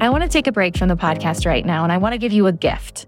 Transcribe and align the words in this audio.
I 0.00 0.08
want 0.08 0.22
to 0.22 0.30
take 0.30 0.46
a 0.46 0.52
break 0.52 0.78
from 0.78 0.88
the 0.88 0.96
podcast 0.96 1.44
right 1.44 1.64
now 1.64 1.82
and 1.82 1.92
I 1.92 1.98
want 1.98 2.14
to 2.14 2.18
give 2.18 2.32
you 2.32 2.46
a 2.46 2.52
gift. 2.52 3.06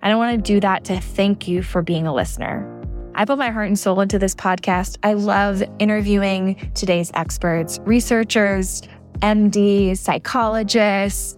And 0.00 0.10
I 0.10 0.16
want 0.16 0.42
to 0.42 0.52
do 0.52 0.58
that 0.60 0.84
to 0.84 0.98
thank 0.98 1.46
you 1.46 1.62
for 1.62 1.82
being 1.82 2.06
a 2.06 2.14
listener. 2.14 2.66
I 3.14 3.26
put 3.26 3.36
my 3.36 3.50
heart 3.50 3.66
and 3.66 3.78
soul 3.78 4.00
into 4.00 4.18
this 4.18 4.34
podcast. 4.34 4.96
I 5.02 5.12
love 5.12 5.62
interviewing 5.78 6.70
today's 6.74 7.10
experts, 7.12 7.78
researchers, 7.82 8.80
MDs, 9.18 9.98
psychologists, 9.98 11.36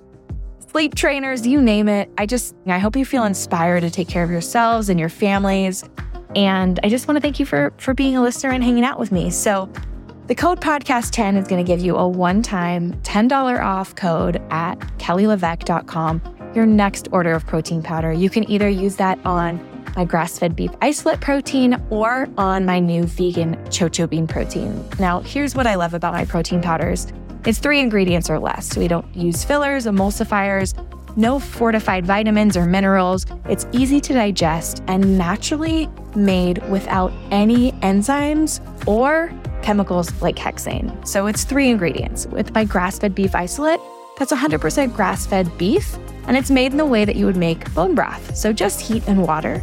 sleep 0.70 0.94
trainers, 0.94 1.44
you 1.44 1.60
name 1.60 1.88
it. 1.88 2.08
I 2.16 2.24
just, 2.24 2.54
I 2.66 2.78
hope 2.78 2.94
you 2.94 3.04
feel 3.04 3.24
inspired 3.24 3.80
to 3.80 3.90
take 3.90 4.06
care 4.06 4.22
of 4.22 4.30
yourselves 4.30 4.88
and 4.88 5.00
your 5.00 5.08
families. 5.08 5.82
And 6.36 6.78
I 6.84 6.88
just 6.88 7.08
want 7.08 7.16
to 7.16 7.20
thank 7.20 7.40
you 7.40 7.46
for, 7.46 7.72
for 7.78 7.92
being 7.92 8.16
a 8.16 8.22
listener 8.22 8.50
and 8.50 8.62
hanging 8.62 8.84
out 8.84 9.00
with 9.00 9.10
me. 9.10 9.30
So, 9.30 9.68
the 10.26 10.34
code 10.34 10.60
podcast10 10.60 11.36
is 11.36 11.48
going 11.48 11.64
to 11.64 11.66
give 11.66 11.80
you 11.80 11.96
a 11.96 12.06
one 12.06 12.42
time 12.42 12.92
$10 13.02 13.60
off 13.62 13.94
code 13.96 14.40
at 14.50 14.76
kellyleveque.com. 14.98 16.22
Your 16.54 16.66
next 16.66 17.08
order 17.12 17.32
of 17.32 17.46
protein 17.46 17.82
powder. 17.82 18.12
You 18.12 18.30
can 18.30 18.48
either 18.48 18.68
use 18.68 18.96
that 18.96 19.18
on 19.24 19.60
my 19.96 20.04
grass 20.04 20.38
fed 20.38 20.54
beef 20.56 20.70
isolate 20.80 21.20
protein 21.20 21.82
or 21.90 22.28
on 22.38 22.64
my 22.64 22.78
new 22.78 23.04
vegan 23.04 23.56
chocho 23.66 24.08
bean 24.08 24.26
protein. 24.26 24.84
Now, 24.98 25.20
here's 25.20 25.54
what 25.54 25.66
I 25.66 25.74
love 25.74 25.94
about 25.94 26.12
my 26.12 26.24
protein 26.24 26.62
powders 26.62 27.12
it's 27.44 27.58
three 27.58 27.80
ingredients 27.80 28.30
or 28.30 28.38
less. 28.38 28.76
We 28.76 28.86
don't 28.86 29.16
use 29.16 29.42
fillers, 29.42 29.86
emulsifiers, 29.86 30.74
no 31.16 31.38
fortified 31.38 32.06
vitamins 32.06 32.56
or 32.56 32.66
minerals. 32.66 33.26
It's 33.46 33.66
easy 33.72 34.00
to 34.00 34.12
digest 34.12 34.82
and 34.86 35.18
naturally 35.18 35.88
made 36.14 36.58
without 36.68 37.12
any 37.30 37.72
enzymes 37.72 38.60
or 38.86 39.32
chemicals 39.62 40.12
like 40.20 40.36
hexane. 40.36 41.06
So 41.06 41.26
it's 41.26 41.44
three 41.44 41.70
ingredients. 41.70 42.26
With 42.26 42.54
my 42.54 42.64
grass 42.64 42.98
fed 42.98 43.14
beef 43.14 43.34
isolate, 43.34 43.80
that's 44.18 44.32
100% 44.32 44.94
grass 44.94 45.26
fed 45.26 45.56
beef, 45.58 45.96
and 46.26 46.36
it's 46.36 46.50
made 46.50 46.72
in 46.72 46.78
the 46.78 46.86
way 46.86 47.04
that 47.04 47.16
you 47.16 47.26
would 47.26 47.36
make 47.36 47.72
bone 47.74 47.94
broth. 47.94 48.36
So 48.36 48.52
just 48.52 48.80
heat 48.80 49.02
and 49.06 49.22
water. 49.22 49.62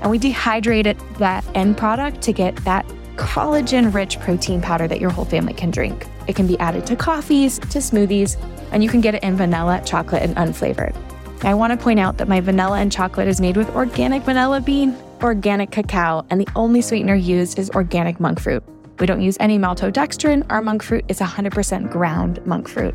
And 0.00 0.10
we 0.10 0.18
dehydrate 0.18 1.18
that 1.18 1.44
end 1.54 1.76
product 1.76 2.22
to 2.22 2.32
get 2.32 2.56
that 2.64 2.86
collagen 3.16 3.92
rich 3.92 4.20
protein 4.20 4.62
powder 4.62 4.86
that 4.86 5.00
your 5.00 5.10
whole 5.10 5.24
family 5.24 5.52
can 5.52 5.70
drink. 5.70 6.06
It 6.28 6.36
can 6.36 6.46
be 6.46 6.58
added 6.58 6.86
to 6.86 6.94
coffees, 6.94 7.58
to 7.58 7.78
smoothies, 7.78 8.36
and 8.70 8.84
you 8.84 8.88
can 8.88 9.00
get 9.00 9.14
it 9.14 9.22
in 9.24 9.36
vanilla, 9.36 9.82
chocolate, 9.84 10.22
and 10.22 10.36
unflavored. 10.36 10.94
I 11.42 11.54
want 11.54 11.72
to 11.72 11.82
point 11.82 11.98
out 11.98 12.18
that 12.18 12.28
my 12.28 12.40
vanilla 12.40 12.78
and 12.78 12.92
chocolate 12.92 13.28
is 13.28 13.40
made 13.40 13.56
with 13.56 13.70
organic 13.74 14.22
vanilla 14.24 14.60
bean, 14.60 14.96
organic 15.22 15.70
cacao, 15.70 16.26
and 16.30 16.40
the 16.40 16.48
only 16.54 16.82
sweetener 16.82 17.14
used 17.14 17.58
is 17.58 17.70
organic 17.70 18.20
monk 18.20 18.40
fruit. 18.40 18.62
We 18.98 19.06
don't 19.06 19.22
use 19.22 19.36
any 19.40 19.58
maltodextrin. 19.58 20.46
Our 20.50 20.60
monk 20.60 20.82
fruit 20.82 21.04
is 21.08 21.20
100% 21.20 21.90
ground 21.90 22.44
monk 22.44 22.68
fruit, 22.68 22.94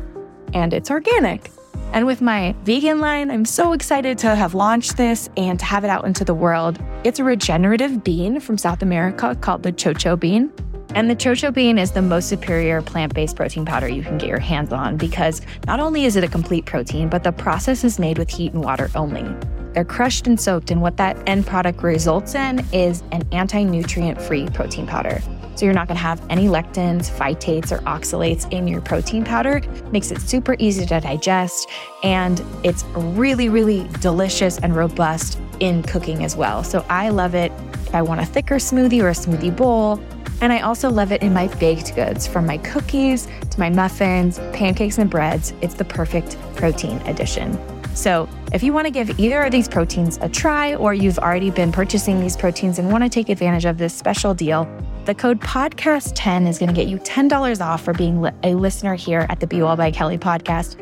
and 0.52 0.72
it's 0.72 0.90
organic. 0.90 1.50
And 1.92 2.06
with 2.06 2.20
my 2.20 2.54
vegan 2.64 3.00
line, 3.00 3.30
I'm 3.30 3.44
so 3.44 3.72
excited 3.72 4.18
to 4.18 4.34
have 4.34 4.54
launched 4.54 4.96
this 4.96 5.30
and 5.36 5.58
to 5.58 5.64
have 5.64 5.84
it 5.84 5.90
out 5.90 6.04
into 6.04 6.24
the 6.24 6.34
world. 6.34 6.78
It's 7.04 7.18
a 7.18 7.24
regenerative 7.24 8.04
bean 8.04 8.40
from 8.40 8.58
South 8.58 8.82
America 8.82 9.34
called 9.40 9.62
the 9.62 9.72
chocho 9.72 10.18
bean. 10.18 10.52
And 10.90 11.10
the 11.10 11.16
chocho 11.16 11.52
bean 11.52 11.78
is 11.78 11.90
the 11.90 12.02
most 12.02 12.28
superior 12.28 12.82
plant 12.82 13.14
based 13.14 13.36
protein 13.36 13.64
powder 13.64 13.88
you 13.88 14.02
can 14.02 14.18
get 14.18 14.28
your 14.28 14.38
hands 14.38 14.72
on 14.72 14.96
because 14.96 15.42
not 15.66 15.80
only 15.80 16.04
is 16.04 16.16
it 16.16 16.24
a 16.24 16.28
complete 16.28 16.66
protein, 16.66 17.08
but 17.08 17.24
the 17.24 17.32
process 17.32 17.84
is 17.84 17.98
made 17.98 18.18
with 18.18 18.30
heat 18.30 18.52
and 18.52 18.62
water 18.62 18.90
only. 18.94 19.24
They're 19.72 19.84
crushed 19.84 20.28
and 20.28 20.40
soaked, 20.40 20.70
and 20.70 20.80
what 20.80 20.96
that 20.98 21.16
end 21.28 21.46
product 21.46 21.82
results 21.82 22.36
in 22.36 22.64
is 22.72 23.02
an 23.10 23.26
anti 23.32 23.64
nutrient 23.64 24.22
free 24.22 24.46
protein 24.46 24.86
powder. 24.86 25.20
So 25.56 25.64
you're 25.64 25.74
not 25.74 25.88
to 25.88 25.94
have 25.94 26.20
any 26.30 26.46
lectins, 26.46 27.10
phytates, 27.10 27.70
or 27.72 27.78
oxalates 27.82 28.50
in 28.52 28.66
your 28.66 28.80
protein 28.80 29.24
powder. 29.24 29.62
Makes 29.90 30.10
it 30.10 30.20
super 30.20 30.56
easy 30.58 30.86
to 30.86 31.00
digest, 31.00 31.68
and 32.02 32.40
it's 32.62 32.84
really, 32.94 33.48
really 33.48 33.88
delicious 34.00 34.58
and 34.58 34.74
robust 34.76 35.38
in 35.60 35.82
cooking 35.82 36.24
as 36.24 36.36
well. 36.36 36.62
So 36.62 36.84
I 36.88 37.08
love 37.08 37.34
it 37.34 37.52
if 37.86 37.94
I 37.94 38.02
want 38.02 38.20
a 38.20 38.26
thicker 38.26 38.56
smoothie 38.56 39.02
or 39.02 39.08
a 39.08 39.12
smoothie 39.12 39.54
bowl. 39.54 40.00
And 40.40 40.52
I 40.52 40.60
also 40.60 40.90
love 40.90 41.12
it 41.12 41.22
in 41.22 41.32
my 41.32 41.48
baked 41.56 41.94
goods, 41.94 42.26
from 42.26 42.46
my 42.46 42.58
cookies 42.58 43.26
to 43.50 43.60
my 43.60 43.70
muffins, 43.70 44.38
pancakes, 44.52 44.98
and 44.98 45.10
breads. 45.10 45.54
It's 45.62 45.74
the 45.74 45.84
perfect 45.84 46.36
protein 46.54 46.98
addition. 47.06 47.58
So, 47.94 48.28
if 48.52 48.62
you 48.62 48.72
want 48.72 48.86
to 48.86 48.90
give 48.90 49.18
either 49.20 49.42
of 49.42 49.52
these 49.52 49.68
proteins 49.68 50.18
a 50.20 50.28
try, 50.28 50.74
or 50.74 50.94
you've 50.94 51.18
already 51.18 51.50
been 51.50 51.70
purchasing 51.70 52.20
these 52.20 52.36
proteins 52.36 52.80
and 52.80 52.90
want 52.90 53.04
to 53.04 53.10
take 53.10 53.28
advantage 53.28 53.64
of 53.64 53.78
this 53.78 53.94
special 53.94 54.34
deal, 54.34 54.68
the 55.04 55.14
code 55.14 55.40
podcast10 55.40 56.48
is 56.48 56.58
going 56.58 56.68
to 56.68 56.74
get 56.74 56.88
you 56.88 56.98
$10 56.98 57.64
off 57.64 57.82
for 57.82 57.92
being 57.92 58.28
a 58.42 58.54
listener 58.54 58.94
here 58.94 59.26
at 59.28 59.38
the 59.38 59.46
Be 59.46 59.62
Well 59.62 59.76
by 59.76 59.90
Kelly 59.90 60.18
podcast. 60.18 60.80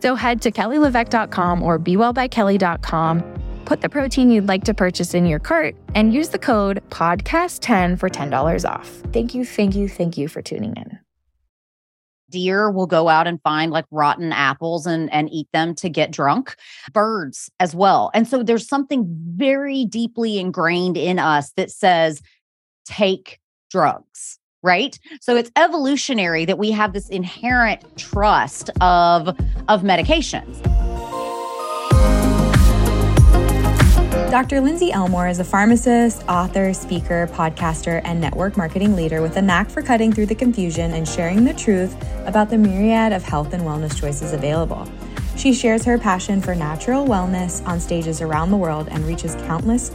So 0.00 0.14
head 0.14 0.40
to 0.42 0.50
kellyleveque.com 0.50 1.62
or 1.62 1.78
bewellbykelly.com, 1.78 3.39
put 3.70 3.82
the 3.82 3.88
protein 3.88 4.32
you'd 4.32 4.48
like 4.48 4.64
to 4.64 4.74
purchase 4.74 5.14
in 5.14 5.24
your 5.24 5.38
cart, 5.38 5.76
and 5.94 6.12
use 6.12 6.30
the 6.30 6.40
code 6.40 6.82
podcast10 6.90 7.96
for 7.96 8.08
$10 8.08 8.68
off. 8.68 8.88
Thank 9.12 9.32
you, 9.32 9.44
thank 9.44 9.76
you, 9.76 9.88
thank 9.88 10.18
you 10.18 10.26
for 10.26 10.42
tuning 10.42 10.74
in. 10.76 10.98
Deer 12.30 12.68
will 12.68 12.88
go 12.88 13.08
out 13.08 13.28
and 13.28 13.40
find 13.42 13.70
like 13.70 13.84
rotten 13.92 14.32
apples 14.32 14.86
and 14.86 15.12
and 15.12 15.32
eat 15.32 15.46
them 15.52 15.76
to 15.76 15.88
get 15.88 16.10
drunk. 16.10 16.56
Birds 16.92 17.48
as 17.60 17.72
well. 17.72 18.10
And 18.12 18.26
so 18.26 18.42
there's 18.42 18.66
something 18.66 19.06
very 19.36 19.84
deeply 19.84 20.40
ingrained 20.40 20.96
in 20.96 21.20
us 21.20 21.52
that 21.52 21.70
says 21.70 22.22
take 22.84 23.38
drugs 23.70 24.38
right? 24.62 24.98
So 25.22 25.36
it's 25.36 25.50
evolutionary 25.56 26.44
that 26.44 26.58
we 26.58 26.70
have 26.72 26.92
this 26.92 27.08
inherent 27.08 27.82
trust 27.96 28.68
of 28.82 29.28
of 29.68 29.82
medications 29.82 30.89
Dr. 34.30 34.60
Lindsay 34.60 34.92
Elmore 34.92 35.26
is 35.26 35.40
a 35.40 35.44
pharmacist, 35.44 36.22
author, 36.28 36.72
speaker, 36.72 37.28
podcaster, 37.32 38.00
and 38.04 38.20
network 38.20 38.56
marketing 38.56 38.94
leader 38.94 39.22
with 39.22 39.36
a 39.36 39.42
knack 39.42 39.68
for 39.68 39.82
cutting 39.82 40.12
through 40.12 40.26
the 40.26 40.36
confusion 40.36 40.92
and 40.92 41.08
sharing 41.08 41.44
the 41.44 41.52
truth 41.52 41.96
about 42.26 42.48
the 42.48 42.56
myriad 42.56 43.12
of 43.12 43.24
health 43.24 43.52
and 43.54 43.64
wellness 43.64 43.98
choices 44.00 44.32
available. 44.32 44.88
She 45.34 45.52
shares 45.52 45.84
her 45.84 45.98
passion 45.98 46.40
for 46.40 46.54
natural 46.54 47.04
wellness 47.04 47.66
on 47.66 47.80
stages 47.80 48.20
around 48.20 48.52
the 48.52 48.56
world 48.56 48.86
and 48.92 49.04
reaches 49.04 49.34
countless 49.34 49.90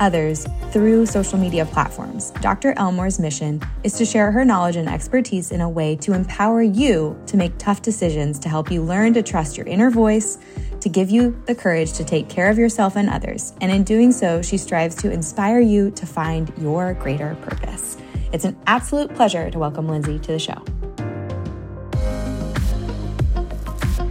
others 0.00 0.46
through 0.72 1.06
social 1.06 1.38
media 1.38 1.64
platforms. 1.64 2.30
Dr. 2.40 2.72
Elmore's 2.76 3.20
mission 3.20 3.62
is 3.84 3.92
to 3.94 4.04
share 4.04 4.32
her 4.32 4.44
knowledge 4.44 4.76
and 4.76 4.88
expertise 4.88 5.52
in 5.52 5.60
a 5.60 5.68
way 5.68 5.94
to 5.96 6.14
empower 6.14 6.62
you 6.62 7.16
to 7.26 7.36
make 7.36 7.56
tough 7.58 7.82
decisions 7.82 8.38
to 8.40 8.48
help 8.48 8.70
you 8.70 8.82
learn 8.82 9.14
to 9.14 9.22
trust 9.22 9.56
your 9.56 9.66
inner 9.66 9.90
voice, 9.90 10.38
to 10.80 10.88
give 10.88 11.10
you 11.10 11.40
the 11.46 11.54
courage 11.54 11.92
to 11.92 12.04
take 12.04 12.28
care 12.28 12.50
of 12.50 12.58
yourself 12.58 12.96
and 12.96 13.08
others. 13.08 13.52
And 13.60 13.70
in 13.70 13.84
doing 13.84 14.10
so, 14.10 14.42
she 14.42 14.56
strives 14.56 14.96
to 14.96 15.10
inspire 15.10 15.60
you 15.60 15.90
to 15.92 16.06
find 16.06 16.52
your 16.58 16.94
greater 16.94 17.36
purpose. 17.42 17.96
It's 18.32 18.44
an 18.44 18.58
absolute 18.66 19.14
pleasure 19.14 19.50
to 19.50 19.58
welcome 19.58 19.88
Lindsay 19.88 20.18
to 20.18 20.32
the 20.32 20.38
show. 20.38 21.09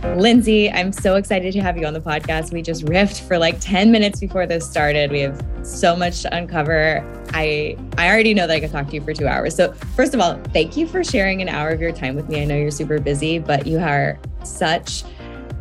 Lindsay, 0.04 0.72
I'm 0.72 0.92
so 0.92 1.16
excited 1.16 1.54
to 1.54 1.62
have 1.62 1.78
you 1.78 1.86
on 1.86 1.94
the 1.94 2.02
podcast. 2.02 2.54
We 2.54 2.62
just 2.62 2.86
riffed 2.86 3.28
for 3.28 3.38
like 3.38 3.60
10 3.60 3.92
minutes 3.92 4.20
before 4.20 4.46
this 4.46 4.70
started. 4.70 5.12
We 5.12 5.20
have 5.22 5.46
so 5.62 5.96
much 5.96 6.22
to 6.22 6.34
uncover. 6.36 7.04
I 7.34 7.78
I 7.98 8.10
already 8.10 8.34
know 8.34 8.48
that 8.48 8.54
I 8.54 8.60
could 8.60 8.72
talk 8.72 8.88
to 8.88 8.94
you 8.94 9.02
for 9.02 9.14
2 9.14 9.28
hours. 9.28 9.56
So, 9.56 9.74
first 9.96 10.14
of 10.14 10.22
all, 10.22 10.40
thank 10.54 10.78
you 10.78 10.88
for 10.88 11.04
sharing 11.04 11.42
an 11.42 11.50
hour 11.50 11.70
of 11.70 11.82
your 11.82 11.92
time 11.92 12.16
with 12.16 12.30
me. 12.30 12.42
I 12.42 12.46
know 12.46 12.56
you're 12.56 12.72
super 12.72 13.00
busy, 13.00 13.40
but 13.40 13.68
you 13.68 13.80
are 13.80 14.18
such 14.44 15.04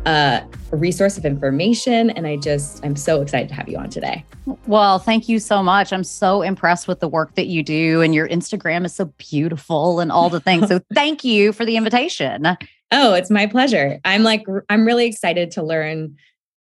a 0.05 0.43
resource 0.71 1.17
of 1.17 1.25
information 1.25 2.09
and 2.11 2.25
I 2.25 2.37
just 2.37 2.83
I'm 2.85 2.95
so 2.95 3.21
excited 3.21 3.49
to 3.49 3.55
have 3.55 3.67
you 3.67 3.77
on 3.77 3.89
today. 3.89 4.23
Well, 4.67 4.99
thank 4.99 5.27
you 5.27 5.39
so 5.39 5.61
much. 5.61 5.91
I'm 5.91 6.05
so 6.05 6.41
impressed 6.41 6.87
with 6.87 7.01
the 7.01 7.09
work 7.09 7.35
that 7.35 7.47
you 7.47 7.61
do 7.61 8.01
and 8.01 8.15
your 8.15 8.27
Instagram 8.29 8.85
is 8.85 8.95
so 8.95 9.05
beautiful 9.17 9.99
and 9.99 10.11
all 10.11 10.29
the 10.29 10.39
things. 10.39 10.69
So, 10.69 10.79
thank 10.93 11.23
you 11.23 11.51
for 11.51 11.65
the 11.65 11.75
invitation. 11.75 12.57
Oh, 12.91 13.13
it's 13.13 13.29
my 13.29 13.45
pleasure. 13.45 13.99
I'm 14.03 14.23
like, 14.23 14.43
I'm 14.69 14.85
really 14.85 15.05
excited 15.05 15.51
to 15.51 15.63
learn 15.63 16.15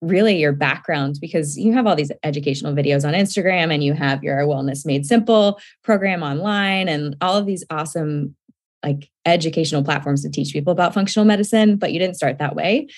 really 0.03 0.37
your 0.37 0.53
background 0.53 1.19
because 1.21 1.59
you 1.59 1.73
have 1.73 1.87
all 1.87 1.97
these 1.97 2.13
educational 2.23 2.75
videos 2.75 3.07
on 3.07 3.15
Instagram 3.15 3.73
and 3.73 3.85
you 3.85 3.93
have 3.93 4.23
your 4.23 4.39
Wellness 4.41 4.87
Made 4.87 5.05
Simple 5.07 5.61
program 5.83 6.23
online 6.23 6.89
and 6.89 7.17
all 7.21 7.37
of 7.37 7.47
these 7.47 7.65
awesome 7.71 8.35
like 8.83 9.11
educational 9.27 9.85
platforms 9.85 10.23
to 10.23 10.31
teach 10.31 10.53
people 10.53 10.73
about 10.73 10.95
functional 10.95 11.27
medicine, 11.27 11.77
but 11.77 11.93
you 11.93 11.99
didn't 11.99 12.17
start 12.17 12.39
that 12.39 12.55
way. 12.55 12.89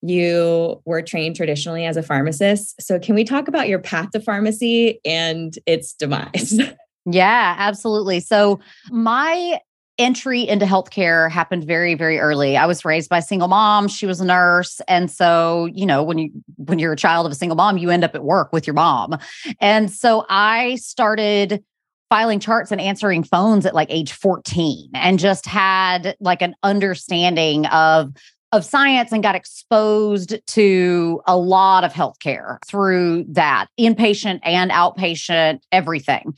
You 0.00 0.80
were 0.84 1.02
trained 1.02 1.34
traditionally 1.34 1.86
as 1.86 1.96
a 1.96 2.02
pharmacist. 2.02 2.80
So, 2.80 2.98
can 2.98 3.14
we 3.14 3.24
talk 3.24 3.48
about 3.48 3.68
your 3.68 3.78
path 3.78 4.10
to 4.10 4.20
pharmacy 4.20 5.00
and 5.04 5.54
its 5.66 5.92
demise? 5.94 6.60
Yeah, 7.06 7.54
absolutely. 7.58 8.20
So, 8.20 8.60
my 8.90 9.60
entry 9.98 10.46
into 10.46 10.66
healthcare 10.66 11.30
happened 11.30 11.64
very 11.64 11.94
very 11.94 12.18
early. 12.18 12.56
I 12.56 12.66
was 12.66 12.84
raised 12.84 13.08
by 13.08 13.18
a 13.18 13.22
single 13.22 13.48
mom. 13.48 13.88
She 13.88 14.06
was 14.06 14.20
a 14.20 14.24
nurse. 14.24 14.80
And 14.88 15.10
so 15.10 15.66
you 15.66 15.86
know 15.86 16.02
when 16.02 16.18
you 16.18 16.30
when 16.56 16.78
you're 16.78 16.92
a 16.92 16.96
child 16.96 17.26
of 17.26 17.32
a 17.32 17.34
single 17.34 17.56
mom 17.56 17.78
you 17.78 17.90
end 17.90 18.04
up 18.04 18.14
at 18.14 18.24
work 18.24 18.52
with 18.52 18.66
your 18.66 18.74
mom. 18.74 19.18
And 19.60 19.90
so 19.90 20.26
i 20.28 20.76
started 20.76 21.62
filing 22.10 22.38
charts 22.38 22.70
and 22.70 22.80
answering 22.80 23.24
phones 23.24 23.66
at 23.66 23.74
like 23.74 23.88
age 23.90 24.12
14 24.12 24.90
and 24.94 25.18
just 25.18 25.46
had 25.46 26.16
like 26.20 26.42
an 26.42 26.54
understanding 26.62 27.66
of 27.66 28.12
of 28.54 28.64
science 28.64 29.10
and 29.10 29.20
got 29.20 29.34
exposed 29.34 30.36
to 30.46 31.20
a 31.26 31.36
lot 31.36 31.82
of 31.82 31.92
healthcare 31.92 32.58
through 32.64 33.24
that 33.28 33.66
inpatient 33.80 34.38
and 34.44 34.70
outpatient, 34.70 35.58
everything. 35.72 36.32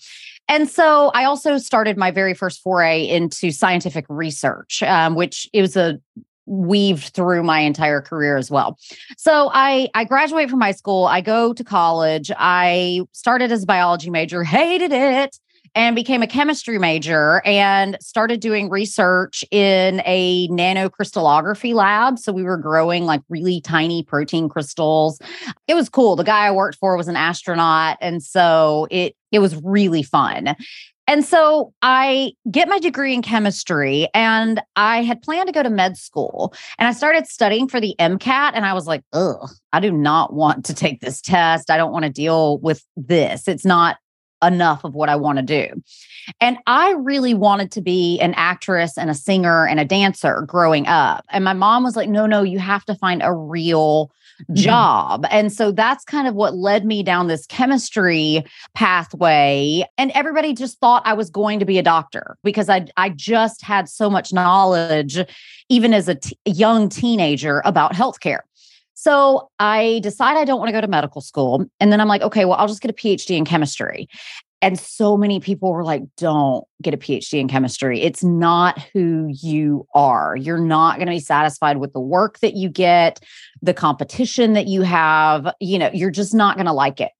And 0.49 0.69
so 0.69 1.11
I 1.15 1.25
also 1.25 1.59
started 1.59 1.97
my 1.97 2.11
very 2.11 2.35
first 2.35 2.63
foray 2.63 3.07
into 3.09 3.51
scientific 3.51 4.07
research, 4.09 4.83
um, 4.83 5.15
which 5.15 5.49
is 5.53 5.77
a 5.77 5.99
weaved 6.47 7.09
through 7.09 7.43
my 7.43 7.61
entire 7.61 8.01
career 8.01 8.37
as 8.37 8.51
well. 8.51 8.79
So 9.19 9.51
I 9.53 9.89
I 9.95 10.05
graduate 10.05 10.49
from 10.49 10.61
high 10.61 10.73
school, 10.73 11.07
I 11.07 11.21
go 11.21 11.53
to 11.53 11.65
college, 11.65 12.31
I 12.37 13.01
started 13.13 13.51
as 13.51 13.65
a 13.65 13.67
biology 13.67 14.11
major, 14.11 14.43
hated 14.45 14.93
it 14.93 15.39
and 15.77 15.95
became 15.95 16.23
a 16.23 16.27
chemistry 16.27 16.79
major 16.79 17.43
and 17.45 17.99
started 18.01 18.41
doing 18.41 18.71
research 18.71 19.45
in 19.51 20.01
a 20.07 20.49
nanocrystallography 20.49 21.75
lab. 21.75 22.19
So 22.19 22.33
we 22.33 22.43
were 22.43 22.57
growing 22.57 23.05
like 23.05 23.21
really 23.29 23.61
tiny 23.61 24.03
protein 24.03 24.49
crystals. 24.49 25.21
It 25.69 25.75
was 25.75 25.91
cool. 25.91 26.17
The 26.17 26.25
guy 26.25 26.47
I 26.47 26.51
worked 26.51 26.79
for 26.79 26.97
was 26.97 27.09
an 27.09 27.17
astronaut. 27.17 27.99
And 28.01 28.23
so 28.23 28.89
it 28.91 29.15
it 29.31 29.41
was 29.41 29.55
really 29.63 30.03
fun. 30.03 30.57
And 31.09 31.25
so 31.25 31.73
I 31.83 32.33
get 32.51 32.69
my 32.69 32.79
degree 32.79 33.15
in 33.15 33.23
chemistry 33.23 34.09
and 34.13 34.61
I 34.75 35.03
had 35.03 35.23
planned 35.23 35.47
to 35.47 35.53
go 35.53 35.63
to 35.63 35.71
med 35.71 35.97
school 35.97 36.55
and 36.79 36.89
I 36.89 36.93
started 36.93 37.27
studying 37.27 37.69
for 37.69 37.81
the 37.81 37.95
MCAT 38.01 38.53
and 38.55 38.65
I 38.67 38.73
was 38.73 38.87
like, 38.87 39.03
ugh, 39.13 39.49
I 39.73 39.81
do 39.81 39.93
not 39.93 40.33
want 40.33 40.65
to 40.65 40.75
take 40.75 41.01
this 41.01 41.21
test. 41.21 41.71
I 41.71 41.77
don't 41.77 41.93
want 41.93 42.07
to 42.07 42.11
deal 42.11 42.59
with 42.59 42.83
this. 42.97 43.47
It's 43.47 43.65
not 43.65 43.99
enough 44.43 44.85
of 44.85 44.95
what 44.95 45.09
I 45.09 45.17
want 45.17 45.39
to 45.39 45.43
do. 45.43 45.83
And 46.41 46.59
I 46.67 46.93
really 46.93 47.35
wanted 47.35 47.71
to 47.73 47.81
be 47.81 48.19
an 48.21 48.35
actress 48.35 48.99
and 48.99 49.11
a 49.11 49.15
singer 49.15 49.67
and 49.67 49.79
a 49.79 49.85
dancer 49.85 50.43
growing 50.43 50.87
up. 50.87 51.25
And 51.31 51.45
my 51.45 51.53
mom 51.53 51.85
was 51.85 51.97
like, 51.97 52.09
no, 52.09 52.27
no, 52.27 52.43
you 52.43 52.59
have 52.59 52.85
to 52.87 52.95
find 52.95 53.23
a 53.23 53.33
real 53.33 54.11
mm-hmm. 54.43 54.55
job. 54.55 55.23
Mm-hmm. 55.23 55.35
And 55.35 55.53
so 55.53 55.71
that's 55.71 56.05
kind 56.05 56.27
of 56.27 56.35
what 56.35 56.55
led 56.55 56.85
me 56.85 57.03
down 57.03 57.29
this 57.29 57.47
chemistry 57.47 58.45
pathway. 58.75 59.85
And 59.99 60.11
everybody 60.13 60.53
just 60.53 60.79
thought 60.81 61.03
I 61.07 61.15
was 61.15 61.31
going 61.31 61.61
to 61.61 61.65
be 61.65 61.79
a 61.79 61.83
doctor 61.83 62.37
because 62.43 62.69
I, 62.69 62.87
I 62.97 63.11
just 63.11 63.63
had 63.63 63.89
so 63.89 64.11
much 64.11 64.33
knowledge, 64.33 65.19
even 65.69 65.95
as 65.95 66.09
a 66.09 66.17
t- 66.17 66.39
young 66.45 66.89
teenager, 66.89 67.63
about 67.65 67.93
healthcare. 67.93 68.41
So 68.99 69.51
I 69.59 70.01
decide 70.03 70.39
I 70.39 70.47
don't 70.47 70.59
want 70.59 70.69
to 70.69 70.73
go 70.73 70.81
to 70.81 70.89
medical 70.89 71.21
school. 71.21 71.67
And 71.81 71.93
then 71.93 72.01
I'm 72.01 72.09
like, 72.09 72.23
okay, 72.23 72.47
well, 72.47 72.57
I'll 72.57 72.67
just 72.67 72.81
get 72.81 72.91
a 72.91 72.95
PhD 72.95 73.37
in 73.37 73.45
chemistry. 73.45 74.09
And 74.63 74.79
so 74.79 75.19
many 75.19 75.39
people 75.39 75.71
were 75.71 75.85
like, 75.85 76.03
don't 76.17 76.65
get 76.81 76.95
a 76.95 76.97
PhD 76.97 77.39
in 77.39 77.47
chemistry. 77.47 78.01
It's 78.01 78.25
not 78.25 78.81
who 78.95 79.29
you 79.31 79.87
are. 79.95 80.35
You're 80.35 80.59
not 80.59 80.97
going 80.97 81.09
to 81.09 81.13
be 81.13 81.21
satisfied 81.21 81.77
with 81.77 81.93
the 81.93 82.01
work 82.01 82.39
that 82.39 82.55
you 82.55 82.71
get, 82.71 83.21
the 83.61 83.75
competition 83.75 84.55
that 84.55 84.67
you 84.67 84.81
have. 84.81 85.53
You 85.61 85.79
know, 85.79 85.91
you're 85.93 86.11
just 86.11 86.35
not 86.35 86.57
going 86.57 86.67
to 86.67 86.73
like 86.73 86.99
it. 86.99 87.13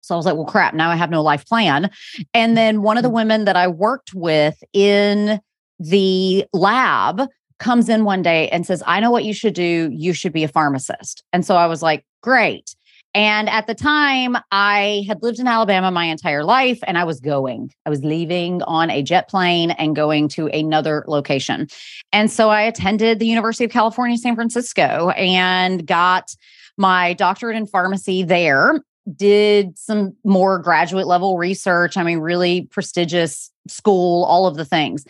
So 0.00 0.14
I 0.14 0.16
was 0.16 0.24
like, 0.24 0.36
well, 0.36 0.46
crap, 0.46 0.72
now 0.72 0.90
I 0.90 0.96
have 0.96 1.10
no 1.10 1.22
life 1.22 1.46
plan. 1.46 1.90
And 2.32 2.56
then 2.56 2.80
one 2.80 2.96
of 2.96 3.02
the 3.02 3.10
mm-hmm. 3.10 3.16
women 3.16 3.44
that 3.44 3.56
I 3.56 3.68
worked 3.68 4.14
with 4.14 4.56
in 4.72 5.38
the 5.78 6.46
lab 6.54 7.28
comes 7.58 7.88
in 7.88 8.04
one 8.04 8.22
day 8.22 8.48
and 8.48 8.66
says, 8.66 8.82
I 8.86 9.00
know 9.00 9.10
what 9.10 9.24
you 9.24 9.32
should 9.32 9.54
do. 9.54 9.90
You 9.92 10.12
should 10.12 10.32
be 10.32 10.44
a 10.44 10.48
pharmacist. 10.48 11.22
And 11.32 11.44
so 11.44 11.56
I 11.56 11.66
was 11.66 11.82
like, 11.82 12.04
great. 12.22 12.74
And 13.14 13.48
at 13.48 13.68
the 13.68 13.76
time, 13.76 14.36
I 14.50 15.04
had 15.06 15.22
lived 15.22 15.38
in 15.38 15.46
Alabama 15.46 15.92
my 15.92 16.06
entire 16.06 16.42
life 16.42 16.80
and 16.84 16.98
I 16.98 17.04
was 17.04 17.20
going. 17.20 17.70
I 17.86 17.90
was 17.90 18.02
leaving 18.02 18.60
on 18.62 18.90
a 18.90 19.02
jet 19.02 19.28
plane 19.28 19.70
and 19.72 19.94
going 19.94 20.26
to 20.30 20.48
another 20.48 21.04
location. 21.06 21.68
And 22.12 22.28
so 22.28 22.50
I 22.50 22.62
attended 22.62 23.20
the 23.20 23.26
University 23.26 23.64
of 23.64 23.70
California, 23.70 24.18
San 24.18 24.34
Francisco 24.34 25.10
and 25.10 25.86
got 25.86 26.34
my 26.76 27.12
doctorate 27.12 27.56
in 27.56 27.66
pharmacy 27.66 28.24
there. 28.24 28.82
Did 29.14 29.78
some 29.78 30.16
more 30.24 30.58
graduate 30.58 31.06
level 31.06 31.38
research. 31.38 31.96
I 31.96 32.02
mean, 32.02 32.18
really 32.18 32.62
prestigious 32.62 33.50
school, 33.68 34.24
all 34.24 34.46
of 34.46 34.56
the 34.56 34.64
things. 34.64 35.04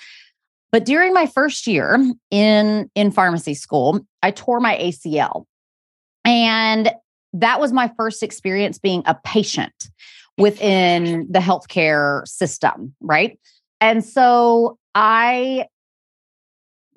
But 0.75 0.85
during 0.85 1.13
my 1.13 1.27
first 1.27 1.69
year 1.69 2.05
in 2.33 2.91
in 2.97 3.13
pharmacy 3.13 3.55
school, 3.55 4.05
I 4.25 4.33
tore 4.33 4.59
my 4.59 4.77
ACL. 4.77 5.45
And 6.25 6.91
that 7.33 7.61
was 7.61 7.73
my 7.73 7.93
first 7.97 8.25
experience 8.25 8.81
being 8.81 9.05
a 9.07 9.15
patient 9.15 9.89
within 10.37 11.29
the 11.31 11.39
healthcare 11.39 12.27
system, 12.27 12.93
right? 13.01 13.39
And 13.81 14.05
so 14.05 14.77
I 14.97 15.69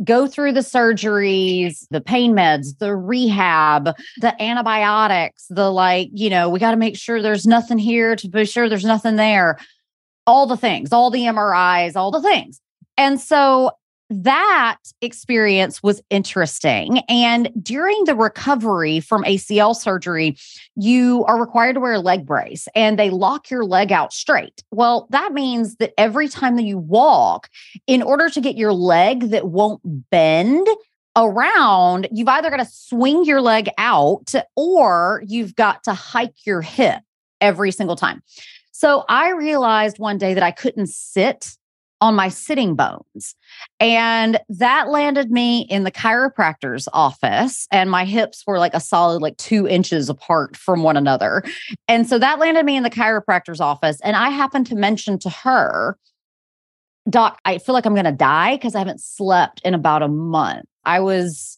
go 0.04 0.26
through 0.26 0.54
the 0.54 0.62
surgeries, 0.62 1.86
the 1.92 2.02
pain 2.02 2.34
meds, 2.34 2.80
the 2.80 2.96
rehab, 2.96 3.96
the 4.22 4.42
antibiotics, 4.42 5.46
the 5.52 5.72
like, 5.72 6.10
you 6.14 6.32
know, 6.32 6.50
we 6.50 6.58
got 6.58 6.72
to 6.72 6.78
make 6.78 6.98
sure 6.98 7.22
there's 7.22 7.46
nothing 7.46 7.78
here 7.78 8.16
to 8.16 8.28
be 8.28 8.44
sure 8.46 8.70
there's 8.70 8.84
nothing 8.84 9.18
there. 9.18 9.60
All 10.26 10.48
the 10.48 10.58
things, 10.58 10.92
all 10.92 11.12
the 11.12 11.26
MRIs, 11.26 11.96
all 11.96 12.10
the 12.10 12.24
things. 12.24 12.60
And 12.98 13.20
so 13.20 13.72
that 14.10 14.78
experience 15.02 15.84
was 15.84 16.02
interesting. 16.10 17.00
And 17.10 17.52
during 17.62 18.06
the 18.06 18.16
recovery 18.16 19.02
from 19.02 19.24
ACL 19.24 19.76
surgery, 19.76 20.38
you 20.76 21.26
are 21.26 21.40
required 21.40 21.74
to 21.74 21.82
wear 21.82 21.94
a 21.94 22.00
leg 22.00 22.26
brace 22.26 22.70
and 22.74 22.98
they 22.98 23.10
lock 23.10 23.50
your 23.50 23.66
leg 23.66 23.92
out 23.92 24.14
straight. 24.14 24.64
Well, 24.72 25.08
that 25.10 25.34
means 25.34 25.76
that 25.78 25.94
every 25.98 26.30
time 26.30 26.56
that 26.56 26.64
you 26.64 26.78
walk, 26.78 27.50
in 27.86 28.02
order 28.02 28.30
to 28.30 28.40
get 28.40 28.56
your 28.56 28.72
leg 28.72 29.32
that 29.32 29.48
won't 29.48 29.82
bend, 30.10 30.68
around, 31.18 32.08
you've 32.12 32.28
either 32.28 32.50
got 32.50 32.58
to 32.58 32.66
swing 32.66 33.26
your 33.26 33.42
leg 33.42 33.70
out 33.78 34.32
or 34.56 35.24
you've 35.26 35.56
got 35.56 35.84
to 35.84 35.94
hike 35.94 36.46
your 36.46 36.62
hip 36.62 37.02
every 37.42 37.72
single 37.72 37.96
time. 37.96 38.22
So 38.72 39.04
I 39.10 39.32
realized 39.32 39.98
one 39.98 40.20
day 40.20 40.36
that 40.36 40.44
I 40.44 40.52
couldn't 40.52 40.90
sit 40.90 41.58
on 42.02 42.16
my 42.16 42.30
sitting 42.30 42.76
bones. 42.76 43.36
And 43.80 44.40
that 44.50 44.90
landed 44.90 45.32
me 45.32 45.62
in 45.62 45.84
the 45.84 45.92
chiropractor's 45.92 46.88
office. 46.94 47.68
And 47.72 47.90
my 47.90 48.06
hips 48.06 48.44
were 48.46 48.60
like 48.60 48.74
a 48.74 48.80
solid, 48.80 49.22
like 49.22 49.38
two 49.38 49.68
inches 49.68 50.10
apart 50.10 50.56
from 50.56 50.84
one 50.84 50.98
another. 50.98 51.44
And 51.88 52.08
so 52.08 52.20
that 52.20 52.40
landed 52.40 52.66
me 52.66 52.78
in 52.78 52.84
the 52.84 52.90
chiropractor's 52.90 53.62
office. 53.62 54.00
And 54.04 54.16
I 54.16 54.30
happened 54.30 54.68
to 54.68 54.76
mention 54.76 55.18
to 55.20 55.30
her, 55.30 55.98
Doc, 57.10 57.40
I 57.46 57.58
feel 57.58 57.74
like 57.74 57.86
I'm 57.86 57.94
going 57.94 58.06
to 58.06 58.12
die 58.12 58.56
because 58.56 58.76
I 58.76 58.80
haven't 58.80 59.02
slept 59.02 59.62
in 59.64 59.74
about 59.74 60.04
a 60.04 60.08
month. 60.08 60.66
I 60.84 61.00
was 61.00 61.58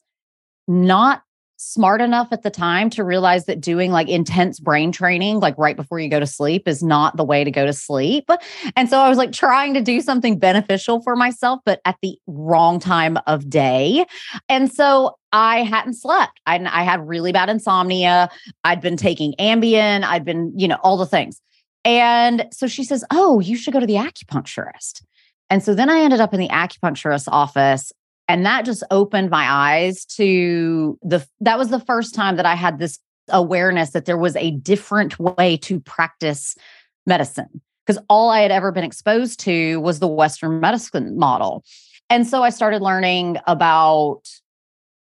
not 0.68 1.24
smart 1.62 2.00
enough 2.00 2.30
at 2.32 2.42
the 2.42 2.50
time 2.50 2.90
to 2.90 3.04
realize 3.04 3.46
that 3.46 3.60
doing 3.60 3.92
like 3.92 4.08
intense 4.08 4.62
brain 4.62 4.94
training, 4.94 5.42
like 5.42 5.58
right 5.58 5.75
before 5.75 6.00
you 6.00 6.10
go 6.10 6.20
to 6.20 6.25
sleep, 6.25 6.68
is 6.70 6.82
not 6.82 7.18
the 7.18 7.24
way 7.24 7.44
to 7.44 7.51
go 7.51 7.66
to 7.66 7.74
sleep. 7.74 8.30
And 8.78 8.89
so 8.89 9.00
I 9.00 9.10
was 9.10 9.18
like 9.18 9.34
trying 9.34 9.74
to 9.74 9.82
do 9.82 10.00
something 10.00 10.39
beneficial 10.39 11.01
for 11.01 11.18
myself, 11.18 11.60
but 11.66 11.82
at 11.84 11.98
the 12.01 12.18
wrong 12.28 12.80
time 12.80 13.18
of 13.28 13.50
day. 13.50 14.06
And 14.48 14.72
so 14.72 15.18
I 15.34 15.63
hadn't 15.63 15.96
slept. 15.96 16.39
I, 16.46 16.56
I 16.60 16.84
had 16.84 17.06
really 17.06 17.34
bad 17.34 17.50
insomnia. 17.50 18.30
I'd 18.63 18.80
been 18.80 18.98
taking 18.98 19.34
Ambien. 19.34 20.04
I'd 20.04 20.24
been, 20.24 20.54
you 20.58 20.68
know, 20.68 20.78
all 20.82 20.96
the 20.96 21.06
things. 21.06 21.42
And 21.84 22.48
so 22.54 22.68
she 22.68 22.86
says, 22.86 23.04
Oh, 23.12 23.42
you 23.42 23.58
should 23.58 23.74
go 23.74 23.82
to 23.82 23.86
the 23.86 23.96
acupuncturist. 23.96 25.04
And 25.50 25.62
so 25.62 25.74
then 25.75 25.89
I 25.89 26.00
ended 26.00 26.22
up 26.22 26.34
in 26.34 26.39
the 26.39 26.50
acupuncturist's 26.50 27.28
office 27.28 27.92
and 28.29 28.45
that 28.45 28.63
just 28.63 28.83
opened 28.91 29.29
my 29.29 29.45
eyes 29.50 30.05
to 30.05 30.98
the 31.01 31.27
that 31.41 31.57
was 31.57 31.69
the 31.69 31.81
first 31.81 32.15
time 32.15 32.38
that 32.38 32.45
i 32.45 32.55
had 32.55 32.79
this 32.79 33.00
awareness 33.29 33.89
that 33.89 34.05
there 34.05 34.17
was 34.17 34.36
a 34.38 34.51
different 34.51 35.19
way 35.19 35.57
to 35.57 35.79
practice 35.81 36.55
medicine 37.05 37.62
because 37.86 38.01
all 38.07 38.29
i 38.29 38.39
had 38.39 38.51
ever 38.51 38.71
been 38.71 38.86
exposed 38.86 39.39
to 39.39 39.81
was 39.81 40.00
the 40.00 40.07
western 40.07 40.59
medicine 40.62 41.17
model 41.17 41.65
and 42.09 42.25
so 42.25 42.43
i 42.43 42.50
started 42.50 42.81
learning 42.81 43.38
about 43.45 44.21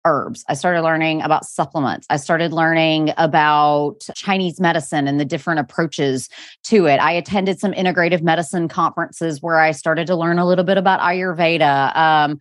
herbs. 0.04 0.44
I 0.49 0.54
started 0.54 0.83
learning 0.83 1.23
about 1.23 1.44
supplements. 1.44 2.06
I 2.11 2.16
started 2.16 2.52
learning 2.52 3.12
about 3.16 4.06
Chinese 4.14 4.61
medicine 4.61 5.09
and 5.09 5.18
the 5.18 5.25
different 5.25 5.61
approaches 5.61 6.28
to 6.64 6.87
it. 6.87 6.99
I 6.99 7.12
attended 7.12 7.59
some 7.59 7.73
integrative 7.73 8.23
medicine 8.23 8.68
conferences 8.68 9.40
where 9.40 9.59
I 9.59 9.71
started 9.71 10.06
to 10.09 10.16
learn 10.16 10.38
a 10.38 10.47
little 10.47 10.64
bit 10.64 10.76
about 10.76 11.00
Ayurveda. 11.00 11.97
Um, 11.97 12.40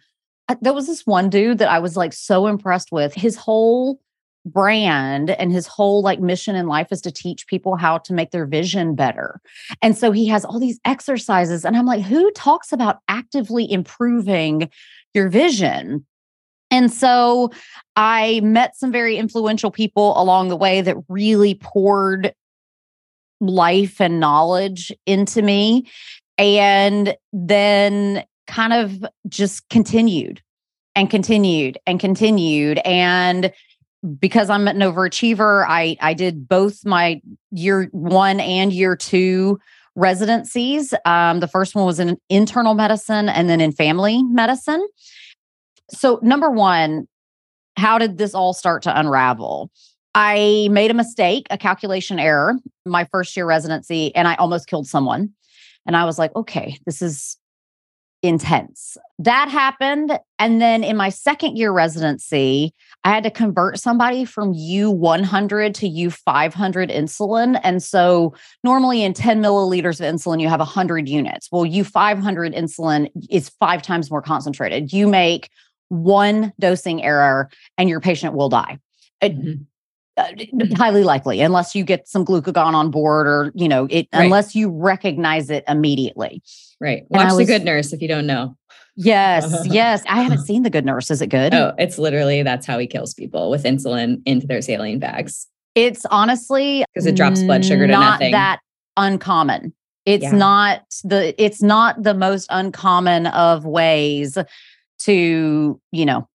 there 0.61 0.73
was 0.73 0.87
this 0.87 1.05
one 1.05 1.29
dude 1.29 1.59
that 1.59 1.69
I 1.69 1.79
was 1.79 1.95
like 1.95 2.13
so 2.13 2.47
impressed 2.47 2.91
with. 2.91 3.13
His 3.13 3.35
whole 3.35 3.99
brand 4.45 5.29
and 5.29 5.51
his 5.51 5.67
whole 5.67 6.01
like 6.01 6.19
mission 6.19 6.55
in 6.55 6.67
life 6.67 6.87
is 6.91 7.01
to 7.01 7.11
teach 7.11 7.47
people 7.47 7.77
how 7.77 7.97
to 7.99 8.13
make 8.13 8.31
their 8.31 8.45
vision 8.45 8.95
better. 8.95 9.39
And 9.81 9.97
so 9.97 10.11
he 10.11 10.27
has 10.27 10.43
all 10.43 10.59
these 10.59 10.79
exercises 10.83 11.63
and 11.63 11.77
I'm 11.77 11.85
like 11.85 12.01
who 12.01 12.29
talks 12.31 12.73
about 12.73 12.99
actively 13.07 13.71
improving 13.71 14.69
your 15.13 15.29
vision? 15.29 16.05
And 16.71 16.91
so 16.91 17.51
I 17.95 18.41
met 18.43 18.75
some 18.75 18.91
very 18.91 19.15
influential 19.15 19.71
people 19.71 20.19
along 20.19 20.49
the 20.49 20.57
way 20.57 20.81
that 20.81 20.97
really 21.07 21.55
poured 21.55 22.33
life 23.39 24.01
and 24.01 24.19
knowledge 24.19 24.91
into 25.05 25.41
me. 25.41 25.87
And 26.37 27.15
then 27.31 28.25
kind 28.47 28.73
of 28.73 29.05
just 29.27 29.67
continued. 29.69 30.41
and 30.95 31.09
continued 31.09 31.77
and 31.87 31.99
continued. 31.99 32.79
And 32.85 33.51
because 34.19 34.49
I'm 34.49 34.67
an 34.67 34.77
overachiever, 34.77 35.65
I 35.67 35.97
I 36.01 36.13
did 36.13 36.47
both 36.47 36.85
my 36.85 37.21
year 37.51 37.89
one 37.91 38.39
and 38.39 38.71
year 38.71 38.95
two 38.95 39.59
residencies. 39.95 40.93
Um, 41.05 41.39
the 41.39 41.47
first 41.47 41.73
one 41.73 41.85
was 41.85 41.99
in 41.99 42.17
internal 42.29 42.73
medicine 42.75 43.29
and 43.29 43.49
then 43.49 43.61
in 43.61 43.71
family 43.71 44.21
medicine. 44.23 44.85
So, 45.89 46.19
number 46.21 46.49
one, 46.49 47.07
how 47.77 47.97
did 47.97 48.17
this 48.17 48.35
all 48.35 48.53
start 48.53 48.83
to 48.83 48.99
unravel? 48.99 49.71
I 50.15 50.67
made 50.69 50.91
a 50.91 50.93
mistake, 50.93 51.47
a 51.49 51.57
calculation 51.57 52.19
error, 52.19 52.55
my 52.85 53.05
first 53.11 53.35
year 53.35 53.47
residency, 53.47 54.13
and 54.15 54.27
I 54.27 54.35
almost 54.35 54.67
killed 54.67 54.87
someone. 54.87 55.31
And 55.87 55.95
I 55.97 56.05
was 56.05 56.19
like, 56.19 56.35
okay, 56.35 56.77
this 56.85 57.01
is 57.01 57.37
intense. 58.23 58.97
That 59.19 59.49
happened. 59.49 60.17
And 60.39 60.61
then 60.61 60.83
in 60.83 60.95
my 60.95 61.09
second 61.09 61.57
year 61.57 61.71
residency, 61.71 62.73
I 63.03 63.09
had 63.09 63.23
to 63.23 63.29
convert 63.29 63.79
somebody 63.79 64.23
from 64.23 64.53
U100 64.53 65.73
to 65.75 65.89
U500 65.89 66.89
insulin. 66.89 67.59
And 67.63 67.83
so 67.83 68.33
normally 68.63 69.03
in 69.03 69.13
10 69.13 69.43
milliliters 69.43 69.99
of 69.99 70.11
insulin, 70.11 70.41
you 70.41 70.47
have 70.47 70.61
100 70.61 71.09
units. 71.09 71.49
Well, 71.51 71.65
U500 71.65 72.57
insulin 72.57 73.09
is 73.29 73.49
five 73.59 73.81
times 73.81 74.09
more 74.09 74.21
concentrated. 74.21 74.93
You 74.93 75.07
make 75.07 75.49
one 75.89 76.53
dosing 76.59 77.03
error 77.03 77.49
and 77.77 77.89
your 77.89 77.99
patient 77.99 78.35
will 78.35 78.49
die. 78.49 78.79
Mm-hmm. 79.21 79.63
Uh, 80.15 80.27
highly 80.75 81.03
likely 81.03 81.41
unless 81.41 81.73
you 81.73 81.83
get 81.83 82.07
some 82.07 82.23
glucagon 82.23 82.75
on 82.75 82.91
board 82.91 83.25
or 83.25 83.51
you 83.55 83.67
know 83.67 83.87
it 83.89 84.07
right. 84.13 84.25
unless 84.25 84.53
you 84.53 84.69
recognize 84.69 85.49
it 85.49 85.63
immediately. 85.67 86.43
Right. 86.79 87.05
Watch 87.09 87.29
was, 87.29 87.37
the 87.37 87.45
good 87.45 87.65
nurse 87.65 87.93
if 87.93 88.01
you 88.01 88.07
don't 88.07 88.27
know. 88.27 88.55
Yes 88.95 89.51
yes. 89.65 90.03
I 90.07 90.21
haven't 90.21 90.45
seen 90.45 90.61
the 90.61 90.69
good 90.69 90.85
nurse. 90.85 91.09
Is 91.09 91.19
it 91.23 91.27
good? 91.27 91.55
Oh 91.55 91.73
it's 91.79 91.97
literally 91.97 92.43
that's 92.43 92.67
how 92.67 92.77
he 92.77 92.85
kills 92.85 93.15
people 93.15 93.49
with 93.49 93.63
insulin 93.63 94.21
into 94.27 94.45
their 94.45 94.61
saline 94.61 94.99
bags. 94.99 95.47
It's 95.73 96.05
honestly 96.11 96.85
because 96.93 97.07
it 97.07 97.15
drops 97.15 97.41
blood 97.41 97.65
sugar 97.65 97.87
to 97.87 97.93
not 97.93 98.19
nothing. 98.19 98.33
that 98.33 98.59
uncommon. 98.97 99.73
It's 100.05 100.23
yeah. 100.23 100.31
not 100.31 100.81
the 101.03 101.33
it's 101.43 101.63
not 101.63 102.03
the 102.03 102.13
most 102.13 102.45
uncommon 102.51 103.27
of 103.27 103.65
ways 103.65 104.37
to 104.99 105.81
you 105.91 106.05
know 106.05 106.27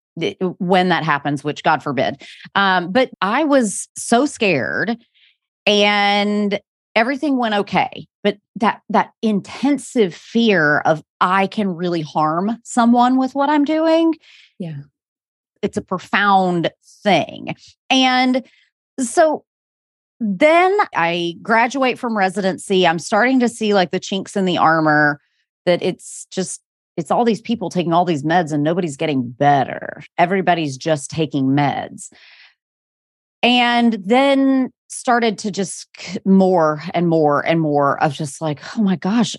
when 0.59 0.89
that 0.89 1.05
happens, 1.05 1.45
which 1.45 1.63
God 1.63 1.83
forbid. 1.83 2.23
Um, 2.55 2.93
but 2.93 3.11
I 3.21 3.45
was 3.45 3.89
so 3.97 4.27
scared 4.27 4.97
and 5.67 6.61
everything 6.95 7.37
went 7.37 7.55
okay. 7.55 8.07
But 8.23 8.39
that 8.57 8.83
that 8.89 9.13
intensive 9.23 10.15
fear 10.15 10.81
of 10.81 11.03
I 11.21 11.47
can 11.47 11.75
really 11.75 12.03
harm 12.03 12.59
someone 12.65 13.17
with 13.17 13.35
what 13.35 13.49
I'm 13.49 13.65
doing. 13.65 14.15
Yeah. 14.59 14.83
It's 15.63 15.77
a 15.77 15.83
profound 15.83 16.71
thing. 17.03 17.55
And 17.91 18.45
so 19.01 19.45
then 20.21 20.77
I 20.95 21.37
graduate 21.43 21.99
from 21.99 22.19
residency. 22.19 22.87
I'm 22.87 22.99
starting 22.99 23.41
to 23.41 23.49
see 23.49 23.75
like 23.75 23.91
the 23.93 24.01
chinks 24.01 24.37
in 24.37 24.45
the 24.45 24.59
armor 24.59 25.21
that 25.65 25.83
it's 25.83 26.27
just 26.31 26.61
it's 26.99 27.13
all 27.13 27.25
these 27.25 27.41
people 27.41 27.71
taking 27.71 27.93
all 27.93 28.05
these 28.05 28.25
meds 28.25 28.53
and 28.53 28.65
nobody's 28.65 28.97
getting 28.97 29.31
better. 29.31 30.03
Everybody's 30.19 30.77
just 30.77 31.11
taking 31.11 31.47
meds. 31.47 32.13
And 33.41 33.93
then 34.05 34.73
started 34.89 35.39
to 35.39 35.53
just 35.53 35.89
more 36.25 36.83
and 36.93 37.09
more 37.09 37.47
and 37.47 37.61
more 37.61 38.03
of 38.03 38.15
just 38.15 38.41
like, 38.41 38.59
oh 38.77 38.83
my 38.83 38.97
gosh, 38.97 39.37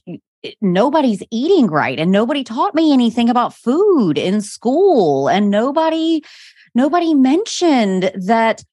nobody's 0.62 1.22
eating 1.32 1.68
right 1.68 2.00
and 2.00 2.14
nobody 2.14 2.46
taught 2.46 2.74
me 2.74 2.94
anything 2.94 3.30
about 3.30 3.54
food 3.54 4.18
in 4.18 4.40
school 4.40 5.28
and 5.28 5.52
nobody 5.52 6.22
nobody 6.74 7.14
mentioned 7.14 8.10
that 8.16 8.64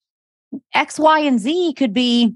x 0.74 0.96
y 0.96 1.18
and 1.18 1.40
z 1.40 1.74
could 1.74 1.92
be 1.92 2.32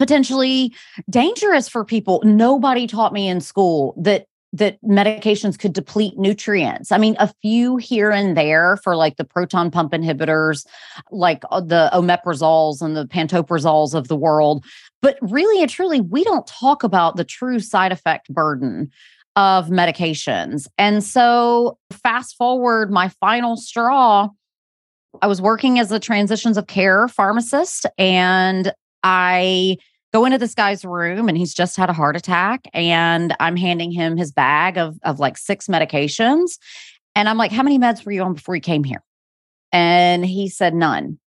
potentially 0.00 0.74
dangerous 1.08 1.68
for 1.68 1.84
people 1.84 2.20
nobody 2.24 2.88
taught 2.88 3.12
me 3.12 3.28
in 3.28 3.40
school 3.40 3.94
that 3.96 4.26
that 4.52 4.82
medications 4.82 5.58
could 5.58 5.72
deplete 5.72 6.16
nutrients. 6.16 6.90
I 6.90 6.98
mean, 6.98 7.16
a 7.18 7.32
few 7.42 7.76
here 7.76 8.10
and 8.10 8.36
there 8.36 8.78
for 8.78 8.96
like 8.96 9.16
the 9.16 9.24
proton 9.24 9.70
pump 9.70 9.92
inhibitors, 9.92 10.66
like 11.10 11.42
uh, 11.50 11.60
the 11.60 11.90
omeprazoles 11.92 12.80
and 12.80 12.96
the 12.96 13.06
pantoprazoles 13.06 13.94
of 13.94 14.08
the 14.08 14.16
world. 14.16 14.64
But 15.02 15.18
really 15.20 15.60
and 15.60 15.70
truly, 15.70 16.00
we 16.00 16.24
don't 16.24 16.46
talk 16.46 16.82
about 16.82 17.16
the 17.16 17.24
true 17.24 17.60
side 17.60 17.92
effect 17.92 18.32
burden 18.32 18.90
of 19.36 19.66
medications. 19.66 20.66
And 20.78 21.04
so, 21.04 21.78
fast 21.92 22.34
forward, 22.36 22.90
my 22.90 23.08
final 23.20 23.56
straw, 23.56 24.28
I 25.22 25.26
was 25.26 25.40
working 25.40 25.78
as 25.78 25.92
a 25.92 26.00
transitions 26.00 26.56
of 26.56 26.66
care 26.66 27.06
pharmacist 27.06 27.86
and 27.98 28.72
I 29.04 29.76
go 30.12 30.24
into 30.24 30.38
this 30.38 30.54
guy's 30.54 30.84
room 30.84 31.28
and 31.28 31.36
he's 31.36 31.54
just 31.54 31.76
had 31.76 31.90
a 31.90 31.92
heart 31.94 32.16
attack 32.16 32.66
and 32.72 33.34
i'm 33.40 33.56
handing 33.56 33.90
him 33.90 34.16
his 34.16 34.32
bag 34.32 34.78
of, 34.78 34.98
of 35.02 35.18
like 35.18 35.36
six 35.36 35.66
medications 35.66 36.58
and 37.14 37.28
i'm 37.28 37.36
like 37.36 37.52
how 37.52 37.62
many 37.62 37.78
meds 37.78 38.04
were 38.04 38.12
you 38.12 38.22
on 38.22 38.34
before 38.34 38.54
you 38.54 38.60
came 38.60 38.84
here? 38.84 39.02
And 39.72 40.24
he 40.24 40.48
said 40.48 40.74
none. 40.74 41.18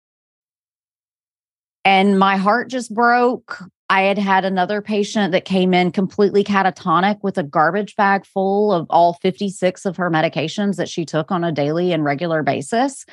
And 1.84 2.20
my 2.20 2.38
heart 2.38 2.70
just 2.70 2.94
broke. 2.94 3.64
I 3.90 4.04
had 4.04 4.18
had 4.18 4.46
another 4.46 4.82
patient 4.82 5.32
that 5.34 5.46
came 5.46 5.74
in 5.74 5.92
completely 5.92 6.44
catatonic 6.44 7.20
with 7.24 7.38
a 7.38 7.44
garbage 7.44 7.96
bag 7.96 8.26
full 8.26 8.72
of 8.72 8.88
all 8.90 9.14
56 9.22 9.86
of 9.86 9.98
her 9.98 10.10
medications 10.10 10.78
that 10.78 10.88
she 10.88 11.06
took 11.06 11.32
on 11.32 11.44
a 11.44 11.52
daily 11.52 11.92
and 11.92 12.04
regular 12.04 12.44
basis 12.44 13.06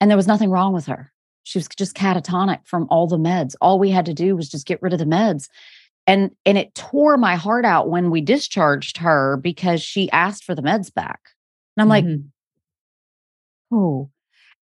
and 0.00 0.10
there 0.10 0.16
was 0.16 0.28
nothing 0.28 0.50
wrong 0.50 0.72
with 0.72 0.86
her 0.86 1.12
she 1.44 1.58
was 1.58 1.68
just 1.68 1.96
catatonic 1.96 2.60
from 2.64 2.86
all 2.90 3.06
the 3.06 3.18
meds. 3.18 3.54
All 3.60 3.78
we 3.78 3.90
had 3.90 4.06
to 4.06 4.14
do 4.14 4.36
was 4.36 4.48
just 4.48 4.66
get 4.66 4.80
rid 4.82 4.92
of 4.92 4.98
the 4.98 5.04
meds. 5.04 5.48
And 6.06 6.30
and 6.44 6.58
it 6.58 6.74
tore 6.74 7.16
my 7.16 7.36
heart 7.36 7.64
out 7.64 7.88
when 7.88 8.10
we 8.10 8.20
discharged 8.20 8.98
her 8.98 9.36
because 9.36 9.82
she 9.82 10.10
asked 10.10 10.44
for 10.44 10.54
the 10.54 10.62
meds 10.62 10.92
back. 10.92 11.20
And 11.76 11.82
I'm 11.82 11.88
like, 11.88 12.04
mm-hmm. 12.04 13.76
oh. 13.76 14.10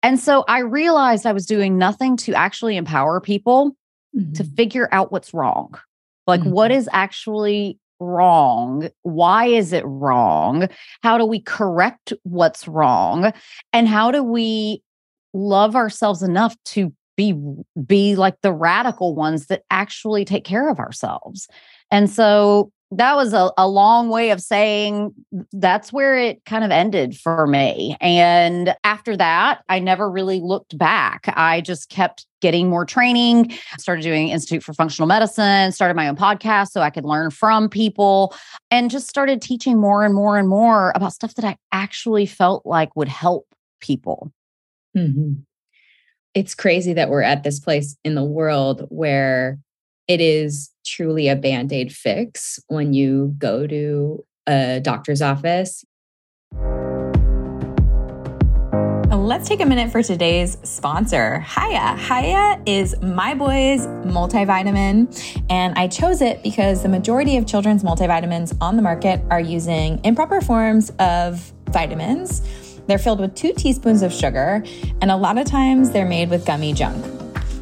And 0.03 0.19
so 0.19 0.45
I 0.49 0.61
realized 0.61 1.27
I 1.27 1.33
was 1.33 1.47
doing 1.47 1.79
nothing 1.79 2.17
to 2.19 2.35
actually 2.35 2.77
empower 2.77 3.21
people 3.21 3.77
mm-hmm. 4.17 4.33
to 4.35 4.45
figure 4.45 4.89
out 4.93 5.13
what's 5.13 5.35
wrong. 5.35 5.75
Like, 6.27 6.41
mm-hmm. 6.41 6.51
what 6.51 6.71
is 6.71 6.89
actually 6.93 7.79
wrong? 8.01 8.89
Why 9.03 9.47
is 9.47 9.73
it 9.73 9.85
wrong? 9.87 10.69
How 11.03 11.19
do 11.19 11.25
we 11.25 11.41
correct 11.41 12.13
what's 12.23 12.69
wrong? 12.69 13.33
And 13.73 13.89
how 13.89 14.11
do 14.11 14.23
we 14.23 14.83
love 15.37 15.77
ourselves 15.77 16.23
enough 16.23 16.57
to 16.65 16.93
be 17.17 17.35
be 17.87 18.15
like 18.17 18.41
the 18.43 18.53
radical 18.53 19.15
ones 19.15 19.47
that 19.47 19.63
actually 19.71 20.25
take 20.25 20.45
care 20.45 20.69
of 20.69 20.79
ourselves. 20.79 21.49
And 21.91 22.11
so 22.11 22.71
that 22.93 23.17
was 23.17 23.33
a, 23.33 23.51
a 23.59 23.69
long 23.69 24.11
way 24.11 24.31
of 24.31 24.41
saying 24.41 25.13
that's 25.53 25.93
where 25.93 26.17
it 26.17 26.45
kind 26.45 26.63
of 26.63 26.71
ended 26.71 27.17
for 27.19 27.47
me. 27.47 27.97
And 28.01 28.75
after 28.85 29.17
that 29.17 29.63
i 29.69 29.79
never 29.79 30.11
really 30.11 30.41
looked 30.41 30.77
back. 30.79 31.25
I 31.37 31.61
just 31.63 31.89
kept 31.89 32.27
getting 32.43 32.69
more 32.69 32.85
training 32.85 33.53
started 33.79 34.03
doing 34.03 34.29
institute 34.29 34.63
for 34.63 34.73
functional 34.73 35.09
medicine 35.09 35.73
started 35.73 35.95
my 35.95 36.07
own 36.07 36.15
podcast 36.15 36.69
so 36.69 36.81
i 36.81 36.91
could 36.91 37.05
learn 37.05 37.31
from 37.31 37.69
people 37.69 38.35
and 38.71 38.91
just 38.91 39.09
started 39.09 39.41
teaching 39.41 39.81
more 39.81 40.05
and 40.05 40.15
more 40.15 40.39
and 40.39 40.49
more 40.49 40.93
about 40.95 41.13
stuff 41.13 41.35
that 41.35 41.45
i 41.45 41.57
actually 41.73 42.27
felt 42.27 42.65
like 42.67 42.95
would 42.95 43.09
help 43.09 43.47
people 43.81 44.31
Mm-hmm. 44.97 45.33
It's 46.35 46.55
crazy 46.55 46.93
that 46.95 47.09
we're 47.09 47.23
at 47.23 47.43
this 47.43 47.61
place 47.61 47.97
in 48.05 48.15
the 48.15 48.25
world 48.25 48.87
where 48.89 49.59
it 50.09 50.21
is 50.21 50.71
truly 50.85 51.29
a 51.29 51.37
band 51.37 51.73
aid 51.73 51.93
fix 51.93 52.59
when 52.69 52.93
you 52.93 53.35
go 53.39 53.67
to 53.67 54.25
a 54.47 54.81
doctor's 54.81 55.23
office. 55.23 55.85
Let's 59.11 59.49
take 59.49 59.61
a 59.61 59.67
minute 59.67 59.91
for 59.91 60.03
today's 60.05 60.57
sponsor, 60.63 61.41
Hiya. 61.41 61.97
Hiya 61.99 62.63
is 62.65 62.95
my 63.03 63.35
boy's 63.35 63.85
multivitamin, 63.87 65.43
and 65.51 65.77
I 65.77 65.89
chose 65.89 66.23
it 66.23 66.45
because 66.45 66.83
the 66.83 66.89
majority 66.89 67.37
of 67.37 67.45
children's 67.45 67.83
multivitamins 67.83 68.57
on 68.61 68.77
the 68.77 68.83
market 68.83 69.21
are 69.31 69.41
using 69.41 70.01
improper 70.05 70.41
forms 70.41 70.91
of 71.01 71.53
vitamins 71.71 72.41
they're 72.87 72.99
filled 72.99 73.21
with 73.21 73.35
two 73.35 73.53
teaspoons 73.53 74.03
of 74.03 74.13
sugar, 74.13 74.63
and 75.01 75.11
a 75.11 75.17
lot 75.17 75.39
of 75.39 75.47
times 75.47 75.91
they're 75.91 76.07
made 76.07 76.31
with 76.31 76.47
gummy 76.47 76.73
junk. 76.73 77.05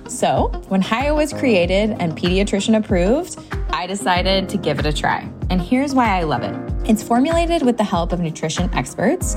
So, 0.09 0.49
when 0.69 0.83
Hiya 0.83 1.15
was 1.15 1.33
created 1.33 1.97
and 1.99 2.17
pediatrician 2.17 2.77
approved, 2.77 3.39
I 3.73 3.87
decided 3.87 4.49
to 4.51 4.57
give 4.57 4.79
it 4.79 4.87
a 4.87 4.93
try. 4.93 5.29
And 5.51 5.61
here's 5.61 5.95
why 5.95 6.19
I 6.19 6.23
love 6.23 6.43
it. 6.43 6.55
It's 6.89 7.03
formulated 7.03 7.63
with 7.63 7.79
the 7.79 7.85
help 7.85 8.13
of 8.13 8.21
nutrition 8.21 8.69
experts 8.75 9.37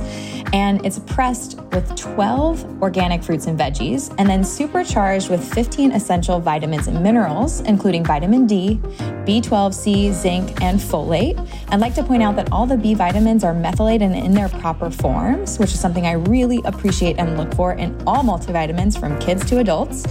and 0.53 0.85
it's 0.85 0.99
pressed 0.99 1.59
with 1.71 1.95
12 1.95 2.81
organic 2.81 3.23
fruits 3.23 3.47
and 3.47 3.57
veggies 3.57 4.13
and 4.17 4.29
then 4.29 4.43
supercharged 4.43 5.29
with 5.29 5.43
15 5.53 5.91
essential 5.93 6.39
vitamins 6.39 6.87
and 6.87 7.01
minerals, 7.01 7.61
including 7.61 8.03
vitamin 8.03 8.47
D, 8.47 8.79
B12C, 9.25 10.11
zinc, 10.11 10.61
and 10.61 10.79
folate. 10.79 11.37
I'd 11.69 11.79
like 11.79 11.95
to 11.95 12.03
point 12.03 12.21
out 12.21 12.35
that 12.35 12.51
all 12.51 12.65
the 12.65 12.77
B 12.77 12.93
vitamins 12.93 13.43
are 13.43 13.53
methylated 13.53 14.11
and 14.11 14.25
in 14.25 14.33
their 14.33 14.49
proper 14.49 14.89
forms, 14.89 15.57
which 15.57 15.73
is 15.73 15.79
something 15.79 16.05
I 16.05 16.13
really 16.13 16.61
appreciate 16.65 17.17
and 17.17 17.37
look 17.37 17.53
for 17.53 17.73
in 17.73 17.95
all 18.05 18.23
multivitamins 18.23 18.99
from 18.99 19.17
kids 19.19 19.45
to 19.49 19.59
adults. 19.59 20.05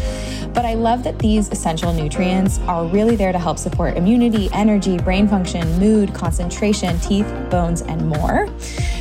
But 0.56 0.64
I 0.64 0.72
love 0.72 1.02
that 1.04 1.18
these 1.18 1.50
essential 1.50 1.92
nutrients 1.92 2.60
are 2.60 2.86
really 2.86 3.14
there 3.14 3.30
to 3.30 3.38
help 3.38 3.58
support 3.58 3.96
immunity, 3.96 4.48
energy, 4.54 4.96
brain 4.96 5.28
function, 5.28 5.78
mood, 5.86 6.12
concentration, 6.12 6.98
teeth, 6.98 7.26
bones, 7.50 7.82
and 7.82 8.08
more. 8.08 8.48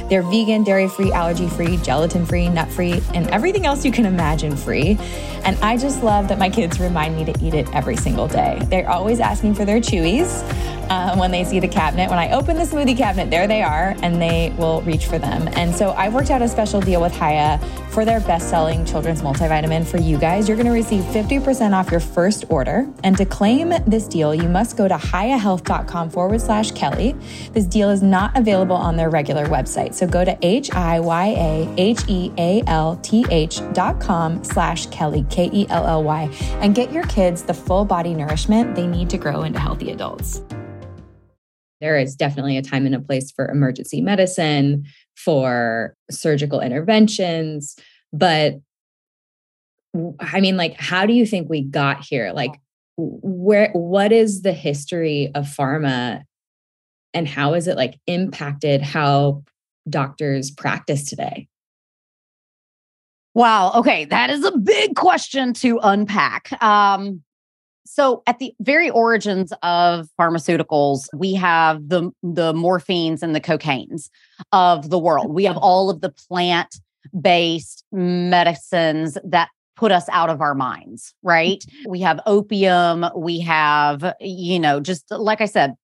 They're 0.09 0.21
vegan, 0.21 0.63
dairy 0.63 0.87
free, 0.87 1.11
allergy 1.11 1.47
free, 1.47 1.77
gelatin 1.77 2.25
free, 2.25 2.47
nut 2.47 2.69
free, 2.69 3.01
and 3.15 3.27
everything 3.31 3.65
else 3.65 3.83
you 3.83 3.91
can 3.91 4.05
imagine 4.05 4.55
free. 4.55 4.97
And 5.43 5.57
I 5.63 5.77
just 5.77 6.03
love 6.03 6.27
that 6.27 6.37
my 6.37 6.49
kids 6.49 6.79
remind 6.79 7.15
me 7.15 7.25
to 7.25 7.33
eat 7.43 7.53
it 7.53 7.67
every 7.73 7.95
single 7.95 8.27
day. 8.27 8.59
They're 8.65 8.89
always 8.89 9.19
asking 9.19 9.55
for 9.55 9.65
their 9.65 9.79
chewies 9.79 10.43
uh, 10.89 11.15
when 11.17 11.31
they 11.31 11.43
see 11.43 11.59
the 11.59 11.67
cabinet. 11.67 12.09
When 12.09 12.19
I 12.19 12.31
open 12.31 12.57
the 12.57 12.63
smoothie 12.63 12.97
cabinet, 12.97 13.29
there 13.29 13.47
they 13.47 13.61
are, 13.61 13.95
and 14.01 14.21
they 14.21 14.53
will 14.57 14.81
reach 14.83 15.07
for 15.07 15.17
them. 15.17 15.47
And 15.53 15.75
so 15.75 15.91
I've 15.91 16.13
worked 16.13 16.29
out 16.31 16.41
a 16.41 16.47
special 16.47 16.81
deal 16.81 17.01
with 17.01 17.13
Hiya 17.13 17.59
for 17.89 18.05
their 18.05 18.19
best 18.19 18.49
selling 18.49 18.85
children's 18.85 19.21
multivitamin 19.21 19.85
for 19.85 19.97
you 19.97 20.17
guys. 20.17 20.47
You're 20.47 20.57
going 20.57 20.67
to 20.67 20.73
receive 20.73 21.03
50% 21.05 21.73
off 21.73 21.91
your 21.91 21.99
first 21.99 22.45
order. 22.49 22.87
And 23.03 23.17
to 23.17 23.25
claim 23.25 23.69
this 23.87 24.07
deal, 24.07 24.35
you 24.35 24.49
must 24.49 24.77
go 24.77 24.87
to 24.87 24.95
hiyahealth.com 24.95 26.09
forward 26.09 26.41
slash 26.41 26.71
Kelly. 26.75 27.15
This 27.53 27.65
deal 27.65 27.89
is 27.89 28.03
not 28.03 28.37
available 28.37 28.75
on 28.75 28.95
their 28.95 29.09
regular 29.09 29.45
website. 29.45 29.93
So 29.93 30.05
go 30.05 30.23
to 30.23 30.37
H 30.41 30.71
I 30.73 30.99
Y 30.99 31.27
A 31.27 31.73
H 31.77 32.01
E 32.07 32.31
A 32.37 32.61
L 32.67 32.97
T 32.97 33.25
H 33.31 33.61
dot 33.73 33.99
com 33.99 34.43
slash 34.43 34.85
Kelly, 34.87 35.25
K 35.29 35.49
E 35.51 35.65
L 35.69 35.87
L 35.87 36.03
Y, 36.03 36.29
and 36.61 36.75
get 36.75 36.91
your 36.91 37.05
kids 37.07 37.43
the 37.43 37.53
full 37.53 37.85
body 37.85 38.13
nourishment 38.13 38.75
they 38.75 38.87
need 38.87 39.09
to 39.09 39.17
grow 39.17 39.43
into 39.43 39.59
healthy 39.59 39.91
adults 39.91 40.41
there 41.81 41.97
is 41.99 42.15
definitely 42.15 42.57
a 42.57 42.61
time 42.61 42.85
and 42.85 42.95
a 42.95 42.99
place 42.99 43.31
for 43.31 43.47
emergency 43.49 44.01
medicine, 44.01 44.85
for 45.15 45.95
surgical 46.09 46.61
interventions. 46.61 47.75
But 48.13 48.55
I 50.19 50.41
mean, 50.41 50.57
like, 50.57 50.79
how 50.79 51.05
do 51.05 51.13
you 51.13 51.25
think 51.25 51.49
we 51.49 51.61
got 51.61 52.03
here? 52.03 52.31
Like, 52.33 52.59
where, 52.97 53.71
what 53.73 54.11
is 54.11 54.41
the 54.41 54.53
history 54.53 55.31
of 55.35 55.45
pharma 55.45 56.23
and 57.15 57.27
how 57.27 57.55
is 57.55 57.67
it 57.67 57.77
like 57.77 57.99
impacted 58.05 58.81
how 58.81 59.41
doctors 59.89 60.51
practice 60.51 61.05
today? 61.05 61.47
Wow. 63.33 63.71
Okay. 63.75 64.05
That 64.05 64.29
is 64.29 64.43
a 64.45 64.57
big 64.57 64.95
question 64.95 65.53
to 65.55 65.79
unpack. 65.81 66.61
Um, 66.61 67.23
so 67.85 68.23
at 68.27 68.39
the 68.39 68.53
very 68.59 68.89
origins 68.89 69.53
of 69.61 70.09
pharmaceuticals, 70.19 71.07
we 71.13 71.33
have 71.35 71.87
the 71.87 72.11
the 72.23 72.53
morphines 72.53 73.21
and 73.21 73.35
the 73.35 73.41
cocaines 73.41 74.09
of 74.51 74.89
the 74.89 74.99
world. 74.99 75.33
We 75.33 75.45
have 75.45 75.57
all 75.57 75.89
of 75.89 76.01
the 76.01 76.09
plant 76.09 76.79
based 77.19 77.85
medicines 77.91 79.17
that 79.23 79.49
put 79.75 79.91
us 79.91 80.09
out 80.09 80.29
of 80.29 80.41
our 80.41 80.55
minds, 80.55 81.13
right? 81.21 81.63
We 81.87 81.99
have 82.01 82.19
opium, 82.25 83.05
we 83.15 83.39
have 83.41 84.15
you 84.19 84.59
know 84.59 84.79
just 84.79 85.11
like 85.11 85.41
I 85.41 85.45
said 85.45 85.75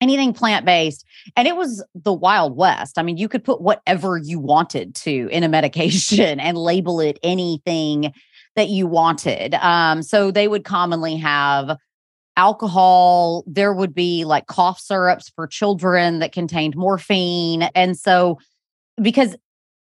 anything 0.00 0.32
plant 0.32 0.64
based 0.64 1.04
and 1.36 1.48
it 1.48 1.56
was 1.56 1.84
the 1.94 2.12
wild 2.12 2.56
west. 2.56 2.98
I 2.98 3.02
mean, 3.02 3.16
you 3.16 3.28
could 3.28 3.44
put 3.44 3.60
whatever 3.60 4.18
you 4.18 4.38
wanted 4.38 4.94
to 4.96 5.28
in 5.30 5.42
a 5.42 5.48
medication 5.48 6.40
and 6.40 6.56
label 6.56 7.00
it 7.00 7.18
anything 7.22 8.12
that 8.56 8.68
you 8.68 8.86
wanted. 8.86 9.54
Um, 9.54 10.02
so 10.02 10.30
they 10.30 10.48
would 10.48 10.64
commonly 10.64 11.16
have 11.16 11.76
alcohol. 12.36 13.44
There 13.46 13.72
would 13.72 13.94
be 13.94 14.24
like 14.24 14.46
cough 14.46 14.80
syrups 14.80 15.30
for 15.30 15.46
children 15.46 16.20
that 16.20 16.32
contained 16.32 16.76
morphine. 16.76 17.64
And 17.74 17.96
so, 17.98 18.38
because 19.00 19.36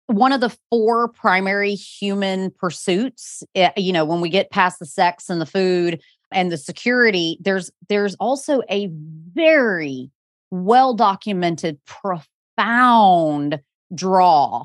one 0.09 0.33
of 0.33 0.41
the 0.41 0.57
four 0.71 1.09
primary 1.09 1.75
human 1.75 2.51
pursuits, 2.51 3.43
eh, 3.55 3.71
you 3.77 3.93
know, 3.93 4.05
when 4.05 4.21
we 4.21 4.29
get 4.29 4.51
past 4.51 4.79
the 4.79 4.87
sex 4.87 5.29
and 5.29 5.41
the 5.41 5.47
food 5.47 6.01
and 6.33 6.51
the 6.51 6.59
security, 6.59 7.39
there's 7.41 7.71
there's 7.89 8.15
also 8.17 8.63
a 8.71 8.89
very 9.35 10.11
well 10.51 10.95
documented, 10.95 11.79
profound 11.85 13.61
draw 13.95 14.65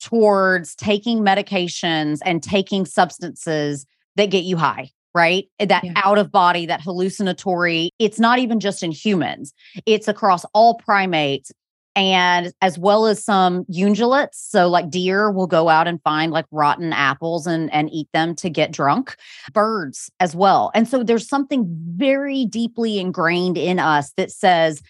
towards 0.00 0.74
taking 0.74 1.20
medications 1.20 2.18
and 2.24 2.42
taking 2.42 2.84
substances 2.84 3.86
that 4.16 4.30
get 4.30 4.44
you 4.44 4.56
high 4.56 4.90
right? 5.16 5.48
Eh, 5.58 5.64
that 5.64 5.82
yeah. 5.82 5.92
out 5.96 6.18
of 6.18 6.30
body, 6.30 6.66
that 6.66 6.82
hallucinatory. 6.82 7.90
It's 7.98 8.20
not 8.20 8.38
even 8.38 8.60
just 8.60 8.82
in 8.82 8.92
humans, 8.92 9.54
it's 9.86 10.08
across 10.08 10.44
all 10.52 10.74
primates 10.74 11.50
and 11.96 12.52
as 12.60 12.78
well 12.78 13.06
as 13.06 13.24
some 13.24 13.64
ungulates. 13.64 14.34
So, 14.34 14.68
like 14.68 14.90
deer 14.90 15.30
will 15.30 15.46
go 15.46 15.68
out 15.68 15.88
and 15.88 16.00
find 16.02 16.30
like 16.30 16.44
rotten 16.52 16.92
apples 16.92 17.46
and, 17.46 17.72
and 17.72 17.90
eat 17.92 18.08
them 18.12 18.36
to 18.36 18.50
get 18.50 18.70
drunk, 18.70 19.16
birds 19.52 20.10
as 20.20 20.36
well. 20.36 20.70
And 20.74 20.86
so, 20.86 21.02
there's 21.02 21.28
something 21.28 21.66
very 21.96 22.44
deeply 22.44 22.98
ingrained 22.98 23.58
in 23.58 23.78
us 23.78 24.12
that 24.16 24.30
says, 24.30 24.82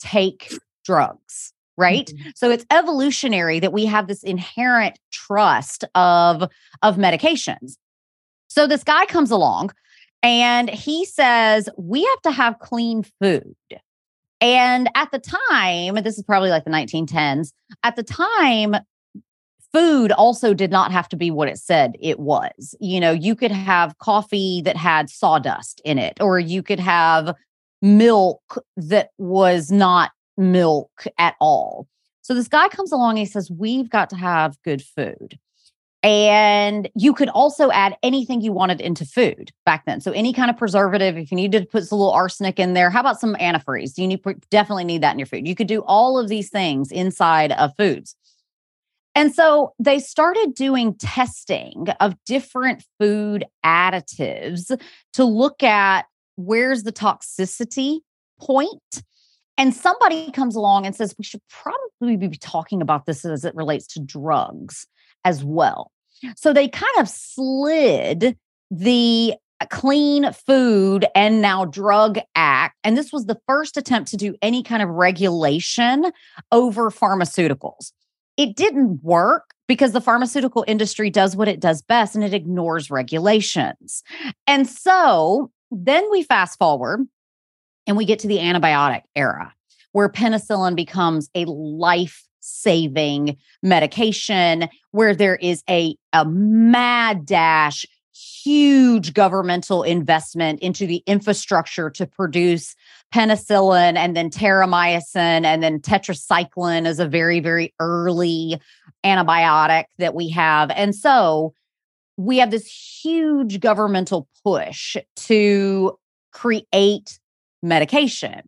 take 0.00 0.52
drugs 0.84 1.52
right 1.76 2.06
mm-hmm. 2.06 2.30
so 2.34 2.50
it's 2.50 2.64
evolutionary 2.70 3.60
that 3.60 3.72
we 3.72 3.84
have 3.84 4.08
this 4.08 4.22
inherent 4.22 4.98
trust 5.12 5.84
of 5.94 6.42
of 6.82 6.96
medications 6.96 7.76
so 8.48 8.66
this 8.66 8.82
guy 8.82 9.04
comes 9.06 9.30
along 9.30 9.70
and 10.22 10.70
he 10.70 11.04
says 11.04 11.68
we 11.76 12.02
have 12.02 12.22
to 12.22 12.30
have 12.30 12.58
clean 12.58 13.04
food 13.20 13.54
and 14.40 14.88
at 14.94 15.10
the 15.10 15.18
time 15.18 16.02
this 16.02 16.18
is 16.18 16.24
probably 16.24 16.50
like 16.50 16.64
the 16.64 16.70
1910s 16.70 17.52
at 17.82 17.96
the 17.96 18.02
time 18.02 18.76
food 19.72 20.10
also 20.12 20.52
did 20.52 20.70
not 20.70 20.90
have 20.90 21.08
to 21.08 21.16
be 21.16 21.30
what 21.30 21.48
it 21.48 21.58
said 21.58 21.96
it 22.00 22.18
was 22.18 22.74
you 22.80 23.00
know 23.00 23.12
you 23.12 23.34
could 23.34 23.52
have 23.52 23.98
coffee 23.98 24.60
that 24.62 24.76
had 24.76 25.08
sawdust 25.08 25.80
in 25.84 25.98
it 25.98 26.18
or 26.20 26.38
you 26.38 26.62
could 26.62 26.80
have 26.80 27.34
milk 27.82 28.62
that 28.76 29.10
was 29.18 29.70
not 29.70 30.10
milk 30.36 31.06
at 31.18 31.36
all. 31.40 31.86
So 32.22 32.34
this 32.34 32.48
guy 32.48 32.68
comes 32.68 32.92
along 32.92 33.10
and 33.10 33.18
he 33.18 33.26
says, 33.26 33.50
We've 33.50 33.90
got 33.90 34.10
to 34.10 34.16
have 34.16 34.60
good 34.62 34.82
food. 34.82 35.38
And 36.02 36.88
you 36.94 37.12
could 37.12 37.28
also 37.28 37.70
add 37.70 37.96
anything 38.02 38.40
you 38.40 38.52
wanted 38.52 38.80
into 38.80 39.04
food 39.04 39.52
back 39.66 39.84
then. 39.84 40.00
So 40.00 40.12
any 40.12 40.32
kind 40.32 40.50
of 40.50 40.56
preservative, 40.56 41.18
if 41.18 41.30
you 41.30 41.36
needed 41.36 41.60
to 41.60 41.66
put 41.66 41.90
a 41.90 41.94
little 41.94 42.10
arsenic 42.10 42.58
in 42.58 42.72
there, 42.72 42.88
how 42.88 43.00
about 43.00 43.20
some 43.20 43.34
antifreeze? 43.34 43.98
You 43.98 44.08
need 44.08 44.22
definitely 44.50 44.84
need 44.84 45.02
that 45.02 45.12
in 45.12 45.18
your 45.18 45.26
food. 45.26 45.46
You 45.46 45.54
could 45.54 45.66
do 45.66 45.82
all 45.82 46.18
of 46.18 46.28
these 46.28 46.48
things 46.48 46.90
inside 46.90 47.52
of 47.52 47.72
foods. 47.76 48.16
And 49.14 49.34
so 49.34 49.74
they 49.78 49.98
started 49.98 50.54
doing 50.54 50.94
testing 50.94 51.88
of 52.00 52.14
different 52.24 52.84
food 52.98 53.44
additives 53.66 54.74
to 55.14 55.24
look 55.24 55.62
at 55.62 56.06
where's 56.36 56.84
the 56.84 56.92
toxicity 56.92 57.98
point. 58.40 58.70
point 58.90 59.04
and 59.58 59.74
somebody 59.74 60.30
comes 60.30 60.56
along 60.56 60.86
and 60.86 60.96
says, 60.96 61.14
we 61.18 61.24
should 61.24 61.42
probably 61.50 62.16
be 62.16 62.30
talking 62.30 62.80
about 62.80 63.04
this 63.04 63.26
as 63.26 63.44
it 63.44 63.54
relates 63.54 63.86
to 63.88 64.00
drugs 64.00 64.86
as 65.24 65.44
well. 65.44 65.92
So 66.36 66.52
they 66.52 66.68
kind 66.68 66.92
of 66.98 67.08
slid 67.08 68.36
the 68.70 69.34
uh, 69.60 69.66
Clean 69.70 70.32
Food 70.32 71.06
and 71.14 71.40
Now 71.40 71.64
Drug 71.64 72.18
Act. 72.34 72.76
And 72.84 72.96
this 72.96 73.12
was 73.12 73.26
the 73.26 73.40
first 73.46 73.76
attempt 73.76 74.10
to 74.10 74.16
do 74.16 74.34
any 74.42 74.62
kind 74.62 74.82
of 74.82 74.88
regulation 74.88 76.12
over 76.52 76.90
pharmaceuticals. 76.90 77.92
It 78.36 78.56
didn't 78.56 79.02
work 79.02 79.54
because 79.66 79.92
the 79.92 80.00
pharmaceutical 80.00 80.64
industry 80.66 81.10
does 81.10 81.36
what 81.36 81.48
it 81.48 81.60
does 81.60 81.82
best 81.82 82.14
and 82.14 82.24
it 82.24 82.34
ignores 82.34 82.90
regulations. 82.90 84.02
And 84.46 84.66
so 84.66 85.50
then 85.70 86.10
we 86.10 86.22
fast 86.22 86.58
forward 86.58 87.06
and 87.86 87.96
we 87.96 88.04
get 88.04 88.18
to 88.20 88.28
the 88.28 88.38
antibiotic 88.38 89.02
era 89.14 89.54
where 89.92 90.08
penicillin 90.08 90.76
becomes 90.76 91.28
a 91.34 91.44
life 91.46 92.24
saving 92.40 93.36
medication, 93.62 94.68
where 94.90 95.14
there 95.14 95.36
is 95.36 95.62
a, 95.68 95.96
a 96.12 96.24
mad 96.24 97.24
dash, 97.24 97.86
huge 98.12 99.14
governmental 99.14 99.82
investment 99.82 100.60
into 100.60 100.86
the 100.86 101.02
infrastructure 101.06 101.90
to 101.90 102.06
produce 102.06 102.74
penicillin 103.14 103.96
and 103.96 104.16
then 104.16 104.30
terramycin 104.30 105.44
and 105.44 105.62
then 105.62 105.80
tetracycline 105.80 106.86
is 106.86 106.98
a 106.98 107.06
very, 107.06 107.40
very 107.40 107.74
early 107.80 108.60
antibiotic 109.04 109.84
that 109.98 110.14
we 110.14 110.28
have. 110.28 110.70
And 110.70 110.94
so 110.94 111.54
we 112.16 112.38
have 112.38 112.50
this 112.50 112.66
huge 113.02 113.60
governmental 113.60 114.28
push 114.44 114.96
to 115.16 115.98
create 116.32 117.18
medication. 117.62 118.42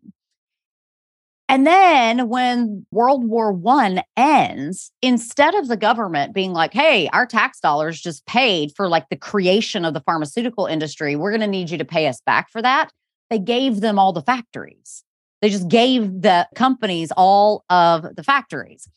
And 1.53 1.67
then 1.67 2.31
when 2.31 2.87
World 2.91 3.29
War 3.29 3.53
One 3.53 4.01
ends, 4.17 4.91
instead 5.03 5.55
of 5.55 5.69
the 5.69 5.77
government 5.77 6.33
being 6.33 6.55
like, 6.55 6.73
hey, 6.73 7.11
our 7.13 7.27
tax 7.27 7.61
dollars 7.61 8.01
just 8.01 8.25
paid 8.25 8.73
for 8.75 8.89
like 8.89 9.11
the 9.11 9.19
creation 9.19 9.85
of 9.85 9.93
the 9.93 10.01
pharmaceutical 10.01 10.65
industry, 10.65 11.15
we're 11.15 11.31
going 11.31 11.43
to 11.43 11.47
need 11.47 11.69
you 11.69 11.77
to 11.77 11.85
pay 11.85 12.07
us 12.07 12.23
back 12.25 12.51
for 12.51 12.63
that. 12.63 12.91
They 13.29 13.39
gave 13.39 13.83
them 13.83 13.99
all 13.99 14.15
the 14.15 14.23
factories. 14.23 15.05
They 15.43 15.51
just 15.51 15.69
gave 15.69 16.23
the 16.23 16.49
companies 16.55 17.13
all 17.19 17.67
of 17.69 18.17
the 18.17 18.23
factories. 18.23 18.89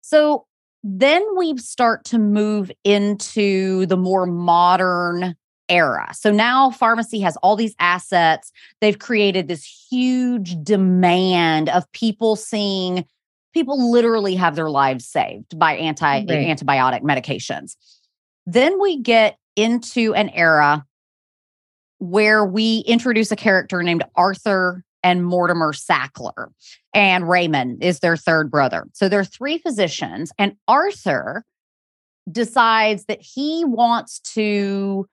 So 0.00 0.46
then 0.84 1.24
we 1.36 1.56
start 1.58 2.04
to 2.04 2.20
move 2.20 2.70
into 2.84 3.84
the 3.86 3.96
more 3.96 4.26
modern 4.26 5.34
era. 5.68 6.08
So 6.12 6.30
now 6.30 6.70
pharmacy 6.70 7.20
has 7.20 7.36
all 7.38 7.56
these 7.56 7.74
assets. 7.78 8.52
They've 8.80 8.98
created 8.98 9.48
this 9.48 9.64
huge 9.90 10.62
demand 10.62 11.68
of 11.68 11.90
people 11.92 12.36
seeing 12.36 13.04
people 13.52 13.90
literally 13.90 14.34
have 14.34 14.54
their 14.54 14.68
lives 14.68 15.06
saved 15.06 15.58
by 15.58 15.76
anti 15.76 16.18
right. 16.18 16.28
antibiotic 16.28 17.02
medications. 17.02 17.76
Then 18.46 18.80
we 18.80 19.00
get 19.00 19.38
into 19.56 20.14
an 20.14 20.28
era 20.30 20.84
where 21.98 22.44
we 22.44 22.80
introduce 22.80 23.32
a 23.32 23.36
character 23.36 23.82
named 23.82 24.04
Arthur 24.14 24.84
and 25.02 25.24
Mortimer 25.24 25.72
Sackler, 25.72 26.48
and 26.92 27.28
Raymond 27.28 27.82
is 27.82 28.00
their 28.00 28.16
third 28.16 28.50
brother. 28.50 28.86
So 28.92 29.08
there 29.08 29.20
are 29.20 29.24
three 29.24 29.58
physicians, 29.58 30.32
and 30.38 30.56
Arthur 30.68 31.44
decides 32.30 33.04
that 33.06 33.22
he 33.22 33.64
wants 33.64 34.18
to 34.34 35.06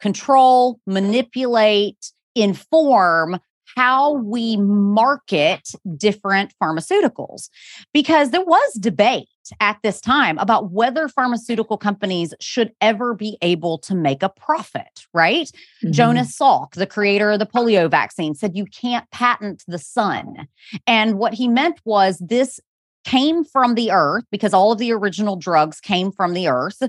control, 0.00 0.80
manipulate, 0.86 2.12
inform 2.34 3.38
how 3.76 4.12
we 4.12 4.56
market 4.56 5.70
different 5.96 6.54
pharmaceuticals. 6.62 7.48
Because 7.92 8.30
there 8.30 8.44
was 8.44 8.74
debate 8.74 9.28
at 9.60 9.78
this 9.82 10.00
time 10.00 10.38
about 10.38 10.70
whether 10.70 11.08
pharmaceutical 11.08 11.76
companies 11.76 12.34
should 12.40 12.72
ever 12.80 13.14
be 13.14 13.36
able 13.42 13.78
to 13.78 13.94
make 13.94 14.22
a 14.22 14.28
profit, 14.28 15.06
right? 15.12 15.50
Mm-hmm. 15.82 15.92
Jonas 15.92 16.38
Salk, 16.38 16.72
the 16.74 16.86
creator 16.86 17.32
of 17.32 17.38
the 17.38 17.46
polio 17.46 17.90
vaccine, 17.90 18.34
said 18.34 18.56
you 18.56 18.66
can't 18.66 19.10
patent 19.10 19.64
the 19.66 19.78
sun. 19.78 20.46
And 20.86 21.18
what 21.18 21.34
he 21.34 21.48
meant 21.48 21.80
was 21.84 22.18
this 22.18 22.60
came 23.04 23.44
from 23.44 23.74
the 23.74 23.90
earth 23.90 24.24
because 24.30 24.54
all 24.54 24.72
of 24.72 24.78
the 24.78 24.92
original 24.92 25.36
drugs 25.36 25.80
came 25.80 26.10
from 26.10 26.32
the 26.32 26.48
earth. 26.48 26.82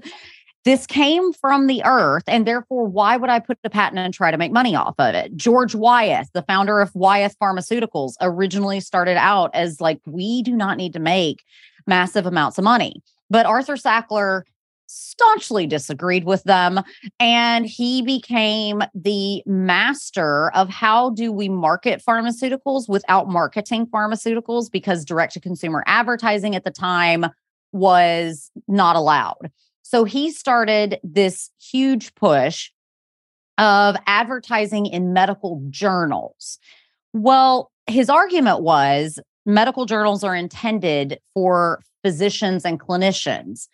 This 0.65 0.88
came 0.88 1.32
from 1.32 1.67
the 1.67 1.84
earth, 1.86 2.23
and 2.25 2.47
therefore, 2.47 2.88
why 2.88 3.17
would 3.17 3.30
I 3.30 3.39
put 3.39 3.60
the 3.62 3.69
patent 3.69 3.99
and 3.99 4.12
try 4.12 4.32
to 4.32 4.38
make 4.38 4.51
money 4.51 4.75
off 4.75 4.95
of 4.97 5.13
it? 5.13 5.36
George 5.36 5.75
Wyeth, 5.75 6.30
the 6.34 6.41
founder 6.41 6.82
of 6.82 6.93
Wyeth 6.95 7.36
Pharmaceuticals, 7.39 8.13
originally 8.19 8.80
started 8.80 9.15
out 9.15 9.51
as 9.54 9.80
like, 9.80 9.99
we 10.08 10.41
do 10.41 10.56
not 10.56 10.78
need 10.78 10.93
to 10.93 10.99
make 10.99 11.43
massive 11.86 12.25
amounts 12.25 12.58
of 12.58 12.63
money. 12.63 13.04
But 13.30 13.45
Arthur 13.45 13.75
Sackler 13.75 14.41
staunchly 14.88 15.67
disagreed 15.67 16.25
with 16.25 16.43
them 16.43 16.80
and 17.19 17.65
he 17.65 18.01
became 18.04 18.82
the 18.93 19.41
master 19.45 20.51
of 20.51 20.69
how 20.69 21.10
do 21.12 21.32
we 21.32 21.49
market 21.49 22.04
pharmaceuticals 22.08 22.88
without 22.88 23.28
marketing 23.28 23.88
pharmaceuticals 23.88 24.71
because 24.71 25.04
direct 25.04 25.34
to 25.34 25.39
consumer 25.39 25.84
advertising 25.88 26.56
at 26.56 26.63
the 26.63 26.71
time 26.71 27.25
was 27.71 28.51
not 28.67 28.95
allowed 28.95 29.51
so 29.86 30.04
he 30.04 30.32
started 30.32 31.00
this 31.04 31.52
huge 31.62 32.15
push 32.15 32.71
of 33.60 33.95
advertising 34.08 34.88
in 34.88 35.13
medical 35.13 35.62
journals. 35.69 36.58
Well, 37.13 37.71
his 37.86 38.10
argument 38.10 38.62
was 38.62 39.19
medical 39.45 39.86
journals 39.86 40.24
are 40.24 40.36
intended 40.36 41.19
for 41.36 41.84
physicians 42.04 42.65
and 42.65 42.80
clinicians. 42.80 43.67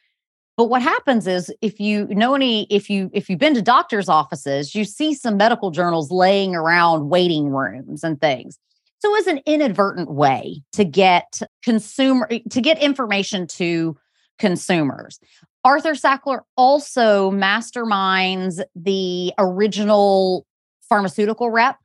But 0.57 0.65
what 0.65 0.81
happens 0.81 1.27
is 1.27 1.49
if 1.61 1.79
you 1.79 2.07
know 2.07 2.35
any 2.35 2.67
if 2.69 2.89
you 2.89 3.09
if 3.13 3.29
you've 3.29 3.39
been 3.39 3.55
to 3.55 3.61
doctors 3.61 4.09
offices, 4.09 4.75
you 4.75 4.83
see 4.83 5.13
some 5.13 5.37
medical 5.37 5.71
journals 5.71 6.11
laying 6.11 6.55
around 6.55 7.07
waiting 7.07 7.51
rooms 7.51 8.03
and 8.03 8.19
things. 8.19 8.59
So 8.99 9.07
it 9.15 9.17
was 9.17 9.27
an 9.27 9.39
inadvertent 9.45 10.11
way 10.11 10.61
to 10.73 10.83
get 10.83 11.41
consumer 11.63 12.27
to 12.49 12.61
get 12.61 12.79
information 12.79 13.47
to 13.47 13.95
consumers. 14.39 15.17
Arthur 15.63 15.93
Sackler 15.93 16.41
also 16.57 17.31
masterminds 17.31 18.61
the 18.75 19.33
original 19.37 20.45
pharmaceutical 20.89 21.49
rep, 21.49 21.77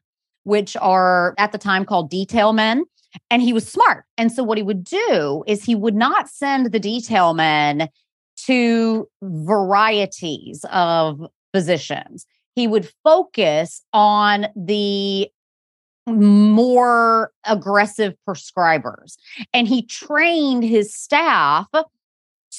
which 0.45 0.77
are 0.77 1.35
at 1.39 1.53
the 1.53 1.59
time 1.59 1.85
called 1.85 2.11
detail 2.11 2.53
men. 2.53 2.85
And 3.31 3.41
he 3.43 3.53
was 3.53 3.67
smart. 3.67 4.05
And 4.19 4.31
so 4.31 4.43
what 4.43 4.59
he 4.59 4.63
would 4.63 4.85
do 4.85 5.45
is 5.47 5.65
he 5.65 5.75
would 5.75 5.95
not 5.95 6.29
send 6.29 6.73
the 6.73 6.81
detail 6.81 7.35
men 7.35 7.89
to 8.47 9.09
varieties 9.23 10.65
of 10.71 11.21
physicians. 11.53 12.27
He 12.55 12.67
would 12.67 12.91
focus 13.05 13.83
on 13.93 14.47
the 14.55 15.29
more 16.07 17.33
aggressive 17.45 18.15
prescribers. 18.29 19.17
And 19.53 19.67
he 19.67 19.83
trained 19.83 20.63
his 20.63 20.95
staff 20.95 21.67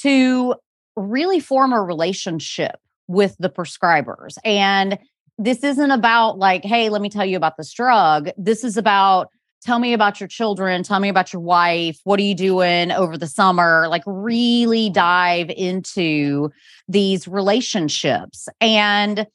to 0.01 0.55
really 0.97 1.39
form 1.39 1.71
a 1.71 1.81
relationship 1.81 2.77
with 3.07 3.35
the 3.39 3.49
prescribers. 3.49 4.37
And 4.43 4.99
this 5.37 5.63
isn't 5.63 5.91
about 5.91 6.37
like, 6.37 6.65
hey, 6.65 6.89
let 6.89 7.01
me 7.01 7.09
tell 7.09 7.25
you 7.25 7.37
about 7.37 7.55
this 7.55 7.71
drug. 7.71 8.29
This 8.37 8.63
is 8.63 8.75
about 8.75 9.29
tell 9.61 9.79
me 9.79 9.93
about 9.93 10.19
your 10.19 10.27
children, 10.27 10.83
tell 10.83 10.99
me 10.99 11.09
about 11.09 11.33
your 11.33 11.41
wife, 11.41 11.99
what 12.03 12.19
are 12.19 12.23
you 12.23 12.35
doing 12.35 12.91
over 12.91 13.17
the 13.17 13.27
summer? 13.27 13.87
Like, 13.89 14.03
really 14.05 14.89
dive 14.89 15.49
into 15.49 16.51
these 16.87 17.27
relationships. 17.27 18.47
And 18.61 19.27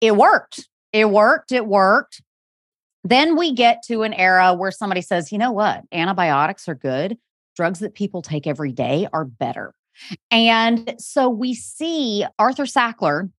it 0.00 0.16
worked. 0.16 0.68
It 0.92 1.10
worked. 1.10 1.52
It 1.52 1.66
worked. 1.66 2.22
Then 3.02 3.36
we 3.36 3.54
get 3.54 3.82
to 3.86 4.02
an 4.02 4.12
era 4.12 4.54
where 4.54 4.70
somebody 4.70 5.00
says, 5.00 5.32
you 5.32 5.38
know 5.38 5.52
what? 5.52 5.82
Antibiotics 5.90 6.68
are 6.68 6.74
good. 6.74 7.16
Drugs 7.56 7.80
that 7.80 7.94
people 7.94 8.22
take 8.22 8.46
every 8.46 8.72
day 8.72 9.08
are 9.12 9.24
better. 9.24 9.74
And 10.30 10.94
so 10.98 11.28
we 11.28 11.54
see 11.54 12.24
Arthur 12.38 12.64
Sackler 12.64 13.30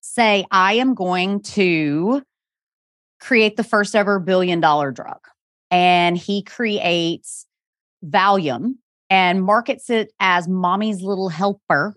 say, 0.00 0.44
I 0.50 0.74
am 0.74 0.94
going 0.94 1.40
to 1.42 2.22
create 3.20 3.56
the 3.56 3.64
first 3.64 3.96
ever 3.96 4.18
billion 4.18 4.60
dollar 4.60 4.90
drug. 4.90 5.20
And 5.70 6.16
he 6.16 6.42
creates 6.42 7.46
Valium 8.04 8.74
and 9.10 9.42
markets 9.42 9.90
it 9.90 10.12
as 10.20 10.48
mommy's 10.48 11.02
little 11.02 11.28
helper. 11.28 11.96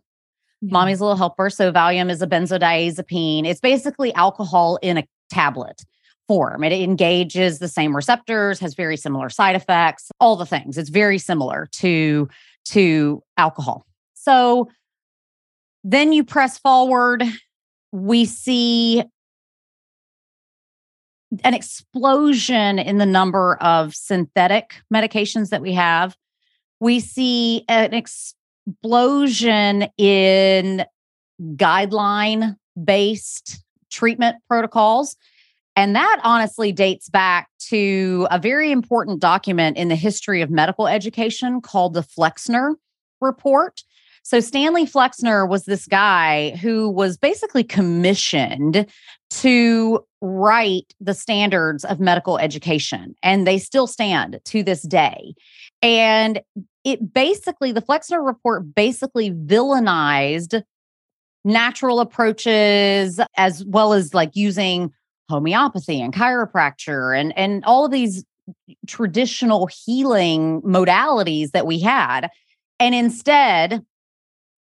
Mommy's 0.62 1.02
little 1.02 1.16
helper. 1.16 1.50
So 1.50 1.72
Valium 1.72 2.10
is 2.10 2.22
a 2.22 2.28
benzodiazepine. 2.28 3.46
It's 3.46 3.62
basically 3.62 4.14
alcohol 4.14 4.78
in 4.82 4.98
a 4.98 5.04
tablet 5.30 5.84
form. 6.28 6.64
It 6.64 6.74
engages 6.74 7.60
the 7.60 7.68
same 7.68 7.96
receptors, 7.96 8.60
has 8.60 8.76
very 8.76 8.98
similar 8.98 9.30
side 9.30 9.56
effects, 9.56 10.12
all 10.20 10.36
the 10.36 10.46
things. 10.46 10.78
It's 10.78 10.90
very 10.90 11.18
similar 11.18 11.68
to 11.74 12.28
to 12.66 13.24
alcohol. 13.38 13.86
So 14.22 14.70
then 15.84 16.12
you 16.12 16.24
press 16.24 16.58
forward, 16.58 17.24
we 17.92 18.26
see 18.26 19.04
an 21.44 21.54
explosion 21.54 22.80
in 22.80 22.98
the 22.98 23.06
number 23.06 23.56
of 23.62 23.96
synthetic 23.96 24.76
medications 24.94 25.50
that 25.50 25.62
we 25.62 25.74
have. 25.74 26.16
We 26.80 27.00
see 27.00 27.64
an 27.70 27.94
explosion 27.94 29.88
in 29.98 30.86
guideline 31.56 32.56
based 32.84 33.64
treatment 33.92 34.38
protocols. 34.48 35.16
And 35.76 35.96
that 35.96 36.20
honestly 36.24 36.72
dates 36.72 37.10
back 37.10 37.48
to 37.70 38.28
a 38.32 38.40
very 38.40 38.72
important 38.72 39.22
document 39.22 39.78
in 39.78 39.88
the 39.88 39.96
history 39.96 40.42
of 40.42 40.50
medical 40.50 40.88
education 40.88 41.62
called 41.62 41.94
the 41.94 42.04
Flexner 42.04 42.76
Report. 43.22 43.82
So 44.24 44.40
Stanley 44.40 44.86
Flexner 44.86 45.48
was 45.48 45.66
this 45.66 45.86
guy 45.88 46.52
who 46.58 46.90
was 46.90 47.18
basically 47.18 47.64
commissioned 47.64 48.86
to 49.30 50.06
write 50.22 50.94
the 51.00 51.14
standards 51.14 51.86
of 51.86 52.00
medical 52.00 52.38
education, 52.38 53.16
and 53.24 53.46
they 53.46 53.58
still 53.58 53.88
stand 53.88 54.40
to 54.46 54.64
this 54.64 54.82
day. 54.82 55.34
And 55.82 56.42
it 56.84 57.14
basically, 57.14 57.72
the 57.72 57.82
Flexner 57.82 58.22
report 58.22 58.74
basically 58.74 59.32
villainized 59.32 60.64
natural 61.46 62.00
approaches 62.00 63.20
as 63.38 63.64
well 63.66 63.94
as 63.94 64.14
like 64.14 64.36
using 64.36 64.92
homeopathy 65.30 66.02
and 66.02 66.14
chiropractor 66.14 67.18
and 67.18 67.38
and 67.38 67.64
all 67.64 67.86
of 67.86 67.92
these 67.92 68.26
traditional 68.88 69.68
healing 69.68 70.62
modalities 70.64 71.52
that 71.52 71.66
we 71.66 71.80
had 71.80 72.30
and 72.80 72.94
instead 72.94 73.86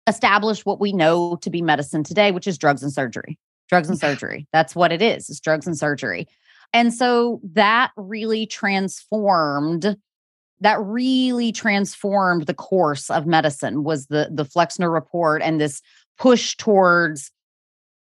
establish 0.08 0.64
what 0.64 0.80
we 0.80 0.92
know 0.92 1.36
to 1.36 1.50
be 1.50 1.62
medicine 1.62 2.02
today, 2.02 2.30
which 2.30 2.46
is 2.46 2.58
drugs 2.58 2.82
and 2.82 2.92
surgery. 2.92 3.38
Drugs 3.68 3.88
and 3.88 3.98
surgery. 3.98 4.46
That's 4.52 4.74
what 4.74 4.92
it 4.92 5.02
is. 5.02 5.28
It's 5.28 5.40
drugs 5.40 5.66
and 5.66 5.76
surgery. 5.76 6.26
And 6.72 6.92
so 6.92 7.40
that 7.52 7.92
really 7.96 8.46
transformed 8.46 9.96
that 10.60 10.80
really 10.80 11.52
transformed 11.52 12.46
the 12.46 12.54
course 12.54 13.10
of 13.10 13.26
medicine 13.26 13.84
was 13.84 14.06
the 14.06 14.28
the 14.32 14.44
Flexner 14.44 14.90
report 14.90 15.40
and 15.42 15.60
this 15.60 15.80
push 16.18 16.56
towards 16.56 17.30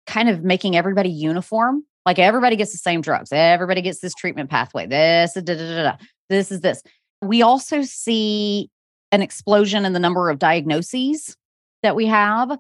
kind 0.07 0.29
of 0.29 0.43
making 0.43 0.77
everybody 0.77 1.09
uniform. 1.09 1.85
Like 2.05 2.19
everybody 2.19 2.57
gets 2.57 2.73
the 2.73 2.79
same 2.79 3.01
drugs. 3.01 3.33
Everybody 3.33 3.81
gets 3.81 4.01
this 4.01 4.15
treatment 4.15 4.51
pathway. 4.51 4.87
This, 4.87 5.35
da, 5.35 5.41
da, 5.41 5.83
da, 5.83 5.97
this 6.29 6.51
is 6.51 6.61
this. 6.61 6.83
We 7.23 7.43
also 7.43 7.83
see 7.83 8.69
an 9.13 9.23
explosion 9.23 9.85
in 9.85 9.93
the 9.93 10.01
number 10.01 10.29
of 10.29 10.39
diagnoses 10.39 11.37
that 11.83 11.97
we 11.97 12.07
have. 12.07 12.59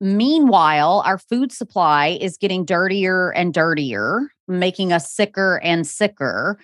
Meanwhile, 0.00 1.02
our 1.06 1.18
food 1.18 1.52
supply 1.52 2.18
is 2.20 2.36
getting 2.36 2.64
dirtier 2.64 3.30
and 3.30 3.54
dirtier, 3.54 4.28
making 4.48 4.92
us 4.92 5.10
sicker 5.10 5.60
and 5.62 5.86
sicker. 5.86 6.58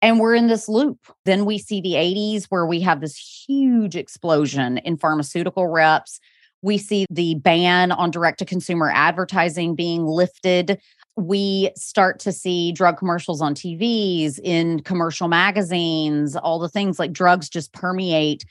And 0.00 0.20
we're 0.20 0.34
in 0.34 0.46
this 0.46 0.68
loop. 0.68 0.98
Then 1.24 1.44
we 1.44 1.58
see 1.58 1.80
the 1.80 1.94
80s 1.94 2.44
where 2.46 2.66
we 2.66 2.80
have 2.80 3.00
this 3.00 3.16
huge 3.16 3.96
explosion 3.96 4.78
in 4.78 4.96
pharmaceutical 4.96 5.66
reps. 5.66 6.20
We 6.62 6.78
see 6.78 7.06
the 7.10 7.34
ban 7.36 7.92
on 7.92 8.10
direct 8.10 8.38
to 8.38 8.44
consumer 8.44 8.90
advertising 8.94 9.74
being 9.74 10.06
lifted. 10.06 10.80
We 11.16 11.70
start 11.76 12.18
to 12.20 12.32
see 12.32 12.72
drug 12.72 12.96
commercials 12.96 13.42
on 13.42 13.54
TVs, 13.54 14.38
in 14.42 14.80
commercial 14.80 15.28
magazines, 15.28 16.36
all 16.36 16.58
the 16.58 16.68
things 16.68 16.98
like 16.98 17.12
drugs 17.12 17.48
just 17.48 17.72
permeate 17.72 18.44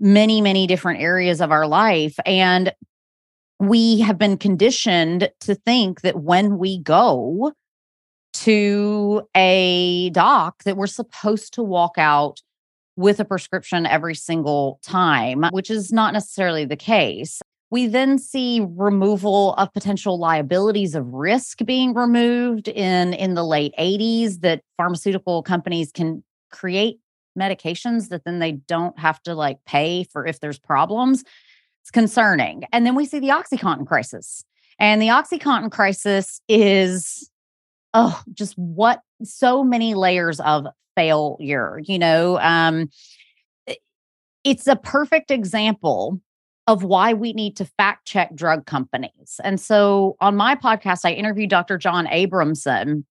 many, 0.00 0.40
many 0.40 0.66
different 0.66 1.00
areas 1.00 1.40
of 1.40 1.52
our 1.52 1.66
life. 1.66 2.16
And 2.26 2.72
we 3.58 4.00
have 4.00 4.18
been 4.18 4.38
conditioned 4.38 5.30
to 5.40 5.54
think 5.54 6.00
that 6.00 6.22
when 6.22 6.58
we 6.58 6.78
go 6.78 7.52
to 8.32 9.22
a 9.36 10.10
doc 10.10 10.62
that 10.64 10.76
we're 10.76 10.86
supposed 10.86 11.52
to 11.54 11.62
walk 11.62 11.98
out 11.98 12.40
with 12.96 13.20
a 13.20 13.24
prescription 13.24 13.86
every 13.86 14.14
single 14.14 14.78
time, 14.82 15.44
which 15.52 15.70
is 15.70 15.92
not 15.92 16.12
necessarily 16.12 16.64
the 16.64 16.76
case. 16.76 17.40
We 17.70 17.86
then 17.86 18.18
see 18.18 18.66
removal 18.68 19.54
of 19.54 19.72
potential 19.72 20.18
liabilities 20.18 20.94
of 20.94 21.06
risk 21.12 21.64
being 21.64 21.94
removed 21.94 22.68
in, 22.68 23.14
in 23.14 23.34
the 23.34 23.44
late 23.44 23.72
80s 23.78 24.40
that 24.40 24.62
pharmaceutical 24.76 25.42
companies 25.42 25.92
can 25.92 26.24
create 26.50 26.98
medications 27.38 28.08
that 28.08 28.24
then 28.24 28.38
they 28.38 28.52
don't 28.52 28.98
have 28.98 29.22
to 29.22 29.34
like 29.34 29.64
pay 29.64 30.04
for 30.04 30.26
if 30.26 30.40
there's 30.40 30.58
problems. 30.58 31.24
It's 31.82 31.90
concerning. 31.90 32.64
And 32.72 32.84
then 32.84 32.94
we 32.94 33.06
see 33.06 33.18
the 33.18 33.28
Oxycontin 33.28 33.86
crisis. 33.86 34.44
And 34.78 35.00
the 35.00 35.08
Oxycontin 35.08 35.70
crisis 35.70 36.40
is 36.48 37.30
oh, 37.94 38.20
just 38.32 38.56
what 38.56 39.00
so 39.22 39.64
many 39.64 39.94
layers 39.94 40.40
of 40.40 40.66
failure, 40.96 41.80
you 41.84 41.98
know. 41.98 42.38
Um, 42.40 42.88
it's 44.44 44.66
a 44.66 44.76
perfect 44.76 45.30
example 45.30 46.20
of 46.66 46.84
why 46.84 47.12
we 47.12 47.32
need 47.32 47.56
to 47.56 47.64
fact 47.64 48.06
check 48.06 48.34
drug 48.34 48.64
companies. 48.66 49.40
And 49.42 49.60
so 49.60 50.16
on 50.20 50.36
my 50.36 50.54
podcast, 50.54 51.00
I 51.04 51.12
interviewed 51.12 51.50
Dr. 51.50 51.78
John 51.78 52.06
Abramson, 52.06 53.04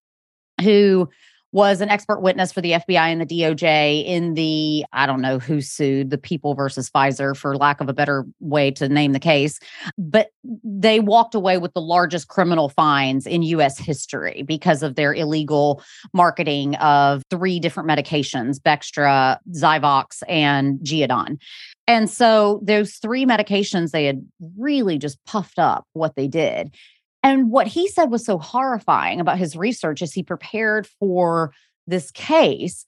who 0.62 1.10
was 1.52 1.82
an 1.82 1.90
expert 1.90 2.22
witness 2.22 2.52
for 2.52 2.62
the 2.62 2.74
FBI 2.74 2.96
and 2.96 3.22
the 3.22 3.26
DOJ 3.26 4.06
in 4.06 4.36
the, 4.36 4.86
I 4.94 5.06
don't 5.06 5.22
know 5.22 5.40
who 5.40 5.62
sued, 5.62 6.12
the 6.12 6.18
people 6.18 6.54
versus 6.54 6.90
Pfizer, 6.90 7.36
for 7.36 7.58
lack 7.58 7.82
of 7.82 7.90
a 7.90 7.94
better 7.94 8.26
way 8.40 8.70
to 8.72 8.88
name 8.88 9.14
the 9.14 9.20
case. 9.20 9.60
But 9.98 10.30
they 10.44 11.00
walked 11.00 11.34
away 11.34 11.58
with 11.58 11.74
the 11.74 11.82
largest 11.82 12.28
criminal 12.28 12.70
fines 12.70 13.26
in 13.26 13.42
US 13.44 13.80
history 13.80 14.44
because 14.44 14.84
of 14.84 14.96
their 14.96 15.14
illegal 15.14 15.82
marketing 16.14 16.76
of 16.76 17.24
three 17.30 17.60
different 17.60 17.90
medications 17.90 18.60
Bextra, 18.60 19.38
Zyvox, 19.52 20.22
and 20.28 20.80
Geodon. 20.80 21.40
And 21.88 22.08
so 22.08 22.60
those 22.64 22.96
three 22.96 23.26
medications, 23.26 23.90
they 23.90 24.06
had 24.06 24.24
really 24.58 25.00
just 25.00 25.18
puffed 25.26 25.58
up 25.58 25.88
what 25.94 26.16
they 26.16 26.28
did. 26.28 26.76
And 27.24 27.52
what 27.52 27.68
he 27.68 27.88
said 27.88 28.12
was 28.12 28.26
so 28.26 28.38
horrifying 28.38 29.20
about 29.20 29.38
his 29.38 29.56
research 29.56 30.02
as 30.02 30.14
he 30.14 30.24
prepared 30.24 30.88
for 31.00 31.54
this 31.88 32.12
case 32.12 32.86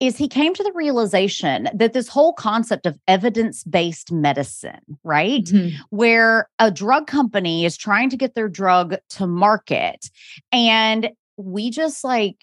is 0.00 0.16
he 0.16 0.26
came 0.26 0.52
to 0.52 0.64
the 0.64 0.72
realization 0.74 1.68
that 1.72 1.92
this 1.92 2.08
whole 2.08 2.32
concept 2.32 2.86
of 2.86 2.98
evidence 3.06 3.62
based 3.62 4.10
medicine, 4.10 4.98
right? 5.04 5.44
Mm-hmm. 5.44 5.76
Where 5.90 6.48
a 6.58 6.72
drug 6.72 7.06
company 7.06 7.64
is 7.64 7.76
trying 7.76 8.10
to 8.10 8.16
get 8.16 8.34
their 8.34 8.48
drug 8.48 8.96
to 9.10 9.26
market 9.28 10.10
and 10.50 11.10
we 11.36 11.70
just 11.70 12.02
like 12.02 12.36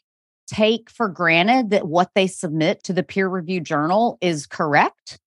take 0.48 0.90
for 0.90 1.10
granted 1.10 1.70
that 1.70 1.88
what 1.88 2.10
they 2.16 2.28
submit 2.28 2.84
to 2.84 2.94
the 2.94 3.04
peer 3.04 3.28
reviewed 3.28 3.66
journal 3.66 4.18
is 4.22 4.48
correct 4.48 5.20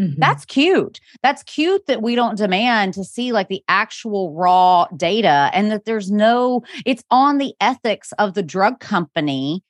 Mm-hmm. 0.00 0.20
That's 0.20 0.44
cute. 0.44 1.00
That's 1.22 1.42
cute 1.42 1.86
that 1.86 2.02
we 2.02 2.14
don't 2.14 2.36
demand 2.36 2.94
to 2.94 3.04
see 3.04 3.32
like 3.32 3.48
the 3.48 3.62
actual 3.68 4.32
raw 4.32 4.86
data 4.96 5.50
and 5.52 5.70
that 5.70 5.84
there's 5.86 6.10
no, 6.10 6.62
it's 6.86 7.02
on 7.10 7.38
the 7.38 7.54
ethics 7.60 8.12
of 8.12 8.34
the 8.34 8.42
drug 8.42 8.78
company 8.78 9.62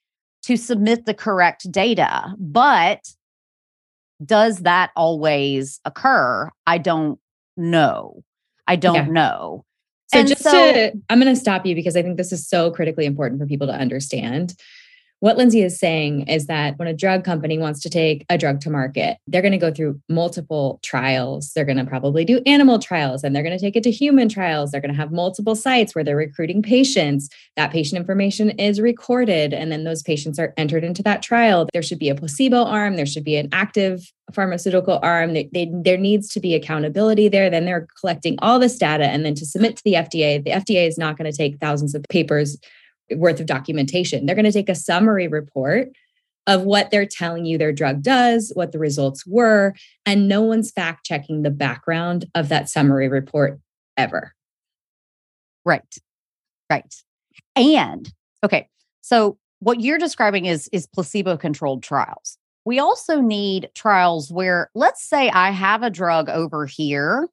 to 0.42 0.56
submit 0.56 1.06
the 1.06 1.14
correct 1.14 1.70
data. 1.72 2.34
But 2.38 3.08
does 4.24 4.58
that 4.58 4.90
always 4.96 5.80
occur? 5.84 6.50
I 6.66 6.78
don't 6.78 7.18
know. 7.56 8.22
I 8.66 8.76
don't 8.76 8.94
yeah. 8.94 9.06
know. 9.06 9.64
So, 10.12 10.18
and 10.20 10.28
just 10.28 10.42
so, 10.42 10.72
to, 10.72 10.92
I'm 11.10 11.20
going 11.20 11.34
to 11.34 11.40
stop 11.40 11.66
you 11.66 11.74
because 11.74 11.96
I 11.96 12.02
think 12.02 12.16
this 12.16 12.32
is 12.32 12.48
so 12.48 12.70
critically 12.70 13.04
important 13.04 13.40
for 13.40 13.46
people 13.46 13.66
to 13.66 13.74
understand. 13.74 14.54
What 15.20 15.36
Lindsay 15.36 15.62
is 15.62 15.80
saying 15.80 16.28
is 16.28 16.46
that 16.46 16.78
when 16.78 16.86
a 16.86 16.94
drug 16.94 17.24
company 17.24 17.58
wants 17.58 17.80
to 17.80 17.90
take 17.90 18.24
a 18.30 18.38
drug 18.38 18.60
to 18.60 18.70
market, 18.70 19.16
they're 19.26 19.42
going 19.42 19.52
to 19.52 19.58
go 19.58 19.72
through 19.72 20.00
multiple 20.08 20.78
trials. 20.84 21.50
They're 21.54 21.64
going 21.64 21.78
to 21.78 21.84
probably 21.84 22.24
do 22.24 22.40
animal 22.46 22.78
trials 22.78 23.24
and 23.24 23.34
they're 23.34 23.42
going 23.42 23.56
to 23.56 23.62
take 23.62 23.74
it 23.74 23.82
to 23.82 23.90
human 23.90 24.28
trials. 24.28 24.70
They're 24.70 24.80
going 24.80 24.94
to 24.94 25.00
have 25.00 25.10
multiple 25.10 25.56
sites 25.56 25.92
where 25.92 26.04
they're 26.04 26.14
recruiting 26.14 26.62
patients. 26.62 27.28
That 27.56 27.72
patient 27.72 27.98
information 27.98 28.50
is 28.50 28.80
recorded 28.80 29.52
and 29.52 29.72
then 29.72 29.82
those 29.82 30.04
patients 30.04 30.38
are 30.38 30.54
entered 30.56 30.84
into 30.84 31.02
that 31.02 31.20
trial. 31.20 31.68
There 31.72 31.82
should 31.82 31.98
be 31.98 32.10
a 32.10 32.14
placebo 32.14 32.62
arm, 32.62 32.94
there 32.94 33.06
should 33.06 33.24
be 33.24 33.36
an 33.36 33.48
active 33.50 34.12
pharmaceutical 34.32 35.00
arm. 35.02 35.32
They, 35.32 35.48
they, 35.52 35.70
there 35.72 35.96
needs 35.96 36.28
to 36.28 36.40
be 36.40 36.54
accountability 36.54 37.28
there. 37.28 37.50
Then 37.50 37.64
they're 37.64 37.88
collecting 37.98 38.36
all 38.40 38.58
this 38.58 38.76
data 38.78 39.06
and 39.06 39.24
then 39.24 39.34
to 39.36 39.46
submit 39.46 39.76
to 39.78 39.84
the 39.84 39.94
FDA. 39.94 40.44
The 40.44 40.50
FDA 40.50 40.86
is 40.86 40.98
not 40.98 41.16
going 41.16 41.30
to 41.30 41.36
take 41.36 41.58
thousands 41.58 41.94
of 41.94 42.04
papers 42.08 42.58
worth 43.16 43.40
of 43.40 43.46
documentation. 43.46 44.26
They're 44.26 44.34
going 44.36 44.44
to 44.44 44.52
take 44.52 44.68
a 44.68 44.74
summary 44.74 45.28
report 45.28 45.88
of 46.46 46.62
what 46.62 46.90
they're 46.90 47.06
telling 47.06 47.44
you 47.44 47.58
their 47.58 47.72
drug 47.72 48.02
does, 48.02 48.50
what 48.54 48.72
the 48.72 48.78
results 48.78 49.26
were, 49.26 49.74
and 50.06 50.28
no 50.28 50.40
one's 50.40 50.70
fact 50.70 51.04
checking 51.04 51.42
the 51.42 51.50
background 51.50 52.24
of 52.34 52.48
that 52.48 52.70
summary 52.70 53.08
report 53.08 53.60
ever. 53.96 54.34
Right. 55.64 55.94
Right. 56.70 56.94
And 57.54 58.10
okay, 58.42 58.68
so 59.00 59.38
what 59.60 59.80
you're 59.80 59.98
describing 59.98 60.46
is 60.46 60.68
is 60.72 60.86
placebo 60.86 61.36
controlled 61.36 61.82
trials. 61.82 62.38
We 62.64 62.78
also 62.78 63.20
need 63.20 63.70
trials 63.74 64.30
where 64.30 64.70
let's 64.74 65.02
say 65.02 65.30
I 65.30 65.50
have 65.50 65.82
a 65.82 65.90
drug 65.90 66.28
over 66.28 66.66
here 66.66 67.28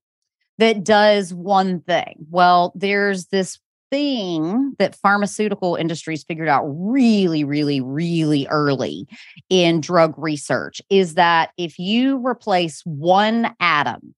that 0.58 0.84
does 0.84 1.34
one 1.34 1.82
thing. 1.82 2.26
Well, 2.30 2.72
there's 2.76 3.28
this 3.28 3.60
thing 3.92 4.74
that 4.80 4.96
pharmaceutical 4.96 5.76
industries 5.76 6.24
figured 6.24 6.48
out 6.48 6.64
really, 6.66 7.44
really, 7.44 7.82
really 7.82 8.48
early 8.48 9.08
in 9.50 9.82
drug 9.82 10.14
research 10.18 10.82
is 10.90 11.16
that 11.16 11.52
if 11.58 11.80
you 11.80 12.26
replace 12.26 12.82
one 12.86 13.56
atom, 13.60 14.16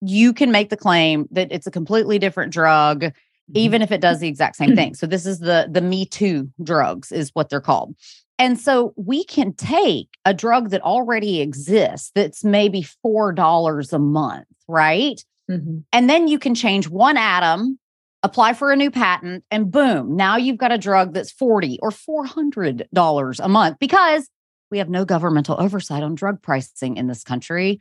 you 0.00 0.32
can 0.32 0.52
make 0.52 0.70
the 0.70 0.76
claim 0.76 1.26
that 1.30 1.48
it's 1.50 1.66
a 1.66 1.72
completely 1.72 2.18
different 2.18 2.52
drug 2.52 3.02
mm-hmm. 3.02 3.12
even 3.54 3.82
if 3.82 3.90
it 3.90 4.00
does 4.00 4.20
the 4.20 4.28
exact 4.28 4.56
same 4.56 4.76
thing. 4.76 4.94
So 4.94 5.06
this 5.06 5.26
is 5.26 5.40
the 5.40 5.68
the 5.70 5.80
me 5.80 6.06
too 6.06 6.50
drugs 6.62 7.10
is 7.12 7.30
what 7.34 7.48
they're 7.48 7.60
called. 7.60 7.94
And 8.38 8.58
so 8.58 8.92
we 8.96 9.24
can 9.24 9.52
take 9.54 10.08
a 10.24 10.32
drug 10.32 10.70
that 10.70 10.82
already 10.82 11.40
exists 11.40 12.12
that's 12.14 12.44
maybe 12.44 12.86
$4 13.04 13.92
a 13.92 13.98
month, 13.98 14.46
right? 14.68 15.24
Mm-hmm. 15.50 15.78
And 15.92 16.08
then 16.08 16.28
you 16.28 16.38
can 16.38 16.54
change 16.54 16.88
one 16.88 17.16
atom 17.16 17.80
apply 18.22 18.52
for 18.52 18.72
a 18.72 18.76
new 18.76 18.90
patent, 18.90 19.44
and 19.50 19.70
boom, 19.70 20.16
now 20.16 20.36
you've 20.36 20.58
got 20.58 20.72
a 20.72 20.78
drug 20.78 21.14
that's 21.14 21.30
40 21.30 21.78
or 21.82 21.90
$400 21.90 23.40
a 23.40 23.48
month 23.48 23.78
because 23.78 24.28
we 24.70 24.78
have 24.78 24.88
no 24.88 25.04
governmental 25.04 25.56
oversight 25.60 26.02
on 26.02 26.14
drug 26.14 26.42
pricing 26.42 26.96
in 26.96 27.06
this 27.06 27.22
country. 27.22 27.80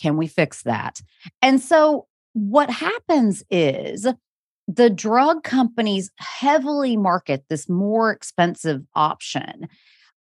Can 0.00 0.16
we 0.16 0.26
fix 0.26 0.62
that? 0.62 1.00
And 1.42 1.60
so 1.60 2.06
what 2.32 2.70
happens 2.70 3.44
is 3.50 4.06
the 4.66 4.90
drug 4.90 5.44
companies 5.44 6.10
heavily 6.16 6.96
market 6.96 7.44
this 7.48 7.68
more 7.68 8.10
expensive 8.10 8.82
option. 8.94 9.68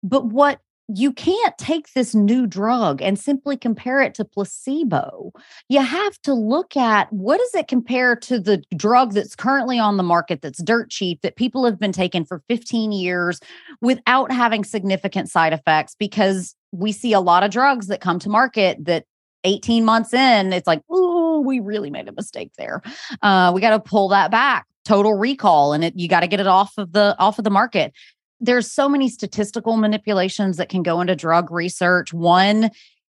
But 0.02 0.26
what 0.26 0.60
you 0.88 1.12
can't 1.12 1.56
take 1.58 1.92
this 1.92 2.14
new 2.14 2.46
drug 2.46 3.02
and 3.02 3.18
simply 3.18 3.56
compare 3.56 4.00
it 4.00 4.14
to 4.14 4.24
placebo. 4.24 5.32
You 5.68 5.80
have 5.80 6.18
to 6.22 6.32
look 6.32 6.76
at 6.76 7.12
what 7.12 7.38
does 7.38 7.54
it 7.54 7.68
compare 7.68 8.16
to 8.16 8.40
the 8.40 8.62
drug 8.74 9.12
that's 9.12 9.36
currently 9.36 9.78
on 9.78 9.98
the 9.98 10.02
market 10.02 10.40
that's 10.40 10.62
dirt 10.62 10.90
cheap 10.90 11.20
that 11.20 11.36
people 11.36 11.64
have 11.66 11.78
been 11.78 11.92
taking 11.92 12.24
for 12.24 12.42
15 12.48 12.92
years 12.92 13.38
without 13.82 14.32
having 14.32 14.64
significant 14.64 15.28
side 15.28 15.52
effects 15.52 15.94
because 15.98 16.56
we 16.72 16.92
see 16.92 17.12
a 17.12 17.20
lot 17.20 17.42
of 17.42 17.50
drugs 17.50 17.88
that 17.88 18.00
come 18.00 18.18
to 18.20 18.30
market 18.30 18.82
that 18.84 19.04
18 19.44 19.84
months 19.84 20.12
in, 20.12 20.52
it's 20.52 20.66
like, 20.66 20.82
ooh, 20.90 21.40
we 21.40 21.60
really 21.60 21.90
made 21.90 22.08
a 22.08 22.12
mistake 22.12 22.50
there. 22.58 22.82
Uh, 23.22 23.52
we 23.54 23.60
got 23.60 23.70
to 23.70 23.80
pull 23.80 24.08
that 24.08 24.30
back. 24.30 24.66
Total 24.84 25.12
recall, 25.12 25.74
and 25.74 25.84
it 25.84 25.96
you 25.96 26.08
got 26.08 26.20
to 26.20 26.26
get 26.26 26.40
it 26.40 26.46
off 26.46 26.72
of 26.78 26.92
the 26.92 27.14
off 27.18 27.36
of 27.38 27.44
the 27.44 27.50
market. 27.50 27.92
There's 28.40 28.70
so 28.70 28.88
many 28.88 29.08
statistical 29.08 29.76
manipulations 29.76 30.56
that 30.56 30.68
can 30.68 30.82
go 30.82 31.00
into 31.00 31.16
drug 31.16 31.50
research. 31.50 32.12
One 32.12 32.70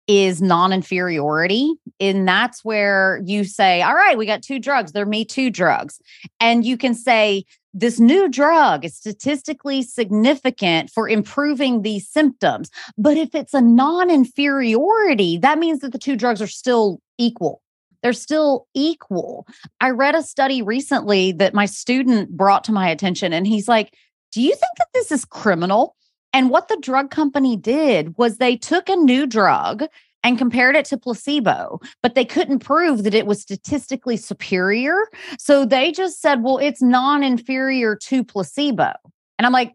is 0.08 0.42
non-inferiority 0.42 1.76
and 2.00 2.28
that's 2.28 2.66
where 2.66 3.22
you 3.24 3.46
say 3.46 3.82
all 3.82 3.96
right 3.96 4.18
we 4.18 4.26
got 4.26 4.42
two 4.42 4.60
drugs. 4.60 4.92
They're 4.92 5.06
me 5.06 5.24
too 5.24 5.50
drugs. 5.50 6.02
And 6.42 6.66
you 6.66 6.78
can 6.78 6.94
say 6.94 7.46
this 7.74 8.00
new 8.00 8.30
drug 8.30 8.84
is 8.84 8.96
statistically 8.96 9.82
significant 9.82 10.90
for 10.90 11.08
improving 11.08 11.84
these 11.84 12.08
symptoms 12.08 12.70
but 12.98 13.16
if 13.16 13.34
it's 13.34 13.54
a 13.54 13.62
non-inferiority 13.62 15.38
that 15.38 15.58
means 15.58 15.80
that 15.80 15.94
the 15.94 15.98
two 15.98 16.18
drugs 16.18 16.42
are 16.42 16.48
still 16.48 17.00
equal. 17.18 17.62
They're 18.02 18.12
still 18.12 18.68
equal. 18.74 19.48
I 19.80 19.92
read 19.92 20.16
a 20.16 20.24
study 20.24 20.62
recently 20.62 21.32
that 21.34 21.54
my 21.54 21.66
student 21.66 22.36
brought 22.36 22.66
to 22.66 22.74
my 22.74 22.90
attention 22.90 23.32
and 23.32 23.48
he's 23.48 23.70
like 23.70 23.94
do 24.34 24.42
you 24.42 24.52
think 24.52 24.78
that 24.78 24.88
this 24.94 25.12
is 25.12 25.26
criminal 25.26 25.96
and 26.34 26.50
what 26.50 26.68
the 26.68 26.78
drug 26.82 27.12
company 27.12 27.56
did 27.56 28.18
was 28.18 28.38
they 28.38 28.58
took 28.58 28.90
a 28.90 28.96
new 28.96 29.28
drug 29.28 29.84
and 30.24 30.38
compared 30.38 30.76
it 30.76 30.86
to 30.86 30.98
placebo, 30.98 31.80
but 32.02 32.16
they 32.16 32.26
couldn't 32.26 32.60
prove 32.60 33.04
that 33.04 33.14
it 33.14 33.28
was 33.28 33.42
statistically 33.42 34.18
superior. 34.18 34.96
So 35.38 35.66
they 35.66 35.92
just 35.92 36.22
said, 36.22 36.44
well, 36.44 36.58
it's 36.58 36.82
non 36.82 37.24
inferior 37.24 37.96
to 37.98 38.24
placebo. 38.24 38.94
And 39.38 39.46
I'm 39.46 39.52
like, 39.52 39.74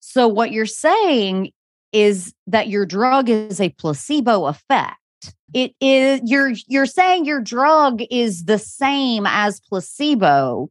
so 0.00 0.28
what 0.28 0.52
you're 0.52 0.66
saying 0.66 1.52
is 1.92 2.34
that 2.48 2.68
your 2.68 2.84
drug 2.84 3.28
is 3.28 3.60
a 3.60 3.70
placebo 3.70 4.46
effect. 4.46 4.96
It 5.54 5.74
is 5.80 6.20
you're 6.24 6.52
you're 6.66 6.86
saying 6.86 7.24
your 7.24 7.40
drug 7.40 8.02
is 8.10 8.44
the 8.44 8.58
same 8.58 9.26
as 9.26 9.60
placebo, 9.60 10.68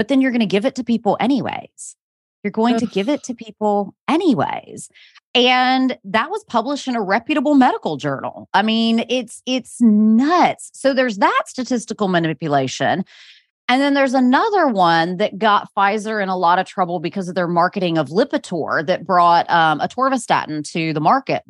but 0.00 0.08
then 0.08 0.22
you're 0.22 0.30
going 0.30 0.40
to 0.40 0.46
give 0.46 0.64
it 0.64 0.76
to 0.76 0.82
people 0.82 1.18
anyways. 1.20 1.94
You're 2.42 2.52
going 2.52 2.78
to 2.78 2.86
give 2.86 3.10
it 3.10 3.22
to 3.24 3.34
people 3.34 3.94
anyways. 4.08 4.88
And 5.34 5.98
that 6.04 6.30
was 6.30 6.42
published 6.44 6.88
in 6.88 6.96
a 6.96 7.02
reputable 7.02 7.54
medical 7.54 7.98
journal. 7.98 8.48
I 8.54 8.62
mean, 8.62 9.04
it's 9.10 9.42
it's 9.44 9.78
nuts. 9.78 10.70
So 10.72 10.94
there's 10.94 11.18
that 11.18 11.42
statistical 11.48 12.08
manipulation. 12.08 13.04
And 13.68 13.82
then 13.82 13.92
there's 13.92 14.14
another 14.14 14.68
one 14.68 15.18
that 15.18 15.38
got 15.38 15.68
Pfizer 15.76 16.22
in 16.22 16.30
a 16.30 16.36
lot 16.38 16.58
of 16.58 16.64
trouble 16.64 16.98
because 16.98 17.28
of 17.28 17.34
their 17.34 17.46
marketing 17.46 17.98
of 17.98 18.08
Lipitor 18.08 18.86
that 18.86 19.04
brought 19.04 19.50
um, 19.50 19.80
atorvastatin 19.80 20.66
to 20.72 20.94
the 20.94 21.00
market. 21.02 21.42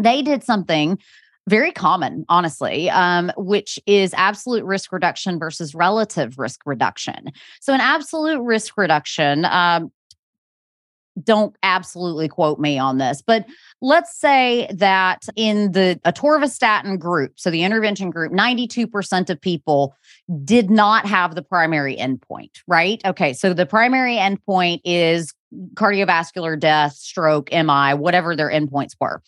They 0.00 0.22
did 0.22 0.42
something 0.42 0.98
very 1.48 1.72
common, 1.72 2.24
honestly, 2.28 2.90
um, 2.90 3.32
which 3.36 3.78
is 3.86 4.14
absolute 4.14 4.64
risk 4.64 4.92
reduction 4.92 5.38
versus 5.38 5.74
relative 5.74 6.38
risk 6.38 6.60
reduction. 6.66 7.32
So, 7.60 7.72
an 7.72 7.80
absolute 7.80 8.40
risk 8.40 8.76
reduction, 8.76 9.44
um, 9.46 9.90
don't 11.24 11.56
absolutely 11.62 12.28
quote 12.28 12.58
me 12.58 12.78
on 12.78 12.98
this, 12.98 13.22
but 13.26 13.46
let's 13.80 14.16
say 14.16 14.68
that 14.72 15.22
in 15.36 15.72
the 15.72 16.00
atorvastatin 16.04 16.98
group, 16.98 17.32
so 17.36 17.50
the 17.50 17.62
intervention 17.62 18.10
group, 18.10 18.32
92% 18.32 19.30
of 19.30 19.40
people 19.40 19.96
did 20.44 20.70
not 20.70 21.06
have 21.06 21.34
the 21.34 21.42
primary 21.42 21.96
endpoint, 21.96 22.50
right? 22.66 23.00
Okay, 23.04 23.32
so 23.32 23.52
the 23.52 23.66
primary 23.66 24.16
endpoint 24.16 24.80
is 24.84 25.34
cardiovascular 25.74 26.58
death, 26.58 26.94
stroke, 26.94 27.50
MI, 27.50 27.94
whatever 27.94 28.36
their 28.36 28.50
endpoints 28.50 28.92
were. 29.00 29.22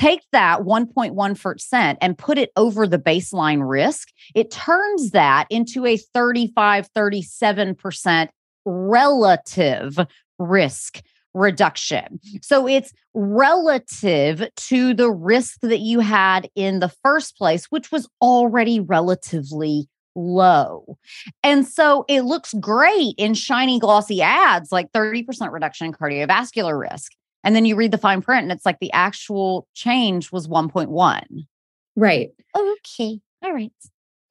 take 0.00 0.22
that 0.32 0.60
1.1% 0.60 1.96
and 2.00 2.16
put 2.16 2.38
it 2.38 2.52
over 2.56 2.86
the 2.86 2.98
baseline 2.98 3.68
risk, 3.68 4.08
it 4.34 4.50
turns 4.50 5.10
that 5.10 5.46
into 5.50 5.84
a 5.84 5.98
35, 5.98 6.88
37% 6.96 8.28
relative 8.64 9.98
risk 10.38 11.02
reduction. 11.36 12.18
So 12.40 12.66
it's 12.66 12.92
relative 13.14 14.48
to 14.56 14.94
the 14.94 15.10
risk 15.10 15.60
that 15.60 15.80
you 15.80 16.00
had 16.00 16.48
in 16.54 16.80
the 16.80 16.88
first 17.04 17.36
place, 17.36 17.66
which 17.66 17.92
was 17.92 18.08
already 18.22 18.80
relatively 18.80 19.86
low. 20.16 20.96
And 21.42 21.66
so 21.66 22.06
it 22.08 22.22
looks 22.22 22.54
great 22.54 23.14
in 23.18 23.34
shiny, 23.34 23.78
glossy 23.78 24.22
ads 24.22 24.72
like 24.72 24.90
30% 24.92 25.52
reduction 25.52 25.88
in 25.88 25.92
cardiovascular 25.92 26.78
risk. 26.78 27.12
And 27.44 27.54
then 27.54 27.66
you 27.66 27.76
read 27.76 27.92
the 27.92 27.98
fine 27.98 28.22
print 28.22 28.42
and 28.42 28.50
it's 28.50 28.66
like 28.66 28.80
the 28.80 28.92
actual 28.92 29.68
change 29.74 30.32
was 30.32 30.48
1.1. 30.48 31.46
Right. 31.94 32.30
Okay. 32.56 33.20
All 33.44 33.52
right. 33.52 33.72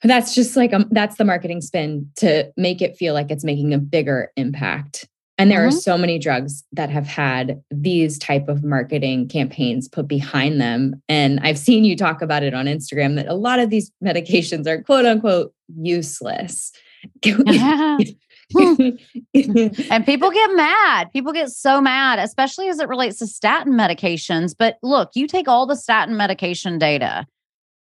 That's 0.04 0.36
just 0.36 0.56
like 0.56 0.74
um, 0.74 0.88
that's 0.92 1.16
the 1.16 1.24
marketing 1.24 1.62
spin 1.62 2.12
to 2.18 2.52
make 2.58 2.82
it 2.82 2.98
feel 2.98 3.14
like 3.14 3.32
it's 3.32 3.44
making 3.44 3.74
a 3.74 3.80
bigger 3.80 4.32
impact 4.36 5.08
and 5.38 5.52
there 5.52 5.60
mm-hmm. 5.60 5.78
are 5.78 5.80
so 5.80 5.98
many 5.98 6.18
drugs 6.18 6.64
that 6.72 6.90
have 6.90 7.06
had 7.06 7.62
these 7.70 8.18
type 8.18 8.48
of 8.48 8.64
marketing 8.64 9.28
campaigns 9.28 9.88
put 9.88 10.08
behind 10.08 10.62
them. 10.62 11.02
And 11.10 11.40
i've 11.42 11.58
seen 11.58 11.84
you 11.84 11.96
talk 11.96 12.22
about 12.22 12.44
it 12.44 12.54
on 12.54 12.66
instagram 12.66 13.16
that 13.16 13.28
a 13.28 13.34
lot 13.34 13.60
of 13.60 13.70
these 13.70 13.92
medications 14.04 14.68
are 14.68 14.82
quote 14.82 15.06
unquote 15.06 15.54
useless. 15.76 16.72
And 18.54 20.06
people 20.06 20.30
get 20.30 20.52
mad. 20.54 21.12
People 21.12 21.34
get 21.34 21.50
so 21.50 21.82
mad 21.82 22.20
especially 22.20 22.70
as 22.70 22.80
it 22.80 22.88
relates 22.88 23.20
to 23.20 23.28
statin 23.28 23.74
medications. 23.74 24.56
But 24.58 24.78
look 24.84 25.12
you 25.16 25.28
take 25.28 25.48
all 25.48 25.66
the 25.66 25.76
statin 25.76 26.16
medication 26.16 26.78
data. 26.78 27.26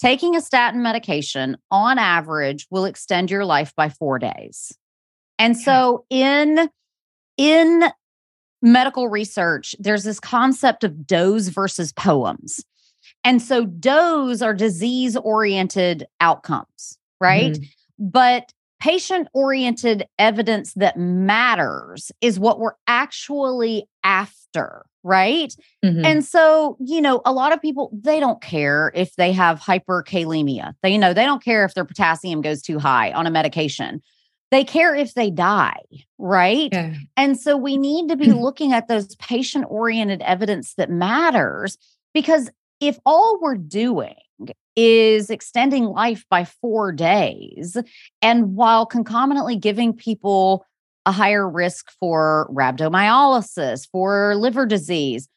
Taking 0.01 0.37
a 0.37 0.41
statin 0.41 0.83
medication 0.83 1.57
on 1.71 1.99
average 1.99 2.67
will 2.71 2.85
extend 2.85 3.31
your 3.31 3.45
life 3.45 3.73
by 3.77 3.89
four 3.89 4.19
days. 4.19 4.77
And 5.39 5.57
so 5.57 6.05
in 6.11 6.69
in 7.37 7.85
medical 8.63 9.09
research, 9.09 9.75
there's 9.79 10.05
this 10.05 10.19
concept 10.19 10.85
of 10.85 11.07
DOEs 11.07 11.49
versus 11.49 11.93
POEMs. 11.93 12.61
And 13.23 13.41
so 13.41 13.67
DOEs 13.67 14.43
are 14.43 14.55
disease 14.55 15.17
oriented 15.17 16.07
outcomes, 16.21 16.99
right? 17.21 17.53
Mm-hmm. 17.53 17.65
But 17.99 18.53
patient 18.81 19.29
oriented 19.33 20.07
evidence 20.19 20.75
that 20.75 20.99
matters 20.99 22.13
is 22.21 22.39
what 22.39 22.59
we're 22.59 22.75
actually 22.87 23.89
after, 24.03 24.85
right? 25.03 25.55
Mm-hmm. 25.85 26.05
And 26.05 26.25
so, 26.25 26.77
you 26.81 27.01
know, 27.01 27.23
a 27.25 27.33
lot 27.33 27.53
of 27.53 27.63
people 27.63 27.91
they 27.95 28.21
don't 28.21 28.43
care 28.43 28.93
if 28.95 29.15
they 29.17 29.33
have 29.33 29.61
hyperkalemia. 29.61 30.75
They 30.83 30.91
you 30.91 30.99
know, 30.99 31.15
they 31.15 31.25
don't 31.25 31.43
care 31.43 31.65
if 31.65 31.75
their 31.75 31.85
potassium 31.85 32.43
goes 32.43 32.61
too 32.61 32.79
high 32.79 33.13
on 33.13 33.27
a 33.27 33.31
medication 33.31 34.03
they 34.55 34.65
care 34.65 34.95
if 34.95 35.15
they 35.15 35.31
die, 35.31 35.83
right? 36.19 36.71
Yeah. 36.73 36.95
And 37.17 37.39
so 37.39 37.57
we 37.57 37.77
need 37.77 38.09
to 38.09 38.17
be 38.17 38.33
looking 38.33 38.73
at 38.73 38.89
those 38.89 39.15
patient 39.17 39.67
oriented 39.69 40.23
evidence 40.23 40.75
that 40.75 40.91
matters 40.91 41.77
because 42.13 42.51
if 42.81 42.99
all 43.05 43.39
we're 43.41 43.57
doing 43.57 44.15
is 44.77 45.31
extending 45.31 45.85
life 45.85 46.25
by 46.29 46.45
four 46.45 46.93
days, 46.93 47.77
and 48.21 48.57
while 48.57 48.87
concomitantly 48.87 49.57
giving 49.57 49.93
people 49.93 50.67
a 51.07 51.13
higher 51.13 51.49
risk 51.49 51.91
for 52.01 52.49
rhabdomyolysis, 52.53 53.89
for 53.91 54.35
liver 54.37 54.67
disease, 54.67 55.29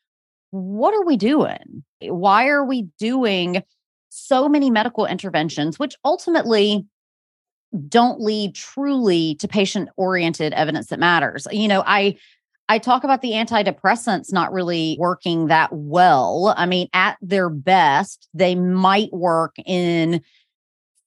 what 0.51 0.93
are 0.93 1.05
we 1.05 1.17
doing? 1.17 1.83
Why 2.01 2.47
are 2.47 2.65
we 2.65 2.83
doing 2.99 3.63
so 4.09 4.49
many 4.49 4.69
medical 4.69 5.05
interventions, 5.05 5.77
which 5.77 5.95
ultimately 6.03 6.85
don't 7.87 8.21
lead 8.21 8.55
truly 8.55 9.35
to 9.35 9.47
patient 9.47 9.89
oriented 9.97 10.53
evidence 10.53 10.87
that 10.87 10.99
matters. 10.99 11.47
You 11.51 11.67
know, 11.67 11.83
I 11.85 12.17
I 12.69 12.79
talk 12.79 13.03
about 13.03 13.21
the 13.21 13.31
antidepressants 13.31 14.33
not 14.33 14.51
really 14.51 14.97
working 14.99 15.47
that 15.47 15.69
well. 15.71 16.53
I 16.57 16.65
mean, 16.65 16.89
at 16.93 17.17
their 17.21 17.49
best, 17.49 18.27
they 18.33 18.55
might 18.55 19.11
work 19.13 19.55
in 19.65 20.21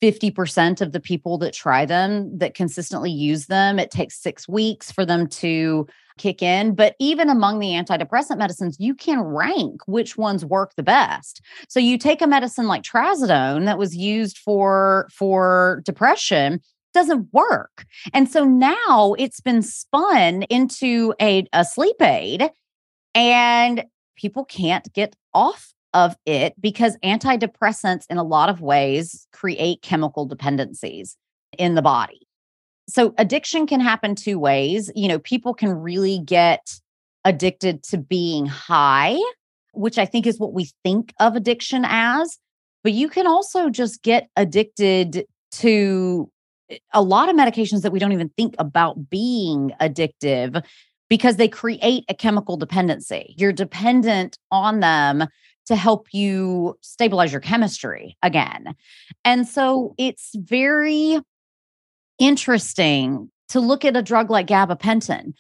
50% 0.03 0.81
of 0.81 0.93
the 0.93 1.01
people 1.01 1.37
that 1.39 1.53
try 1.53 1.85
them 1.85 2.39
that 2.39 2.55
consistently 2.55 3.11
use 3.11 3.47
them. 3.47 3.79
It 3.79 3.91
takes 3.91 4.19
six 4.19 4.49
weeks 4.49 4.91
for 4.91 5.05
them 5.05 5.27
to 5.29 5.87
kick 6.21 6.43
in. 6.43 6.75
But 6.75 6.95
even 6.99 7.29
among 7.31 7.59
the 7.59 7.71
antidepressant 7.71 8.37
medicines, 8.37 8.77
you 8.79 8.95
can 8.95 9.21
rank 9.21 9.81
which 9.87 10.19
ones 10.19 10.45
work 10.45 10.75
the 10.77 10.83
best. 10.83 11.41
So 11.69 11.81
you 11.81 11.97
take 11.99 12.21
a 12.21 12.27
medicine 12.27 12.67
like 12.67 12.83
trazodone 12.83 13.65
that 13.65 13.79
was 13.79 13.97
used 13.97 14.39
for 14.39 15.09
for 15.13 15.83
depression, 15.85 16.61
doesn't 16.93 17.33
work. 17.33 17.87
And 18.13 18.31
so 18.31 18.45
now 18.45 19.15
it's 19.19 19.41
been 19.41 19.63
spun 19.63 20.43
into 20.45 21.15
a, 21.21 21.47
a 21.53 21.65
sleep 21.65 22.01
aid 22.03 22.51
and 23.15 23.85
people 24.17 24.45
can't 24.45 24.93
get 24.93 25.17
off 25.33 25.73
of 25.95 26.17
it 26.27 26.55
because 26.61 26.97
antidepressants 26.99 28.05
in 28.11 28.19
a 28.19 28.23
lot 28.23 28.49
of 28.49 28.61
ways 28.61 29.27
create 29.33 29.83
chemical 29.83 30.27
dependencies 30.27 31.17
in 31.59 31.75
the 31.75 31.83
body. 31.83 32.29
So 32.91 33.15
addiction 33.19 33.67
can 33.67 33.81
happen 33.81 34.15
two 34.15 34.39
ways. 34.39 34.91
You 34.95 35.09
know, 35.09 35.19
people 35.19 35.55
can 35.55 35.71
really 35.71 36.19
get 36.19 36.81
addicted 37.25 37.83
to 37.85 37.99
being 37.99 38.47
high, 38.47 39.17
which 39.73 39.99
I 39.99 40.07
think 40.07 40.27
is 40.27 40.39
what 40.39 40.53
we 40.53 40.71
think 40.83 41.15
of 41.21 41.37
addiction 41.37 41.85
as, 41.87 42.39
but 42.83 42.93
you 42.93 43.09
can 43.09 43.27
also 43.27 43.71
just 43.71 44.03
get 44.03 44.29
addicted 44.37 45.27
to 45.53 46.31
eh, 46.71 46.79
a 46.93 47.03
lot 47.03 47.29
of 47.29 47.37
medications 47.37 47.83
that 47.83 47.93
we 47.93 47.99
don't 47.99 48.13
even 48.13 48.31
think 48.31 48.55
about 48.59 49.11
being 49.11 49.73
addictive 49.81 50.65
because 51.09 51.37
they 51.37 51.49
create 51.49 52.05
a 52.09 52.15
chemical 52.15 52.57
dependency. 52.57 53.35
You're 53.37 53.53
dependent 53.53 54.39
on 54.51 54.81
them 54.81 55.27
to 55.67 55.77
help 55.77 56.09
you 56.13 56.77
stabilize 56.81 57.33
your 57.33 57.41
chemistry 57.41 58.17
again. 58.23 58.75
And 59.25 59.47
so 59.47 59.95
it's 59.99 60.31
very 60.35 61.21
interesting 62.21 63.31
to 63.49 63.59
look 63.59 63.85
at 63.85 63.97
a 63.97 64.03
drug 64.03 64.31
like 64.31 64.47
gabapentin. 64.47 65.33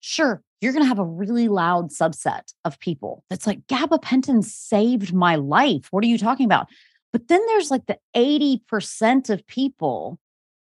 Sure, 0.00 0.42
you're 0.60 0.72
going 0.72 0.82
to 0.84 0.88
have 0.88 0.98
a 0.98 1.04
really 1.04 1.48
loud 1.48 1.90
subset 1.90 2.52
of 2.64 2.78
people 2.78 3.24
that's 3.30 3.46
like, 3.46 3.66
gabapentin 3.66 4.44
saved 4.44 5.14
my 5.14 5.36
life. 5.36 5.88
What 5.90 6.04
are 6.04 6.08
you 6.08 6.18
talking 6.18 6.44
about? 6.44 6.66
But 7.12 7.28
then 7.28 7.40
there's 7.46 7.70
like 7.70 7.86
the 7.86 7.98
80% 8.14 9.30
of 9.30 9.46
people 9.46 10.18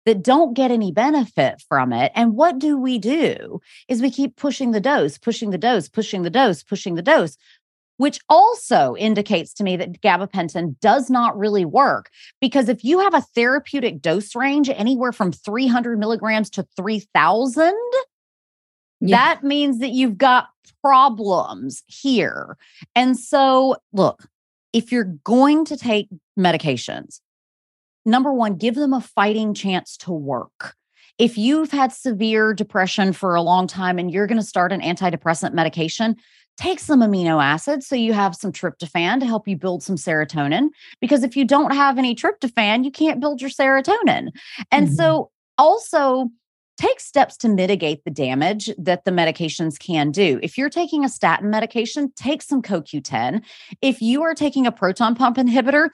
that 0.06 0.24
don't 0.24 0.56
get 0.56 0.72
any 0.72 0.92
benefit 0.92 1.62
from 1.68 1.94
it. 1.94 2.12
And 2.16 2.34
what 2.34 2.58
do 2.58 2.78
we 2.78 2.98
do 2.98 3.62
is 3.88 4.02
we 4.02 4.10
keep 4.10 4.36
pushing 4.36 4.72
the 4.72 4.80
dose, 4.80 5.18
pushing 5.18 5.52
the 5.52 5.58
dose, 5.58 5.88
pushing 5.88 6.24
the 6.24 6.30
dose, 6.30 6.64
pushing 6.64 6.96
the 6.96 7.02
dose 7.02 7.38
which 8.00 8.22
also 8.30 8.96
indicates 8.98 9.54
to 9.54 9.62
me 9.62 9.76
that 9.76 10.02
gabapentin 10.02 10.80
does 10.80 11.10
not 11.10 11.38
really 11.38 11.66
work. 11.66 12.10
Because 12.40 12.70
if 12.70 12.82
you 12.82 13.00
have 13.00 13.14
a 13.14 13.26
therapeutic 13.36 14.02
dose 14.02 14.36
range 14.36 14.70
anywhere 14.70 15.12
from 15.12 15.34
300 15.34 16.00
milligrams 16.00 16.50
to 16.52 16.66
3000, 16.78 17.74
yeah. 19.02 19.18
that 19.18 19.44
means 19.44 19.80
that 19.80 19.90
you've 19.90 20.18
got 20.18 20.48
problems 20.82 21.84
here. 21.88 22.56
And 22.96 23.20
so, 23.20 23.76
look, 23.92 24.30
if 24.72 24.94
you're 24.94 25.18
going 25.26 25.66
to 25.66 25.76
take 25.76 26.08
medications, 26.40 27.20
number 28.06 28.32
one, 28.32 28.56
give 28.56 28.76
them 28.76 28.94
a 28.94 29.02
fighting 29.02 29.54
chance 29.54 29.98
to 29.98 30.14
work. 30.14 30.74
If 31.18 31.38
you've 31.38 31.72
had 31.72 31.92
severe 31.92 32.54
depression 32.54 33.12
for 33.12 33.36
a 33.36 33.42
long 33.42 33.68
time 33.68 34.00
and 34.00 34.10
you're 34.10 34.26
going 34.26 34.40
to 34.40 34.48
start 34.48 34.72
an 34.72 34.80
antidepressant 34.80 35.54
medication, 35.54 36.16
take 36.60 36.80
some 36.80 37.00
amino 37.00 37.42
acids 37.42 37.88
so 37.88 37.96
you 37.96 38.12
have 38.12 38.36
some 38.36 38.52
tryptophan 38.52 39.22
to 39.22 39.26
help 39.26 39.48
you 39.48 39.56
build 39.56 39.82
some 39.82 39.96
serotonin 39.96 40.68
because 41.00 41.24
if 41.24 41.38
you 41.38 41.46
don't 41.46 41.74
have 41.74 41.98
any 41.98 42.14
tryptophan 42.14 42.84
you 42.84 42.92
can't 42.92 43.22
build 43.22 43.40
your 43.40 43.50
serotonin 43.50 44.28
and 44.70 44.88
mm-hmm. 44.88 44.96
so 44.96 45.32
also 45.58 46.30
take 46.78 47.00
steps 47.00 47.38
to 47.38 47.48
mitigate 47.48 48.04
the 48.04 48.12
damage 48.12 48.70
that 48.78 49.06
the 49.06 49.12
medications 49.12 49.80
can 49.80 50.12
do 50.12 50.38
if 50.44 50.58
you're 50.58 50.70
taking 50.70 51.06
a 51.06 51.10
statin 51.10 51.50
medication 51.50 52.12
take 52.18 52.42
some 52.42 52.62
coq10 52.62 53.42
if 53.82 54.02
you 54.02 54.22
are 54.22 54.36
taking 54.36 54.68
a 54.68 54.72
proton 54.72 55.16
pump 55.16 55.38
inhibitor 55.38 55.88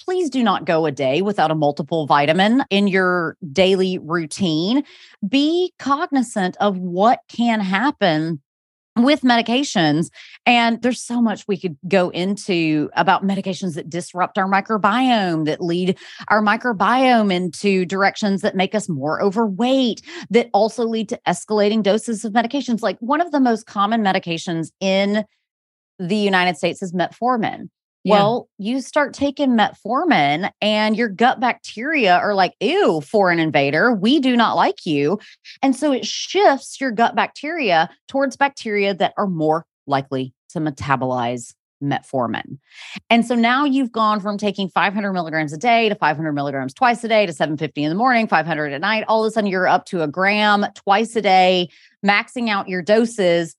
please 0.00 0.30
do 0.30 0.44
not 0.44 0.64
go 0.64 0.86
a 0.86 0.92
day 0.92 1.22
without 1.22 1.50
a 1.50 1.54
multiple 1.54 2.06
vitamin 2.06 2.62
in 2.68 2.86
your 2.86 3.38
daily 3.52 3.96
routine. 3.96 4.84
Be 5.26 5.72
cognizant 5.78 6.58
of 6.60 6.76
what 6.76 7.20
can 7.28 7.60
happen 7.60 8.42
with 8.96 9.22
medications. 9.22 10.10
And 10.46 10.80
there's 10.82 11.02
so 11.02 11.20
much 11.20 11.44
we 11.48 11.58
could 11.58 11.76
go 11.88 12.10
into 12.10 12.90
about 12.94 13.24
medications 13.24 13.74
that 13.74 13.88
disrupt 13.90 14.38
our 14.38 14.48
microbiome, 14.48 15.46
that 15.46 15.60
lead 15.60 15.98
our 16.28 16.42
microbiome 16.42 17.32
into 17.32 17.84
directions 17.84 18.42
that 18.42 18.54
make 18.54 18.74
us 18.74 18.88
more 18.88 19.22
overweight, 19.22 20.02
that 20.30 20.48
also 20.52 20.84
lead 20.84 21.08
to 21.08 21.20
escalating 21.26 21.82
doses 21.82 22.24
of 22.24 22.32
medications. 22.32 22.82
Like 22.82 22.98
one 23.00 23.20
of 23.20 23.32
the 23.32 23.40
most 23.40 23.66
common 23.66 24.02
medications 24.02 24.70
in 24.80 25.24
the 25.98 26.16
United 26.16 26.56
States 26.56 26.82
is 26.82 26.92
metformin. 26.92 27.68
Yeah. 28.04 28.16
Well, 28.16 28.48
you 28.58 28.82
start 28.82 29.14
taking 29.14 29.56
metformin 29.56 30.50
and 30.60 30.94
your 30.94 31.08
gut 31.08 31.40
bacteria 31.40 32.16
are 32.16 32.34
like, 32.34 32.52
ew, 32.60 33.00
foreign 33.00 33.38
invader, 33.38 33.94
we 33.94 34.20
do 34.20 34.36
not 34.36 34.56
like 34.56 34.84
you. 34.84 35.18
And 35.62 35.74
so 35.74 35.90
it 35.90 36.06
shifts 36.06 36.80
your 36.80 36.90
gut 36.90 37.16
bacteria 37.16 37.88
towards 38.06 38.36
bacteria 38.36 38.92
that 38.94 39.14
are 39.16 39.26
more 39.26 39.64
likely 39.86 40.34
to 40.50 40.60
metabolize 40.60 41.54
metformin. 41.82 42.58
And 43.08 43.26
so 43.26 43.34
now 43.34 43.64
you've 43.64 43.92
gone 43.92 44.20
from 44.20 44.36
taking 44.36 44.68
500 44.68 45.12
milligrams 45.12 45.52
a 45.52 45.58
day 45.58 45.88
to 45.88 45.94
500 45.94 46.32
milligrams 46.32 46.74
twice 46.74 47.02
a 47.04 47.08
day 47.08 47.26
to 47.26 47.32
750 47.32 47.84
in 47.84 47.88
the 47.88 47.94
morning, 47.94 48.26
500 48.26 48.72
at 48.72 48.80
night. 48.80 49.04
All 49.08 49.24
of 49.24 49.28
a 49.28 49.32
sudden, 49.32 49.50
you're 49.50 49.68
up 49.68 49.86
to 49.86 50.02
a 50.02 50.08
gram 50.08 50.66
twice 50.74 51.16
a 51.16 51.22
day, 51.22 51.70
maxing 52.04 52.48
out 52.48 52.68
your 52.68 52.82
doses 52.82 53.56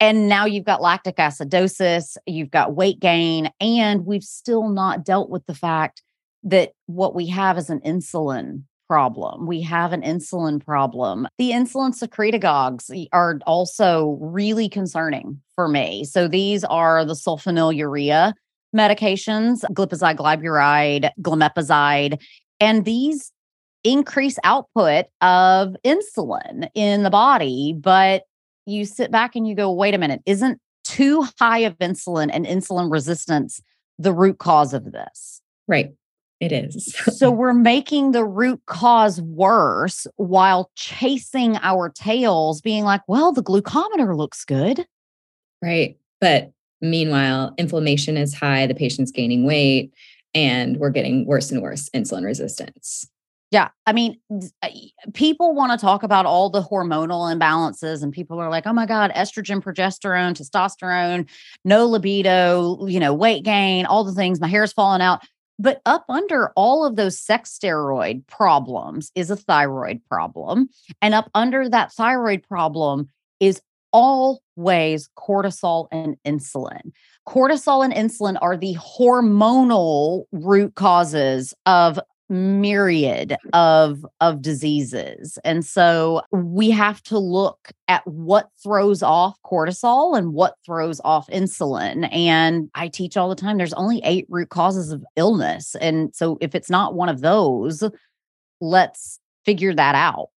and 0.00 0.28
now 0.28 0.46
you've 0.46 0.64
got 0.64 0.80
lactic 0.80 1.16
acidosis, 1.16 2.16
you've 2.26 2.50
got 2.50 2.74
weight 2.74 2.98
gain, 2.98 3.50
and 3.60 4.06
we've 4.06 4.24
still 4.24 4.70
not 4.70 5.04
dealt 5.04 5.28
with 5.28 5.44
the 5.46 5.54
fact 5.54 6.02
that 6.42 6.72
what 6.86 7.14
we 7.14 7.26
have 7.26 7.58
is 7.58 7.68
an 7.68 7.80
insulin 7.80 8.62
problem. 8.88 9.46
We 9.46 9.60
have 9.62 9.92
an 9.92 10.02
insulin 10.02 10.64
problem. 10.64 11.28
The 11.38 11.50
insulin 11.50 11.94
secretagogues 11.96 13.06
are 13.12 13.38
also 13.46 14.18
really 14.20 14.68
concerning 14.68 15.40
for 15.54 15.68
me. 15.68 16.04
So 16.04 16.26
these 16.26 16.64
are 16.64 17.04
the 17.04 17.12
sulfonylurea 17.12 18.32
medications, 18.74 19.64
glipizide, 19.72 20.16
glyburide, 20.16 21.10
glimepiride, 21.20 22.20
and 22.58 22.84
these 22.84 23.32
increase 23.84 24.38
output 24.44 25.06
of 25.20 25.76
insulin 25.84 26.68
in 26.74 27.02
the 27.02 27.10
body, 27.10 27.74
but 27.78 28.24
you 28.70 28.84
sit 28.84 29.10
back 29.10 29.36
and 29.36 29.46
you 29.46 29.54
go, 29.54 29.70
wait 29.70 29.94
a 29.94 29.98
minute, 29.98 30.22
isn't 30.26 30.60
too 30.84 31.26
high 31.38 31.58
of 31.58 31.76
insulin 31.78 32.30
and 32.32 32.46
insulin 32.46 32.90
resistance 32.90 33.60
the 33.98 34.12
root 34.12 34.38
cause 34.38 34.72
of 34.72 34.92
this? 34.92 35.42
Right. 35.68 35.92
It 36.40 36.52
is. 36.52 36.94
so 37.18 37.30
we're 37.30 37.52
making 37.52 38.12
the 38.12 38.24
root 38.24 38.60
cause 38.66 39.20
worse 39.20 40.06
while 40.16 40.70
chasing 40.74 41.58
our 41.58 41.90
tails, 41.90 42.60
being 42.60 42.84
like, 42.84 43.02
well, 43.06 43.32
the 43.32 43.42
glucometer 43.42 44.16
looks 44.16 44.44
good. 44.44 44.86
Right. 45.62 45.98
But 46.20 46.52
meanwhile, 46.80 47.54
inflammation 47.58 48.16
is 48.16 48.34
high, 48.34 48.66
the 48.66 48.74
patient's 48.74 49.10
gaining 49.10 49.44
weight, 49.44 49.92
and 50.34 50.78
we're 50.78 50.90
getting 50.90 51.26
worse 51.26 51.50
and 51.50 51.60
worse 51.60 51.90
insulin 51.90 52.24
resistance. 52.24 53.06
Yeah. 53.50 53.68
I 53.84 53.92
mean, 53.92 54.20
uh, 54.62 54.68
people 55.12 55.54
want 55.54 55.72
to 55.72 55.84
talk 55.84 56.04
about 56.04 56.24
all 56.24 56.50
the 56.50 56.62
hormonal 56.62 57.34
imbalances, 57.34 58.02
and 58.02 58.12
people 58.12 58.38
are 58.38 58.48
like, 58.48 58.66
oh 58.66 58.72
my 58.72 58.86
God, 58.86 59.10
estrogen, 59.16 59.60
progesterone, 59.60 60.34
testosterone, 60.34 61.28
no 61.64 61.86
libido, 61.86 62.86
you 62.86 63.00
know, 63.00 63.12
weight 63.12 63.44
gain, 63.44 63.86
all 63.86 64.04
the 64.04 64.14
things. 64.14 64.40
My 64.40 64.48
hair's 64.48 64.72
falling 64.72 65.02
out. 65.02 65.22
But 65.58 65.82
up 65.84 66.06
under 66.08 66.52
all 66.56 66.86
of 66.86 66.96
those 66.96 67.20
sex 67.20 67.58
steroid 67.58 68.26
problems 68.28 69.12
is 69.14 69.30
a 69.30 69.36
thyroid 69.36 70.00
problem. 70.08 70.70
And 71.02 71.12
up 71.12 71.28
under 71.34 71.68
that 71.68 71.92
thyroid 71.92 72.42
problem 72.48 73.10
is 73.40 73.60
always 73.92 75.10
cortisol 75.18 75.88
and 75.92 76.16
insulin. 76.26 76.92
Cortisol 77.28 77.84
and 77.84 77.92
insulin 77.92 78.38
are 78.40 78.56
the 78.56 78.74
hormonal 78.76 80.24
root 80.32 80.74
causes 80.76 81.52
of 81.66 82.00
myriad 82.30 83.36
of 83.52 84.06
of 84.20 84.40
diseases. 84.40 85.38
And 85.44 85.64
so 85.64 86.22
we 86.32 86.70
have 86.70 87.02
to 87.04 87.18
look 87.18 87.72
at 87.88 88.06
what 88.06 88.48
throws 88.62 89.02
off 89.02 89.36
cortisol 89.44 90.16
and 90.16 90.32
what 90.32 90.54
throws 90.64 91.00
off 91.04 91.26
insulin. 91.28 92.08
And 92.14 92.70
i 92.74 92.88
teach 92.88 93.16
all 93.16 93.28
the 93.28 93.34
time 93.34 93.58
there's 93.58 93.72
only 93.74 94.00
eight 94.04 94.26
root 94.28 94.48
causes 94.48 94.92
of 94.92 95.04
illness. 95.16 95.74
And 95.80 96.14
so 96.14 96.38
if 96.40 96.54
it's 96.54 96.70
not 96.70 96.94
one 96.94 97.08
of 97.08 97.20
those 97.20 97.82
let's 98.60 99.18
figure 99.44 99.74
that 99.74 99.94
out. 99.94 100.30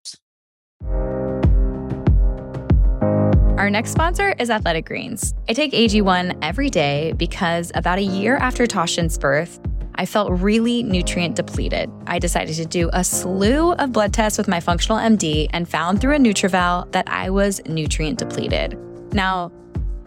Our 3.58 3.70
next 3.70 3.92
sponsor 3.92 4.34
is 4.40 4.50
Athletic 4.50 4.86
Greens. 4.86 5.34
I 5.48 5.54
take 5.54 5.72
AG1 5.72 6.38
every 6.42 6.70
day 6.70 7.14
because 7.16 7.72
about 7.76 8.00
a 8.00 8.04
year 8.04 8.36
after 8.38 8.66
Toshin's 8.66 9.18
birth, 9.18 9.60
I 9.96 10.06
felt 10.06 10.32
really 10.32 10.84
nutrient 10.84 11.36
depleted. 11.36 11.90
I 12.08 12.20
decided 12.20 12.56
to 12.56 12.66
do 12.66 12.90
a 12.94 13.04
slew 13.04 13.74
of 13.74 13.92
blood 13.92 14.14
tests 14.14 14.38
with 14.38 14.48
my 14.48 14.60
functional 14.60 14.98
MD 14.98 15.48
and 15.52 15.68
found 15.68 16.02
through 16.02 16.16
a 16.16 16.20
NutrEval 16.20 16.92
that 16.92 17.08
I 17.10 17.30
was 17.30 17.62
nutrient 17.66 18.20
depleted. 18.20 18.78
Now, 19.14 19.52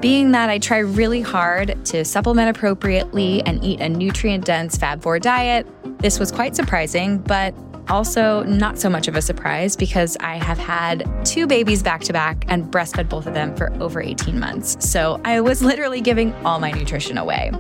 Being 0.01 0.33
that 0.33 0.51
I 0.51 0.59
try 0.59 0.79
really 0.79 1.23
hard 1.23 1.83
to 1.87 2.05
supplement 2.05 2.55
appropriately 2.55 3.43
and 3.47 3.65
eat 3.65 3.81
a 3.81 3.89
nutrient 3.89 4.45
dense 4.45 4.77
Fab 4.77 5.03
4 5.03 5.19
diet, 5.19 5.67
this 6.01 6.19
was 6.19 6.31
quite 6.31 6.55
surprising, 6.55 7.19
but 7.19 7.55
also 7.89 8.43
not 8.43 8.79
so 8.79 8.91
much 8.91 9.09
of 9.09 9.17
a 9.17 9.23
surprise 9.23 9.75
because 9.75 10.17
I 10.21 10.37
have 10.37 10.59
had 10.59 11.09
two 11.25 11.47
babies 11.47 11.83
back 11.83 12.03
to 12.03 12.13
back 12.13 12.45
and 12.49 12.65
breastfed 12.65 13.09
both 13.09 13.27
of 13.27 13.33
them 13.33 13.57
for 13.57 13.73
over 13.81 14.03
18 14.03 14.39
months. 14.39 14.77
So 14.87 15.19
I 15.25 15.41
was 15.41 15.63
literally 15.63 16.03
giving 16.03 16.35
all 16.45 16.59
my 16.59 16.73
nutrition 16.73 17.17
away. 17.17 17.53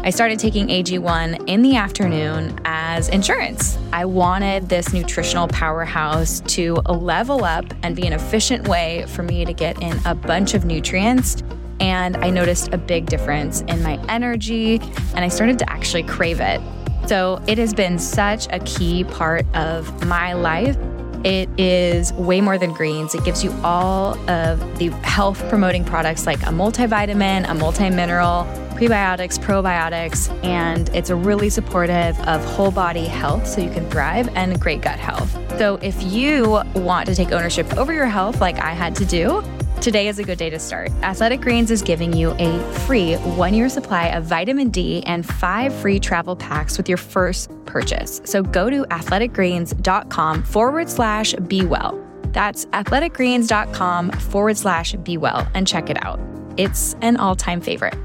I 0.00 0.10
started 0.10 0.38
taking 0.38 0.68
AG1 0.68 1.48
in 1.48 1.62
the 1.62 1.74
afternoon 1.76 2.58
as 2.64 3.08
insurance. 3.08 3.76
I 3.92 4.04
wanted 4.04 4.68
this 4.68 4.92
nutritional 4.92 5.48
powerhouse 5.48 6.40
to 6.46 6.74
level 6.86 7.44
up 7.44 7.64
and 7.82 7.96
be 7.96 8.06
an 8.06 8.12
efficient 8.12 8.68
way 8.68 9.04
for 9.08 9.24
me 9.24 9.44
to 9.44 9.52
get 9.52 9.82
in 9.82 9.98
a 10.06 10.14
bunch 10.14 10.54
of 10.54 10.64
nutrients. 10.64 11.42
And 11.80 12.16
I 12.18 12.30
noticed 12.30 12.72
a 12.72 12.78
big 12.78 13.06
difference 13.06 13.62
in 13.62 13.82
my 13.82 13.98
energy, 14.08 14.80
and 15.14 15.24
I 15.24 15.28
started 15.28 15.58
to 15.58 15.70
actually 15.70 16.04
crave 16.04 16.40
it. 16.40 16.60
So 17.08 17.42
it 17.48 17.58
has 17.58 17.74
been 17.74 17.98
such 17.98 18.46
a 18.52 18.60
key 18.60 19.02
part 19.02 19.46
of 19.56 20.06
my 20.06 20.32
life. 20.32 20.76
It 21.24 21.48
is 21.58 22.12
way 22.12 22.40
more 22.40 22.56
than 22.56 22.72
greens. 22.72 23.16
It 23.16 23.24
gives 23.24 23.42
you 23.42 23.52
all 23.64 24.16
of 24.30 24.78
the 24.78 24.88
health 25.02 25.46
promoting 25.48 25.84
products 25.84 26.24
like 26.24 26.40
a 26.42 26.50
multivitamin, 26.50 27.48
a 27.48 27.54
multi 27.54 27.90
mineral, 27.90 28.46
prebiotics, 28.78 29.38
probiotics, 29.40 30.32
and 30.44 30.88
it's 30.90 31.10
really 31.10 31.50
supportive 31.50 32.18
of 32.20 32.44
whole 32.44 32.70
body 32.70 33.06
health 33.06 33.44
so 33.44 33.60
you 33.60 33.70
can 33.70 33.88
thrive 33.90 34.28
and 34.36 34.60
great 34.60 34.82
gut 34.82 35.00
health. 35.00 35.32
So 35.58 35.80
if 35.82 36.00
you 36.02 36.62
want 36.76 37.06
to 37.06 37.14
take 37.16 37.32
ownership 37.32 37.76
over 37.76 37.92
your 37.92 38.06
health 38.06 38.40
like 38.40 38.60
I 38.60 38.70
had 38.70 38.94
to 38.96 39.04
do, 39.04 39.42
Today 39.80 40.08
is 40.08 40.18
a 40.18 40.24
good 40.24 40.38
day 40.38 40.50
to 40.50 40.58
start. 40.58 40.90
Athletic 41.02 41.40
Greens 41.40 41.70
is 41.70 41.82
giving 41.82 42.12
you 42.12 42.32
a 42.38 42.58
free 42.80 43.14
one 43.14 43.54
year 43.54 43.68
supply 43.68 44.08
of 44.08 44.24
vitamin 44.24 44.70
D 44.70 45.04
and 45.04 45.24
five 45.24 45.72
free 45.72 46.00
travel 46.00 46.34
packs 46.34 46.76
with 46.76 46.88
your 46.88 46.98
first 46.98 47.48
purchase. 47.64 48.20
So 48.24 48.42
go 48.42 48.68
to 48.70 48.82
athleticgreens.com 48.86 50.42
forward 50.42 50.90
slash 50.90 51.32
be 51.46 51.64
well. 51.64 52.04
That's 52.32 52.66
athleticgreens.com 52.66 54.10
forward 54.10 54.56
slash 54.56 54.94
be 54.94 55.16
well 55.16 55.46
and 55.54 55.64
check 55.64 55.90
it 55.90 56.04
out. 56.04 56.18
It's 56.56 56.96
an 57.00 57.16
all 57.16 57.36
time 57.36 57.60
favorite. 57.60 57.96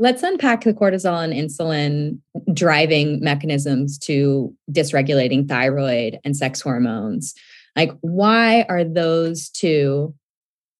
Let's 0.00 0.22
unpack 0.22 0.64
the 0.64 0.72
cortisol 0.72 1.22
and 1.22 1.34
insulin 1.34 2.20
driving 2.54 3.20
mechanisms 3.20 3.98
to 3.98 4.50
dysregulating 4.72 5.46
thyroid 5.46 6.18
and 6.24 6.34
sex 6.34 6.62
hormones. 6.62 7.34
Like, 7.76 7.92
why 8.00 8.62
are 8.70 8.82
those 8.82 9.50
two 9.50 10.14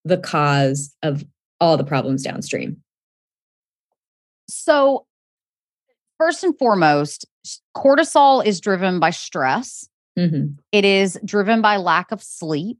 the 0.06 0.16
cause 0.16 0.96
of 1.02 1.22
all 1.60 1.76
the 1.76 1.84
problems 1.84 2.22
downstream? 2.22 2.78
So, 4.48 5.04
first 6.16 6.42
and 6.42 6.56
foremost, 6.58 7.26
cortisol 7.76 8.42
is 8.42 8.58
driven 8.58 9.00
by 9.00 9.10
stress. 9.10 9.86
Mm-hmm. 10.18 10.54
It 10.72 10.86
is 10.86 11.20
driven 11.26 11.60
by 11.60 11.76
lack 11.76 12.10
of 12.10 12.22
sleep, 12.22 12.78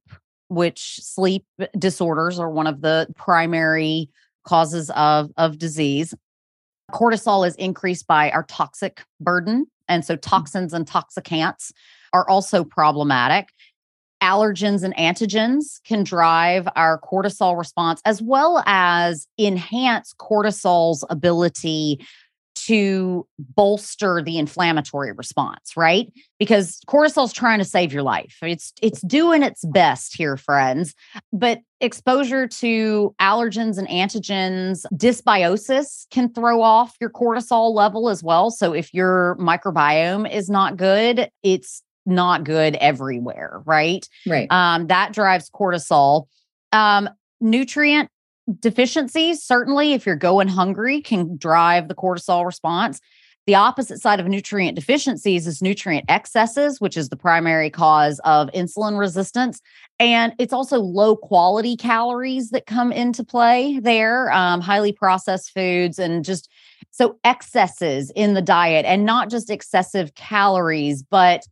which 0.48 1.00
sleep 1.02 1.44
disorders 1.78 2.38
are 2.38 2.50
one 2.50 2.66
of 2.66 2.80
the 2.80 3.08
primary 3.14 4.08
causes 4.44 4.90
of, 4.96 5.30
of 5.36 5.58
disease. 5.58 6.14
Cortisol 6.92 7.46
is 7.46 7.54
increased 7.56 8.06
by 8.06 8.30
our 8.30 8.44
toxic 8.44 9.02
burden. 9.20 9.66
And 9.88 10.04
so 10.04 10.16
mm. 10.16 10.22
toxins 10.22 10.72
and 10.72 10.86
toxicants 10.86 11.72
are 12.12 12.28
also 12.28 12.64
problematic. 12.64 13.48
Allergens 14.22 14.82
and 14.82 14.94
antigens 14.96 15.82
can 15.84 16.04
drive 16.04 16.68
our 16.76 17.00
cortisol 17.00 17.56
response 17.56 18.02
as 18.04 18.20
well 18.20 18.62
as 18.66 19.26
enhance 19.38 20.14
cortisol's 20.20 21.04
ability 21.08 22.06
to 22.70 23.26
bolster 23.56 24.22
the 24.22 24.38
inflammatory 24.38 25.10
response, 25.10 25.76
right? 25.76 26.06
Because 26.38 26.78
cortisol 26.86 27.24
is 27.24 27.32
trying 27.32 27.58
to 27.58 27.64
save 27.64 27.92
your 27.92 28.04
life. 28.04 28.36
It's 28.42 28.72
it's 28.80 29.00
doing 29.00 29.42
its 29.42 29.64
best 29.64 30.16
here, 30.16 30.36
friends. 30.36 30.94
But 31.32 31.62
exposure 31.80 32.46
to 32.46 33.12
allergens 33.20 33.76
and 33.76 33.88
antigens, 33.88 34.86
dysbiosis 34.94 36.08
can 36.12 36.32
throw 36.32 36.62
off 36.62 36.94
your 37.00 37.10
cortisol 37.10 37.74
level 37.74 38.08
as 38.08 38.22
well. 38.22 38.52
So 38.52 38.72
if 38.72 38.94
your 38.94 39.36
microbiome 39.40 40.32
is 40.32 40.48
not 40.48 40.76
good, 40.76 41.28
it's 41.42 41.82
not 42.06 42.44
good 42.44 42.76
everywhere, 42.76 43.62
right? 43.64 44.08
Right. 44.28 44.46
Um, 44.52 44.86
that 44.86 45.12
drives 45.12 45.50
cortisol. 45.50 46.26
Um, 46.70 47.10
nutrient 47.40 48.10
deficiencies, 48.58 49.42
certainly, 49.42 49.92
if 49.92 50.06
you're 50.06 50.16
going 50.16 50.48
hungry, 50.48 51.00
can 51.00 51.36
drive 51.36 51.88
the 51.88 51.94
cortisol 51.94 52.44
response. 52.44 53.00
The 53.46 53.54
opposite 53.54 54.00
side 54.00 54.20
of 54.20 54.26
nutrient 54.26 54.76
deficiencies 54.76 55.46
is 55.46 55.62
nutrient 55.62 56.04
excesses, 56.08 56.80
which 56.80 56.96
is 56.96 57.08
the 57.08 57.16
primary 57.16 57.70
cause 57.70 58.20
of 58.24 58.48
insulin 58.52 58.98
resistance. 58.98 59.60
And 59.98 60.34
it's 60.38 60.52
also 60.52 60.78
low 60.78 61.16
quality 61.16 61.76
calories 61.76 62.50
that 62.50 62.66
come 62.66 62.92
into 62.92 63.24
play 63.24 63.80
there, 63.80 64.30
um, 64.32 64.60
highly 64.60 64.92
processed 64.92 65.52
foods, 65.52 65.98
and 65.98 66.24
just 66.24 66.50
so 66.90 67.18
excesses 67.24 68.12
in 68.14 68.34
the 68.34 68.42
diet, 68.42 68.84
and 68.84 69.04
not 69.04 69.30
just 69.30 69.50
excessive 69.50 70.14
calories, 70.14 71.02
but 71.02 71.42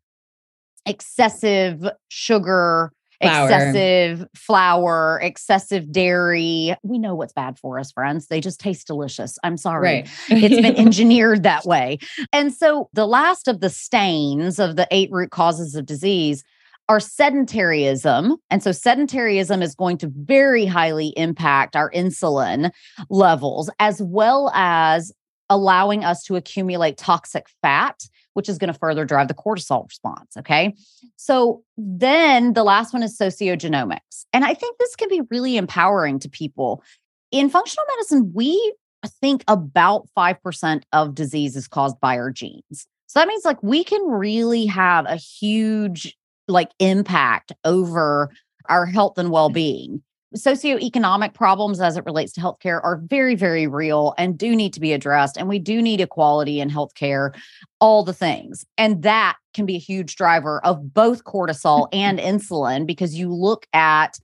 excessive 0.87 1.89
sugar 2.09 2.93
flour. 3.21 3.47
excessive 3.47 4.27
flour, 4.35 5.21
excessive 5.23 5.91
dairy. 5.91 6.77
We 6.83 6.99
know 6.99 7.15
what's 7.15 7.33
bad 7.33 7.59
for 7.59 7.79
us, 7.79 7.93
friends. 7.93 8.27
They 8.27 8.41
just 8.41 8.61
taste 8.61 8.87
delicious. 8.87 9.39
I'm 9.43 9.57
sorry. 9.57 9.83
Right. 9.83 10.11
it's 10.29 10.61
been 10.61 10.77
engineered 10.87 11.43
that 11.43 11.65
way. 11.65 11.99
And 12.33 12.53
so 12.53 12.89
the 12.93 13.07
last 13.07 13.49
of 13.49 13.61
the 13.61 13.71
stains 13.71 14.59
of 14.59 14.77
the 14.77 14.87
eight 14.91 15.11
root 15.11 15.31
causes 15.31 15.75
of 15.75 15.87
disease 15.87 16.45
are 16.89 16.99
sedentaryism. 16.99 18.37
And 18.51 18.63
so 18.63 18.71
sedentaryism 18.71 19.63
is 19.63 19.75
going 19.75 19.99
to 19.99 20.11
very 20.15 20.65
highly 20.65 21.13
impact 21.17 21.77
our 21.77 21.91
insulin 21.91 22.71
levels, 23.11 23.69
as 23.79 24.01
well 24.03 24.51
as 24.55 25.13
allowing 25.51 26.05
us 26.05 26.23
to 26.25 26.37
accumulate 26.37 26.97
toxic 26.97 27.47
fat 27.63 28.03
which 28.39 28.49
is 28.49 28.57
going 28.57 28.73
to 28.73 28.79
further 28.79 29.05
drive 29.05 29.27
the 29.27 29.35
cortisol 29.35 29.85
response. 29.89 30.37
Okay. 30.37 30.73
So 31.17 31.65
then 31.77 32.53
the 32.53 32.63
last 32.63 32.93
one 32.93 33.03
is 33.03 33.19
sociogenomics. 33.19 34.27
And 34.33 34.45
I 34.45 34.55
think 34.55 34.79
this 34.79 34.95
can 34.95 35.09
be 35.09 35.23
really 35.29 35.57
empowering 35.57 36.21
to 36.21 36.29
people. 36.29 36.85
In 37.33 37.51
functional 37.51 37.85
medicine, 37.97 38.31
we 38.33 38.75
think 39.21 39.43
about 39.49 40.09
5% 40.17 40.83
of 40.93 41.17
disease 41.17 41.57
is 41.57 41.67
caused 41.67 41.99
by 41.99 42.17
our 42.17 42.31
genes. 42.31 42.87
So 43.09 43.19
that 43.19 43.27
means 43.27 43.45
like 43.45 43.61
we 43.61 43.83
can 43.83 44.03
really 44.09 44.67
have 44.67 45.07
a 45.07 45.17
huge 45.17 46.17
like 46.47 46.71
impact 46.79 47.51
over 47.65 48.31
our 48.69 48.87
health 48.87 49.19
and 49.19 49.27
mm-hmm. 49.27 49.35
well-being 49.35 50.03
socioeconomic 50.37 51.35
problems 51.35 51.81
as 51.81 51.97
it 51.97 52.05
relates 52.05 52.33
to 52.33 52.41
healthcare 52.41 52.83
are 52.85 53.01
very, 53.05 53.35
very 53.35 53.67
real 53.67 54.15
and 54.19 54.39
do 54.39 54.55
need 54.55 54.73
to 54.75 54.81
be 54.81 54.93
addressed. 54.93 55.37
And 55.37 55.49
we 55.49 55.59
do 55.59 55.81
need 55.81 56.01
equality 56.01 56.61
in 56.61 56.71
healthcare, 56.71 57.35
all 57.81 58.05
the 58.05 58.13
things. 58.13 58.65
And 58.77 59.03
that 59.03 59.37
can 59.55 59.65
be 59.65 59.77
a 59.77 59.81
huge 59.81 60.17
driver 60.17 60.65
of 60.65 60.93
both 60.93 61.25
cortisol 61.25 61.91
mm-hmm. 61.91 61.95
and 61.95 62.19
insulin 62.19 62.87
because 62.87 63.15
you 63.15 63.33
look 63.33 63.67
at 63.73 64.19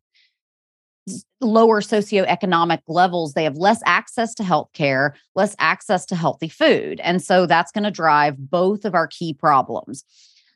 lower 1.40 1.80
socioeconomic 1.80 2.80
levels, 2.88 3.34
they 3.34 3.44
have 3.44 3.56
less 3.56 3.82
access 3.84 4.34
to 4.34 4.42
healthcare, 4.42 5.12
less 5.34 5.54
access 5.58 6.06
to 6.06 6.16
healthy 6.16 6.48
food. 6.48 7.00
And 7.00 7.22
so 7.22 7.46
that's 7.46 7.72
going 7.72 7.84
to 7.84 7.90
drive 7.90 8.36
both 8.38 8.84
of 8.84 8.94
our 8.94 9.06
key 9.06 9.34
problems. 9.34 10.04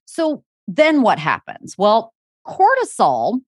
So 0.07 0.43
then 0.67 1.03
what 1.03 1.19
happens? 1.19 1.77
Well, 1.77 2.15
cortisol 2.47 3.41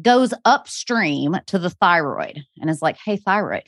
goes 0.00 0.34
upstream 0.44 1.36
to 1.46 1.58
the 1.58 1.70
thyroid 1.70 2.42
and 2.60 2.70
is 2.70 2.82
like, 2.82 2.96
hey, 3.04 3.16
thyroid, 3.16 3.64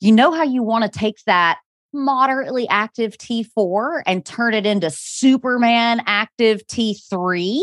you 0.00 0.12
know 0.12 0.32
how 0.32 0.42
you 0.42 0.62
want 0.62 0.84
to 0.84 0.98
take 0.98 1.16
that 1.26 1.58
moderately 1.92 2.68
active 2.68 3.16
T4 3.16 4.02
and 4.06 4.24
turn 4.24 4.54
it 4.54 4.66
into 4.66 4.90
Superman 4.90 6.02
active 6.06 6.66
T3? 6.66 7.62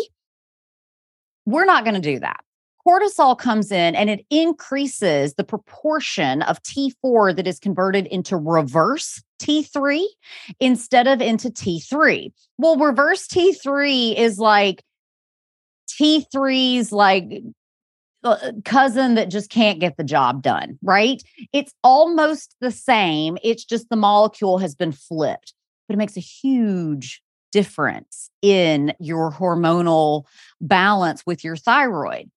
We're 1.45 1.65
not 1.65 1.83
going 1.83 1.95
to 1.95 2.01
do 2.01 2.19
that. 2.19 2.39
Cortisol 2.85 3.37
comes 3.37 3.71
in 3.71 3.95
and 3.95 4.09
it 4.09 4.25
increases 4.29 5.35
the 5.35 5.43
proportion 5.43 6.41
of 6.41 6.61
T4 6.63 7.35
that 7.35 7.47
is 7.47 7.59
converted 7.59 8.07
into 8.07 8.35
reverse 8.35 9.21
T3 9.41 10.03
instead 10.59 11.07
of 11.07 11.21
into 11.21 11.49
T3. 11.49 12.31
Well, 12.57 12.77
reverse 12.77 13.27
T3 13.27 14.15
is 14.17 14.37
like 14.37 14.83
T3's 15.87 16.91
like 16.91 17.43
Uh, 18.23 18.37
uh, 18.41 18.51
cousin 18.63 19.15
that 19.15 19.29
just 19.29 19.49
can't 19.49 19.79
get 19.79 19.97
the 19.97 20.03
job 20.03 20.41
done, 20.41 20.79
right? 20.81 21.21
It's 21.51 21.73
almost 21.83 22.55
the 22.61 22.71
same. 22.71 23.37
It's 23.43 23.65
just 23.65 23.89
the 23.89 23.97
molecule 23.97 24.59
has 24.59 24.75
been 24.75 24.93
flipped, 24.93 25.53
but 25.87 25.95
it 25.95 25.97
makes 25.97 26.15
a 26.15 26.21
huge 26.21 27.21
difference 27.51 28.29
in 28.41 28.93
your 28.99 29.29
hormonal 29.29 30.23
balance 30.61 31.25
with 31.25 31.43
your 31.43 31.57
thyroid. 31.57 32.31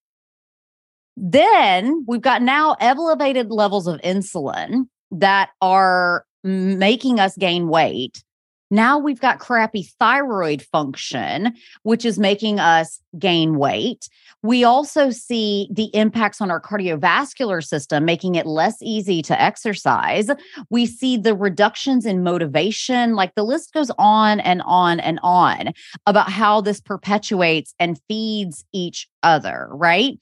Then 1.16 2.04
we've 2.06 2.20
got 2.20 2.42
now 2.42 2.76
elevated 2.80 3.50
levels 3.50 3.86
of 3.86 4.00
insulin 4.00 4.88
that 5.12 5.50
are 5.62 6.24
making 6.42 7.20
us 7.20 7.36
gain 7.36 7.68
weight. 7.68 8.22
Now 8.70 8.98
we've 8.98 9.20
got 9.20 9.38
crappy 9.38 9.88
thyroid 9.98 10.62
function, 10.62 11.54
which 11.84 12.04
is 12.04 12.18
making 12.18 12.58
us 12.58 13.00
gain 13.18 13.56
weight. 13.56 14.08
We 14.42 14.64
also 14.64 15.10
see 15.10 15.68
the 15.72 15.90
impacts 15.94 16.40
on 16.40 16.50
our 16.50 16.60
cardiovascular 16.60 17.64
system, 17.64 18.04
making 18.04 18.36
it 18.36 18.46
less 18.46 18.76
easy 18.80 19.22
to 19.22 19.40
exercise. 19.40 20.30
We 20.70 20.86
see 20.86 21.16
the 21.16 21.34
reductions 21.34 22.06
in 22.06 22.22
motivation, 22.22 23.14
like 23.14 23.34
the 23.34 23.42
list 23.42 23.72
goes 23.72 23.90
on 23.98 24.40
and 24.40 24.62
on 24.64 25.00
and 25.00 25.18
on 25.22 25.72
about 26.06 26.30
how 26.30 26.60
this 26.60 26.80
perpetuates 26.80 27.74
and 27.78 28.00
feeds 28.08 28.64
each 28.72 29.08
other, 29.22 29.68
right? 29.72 30.18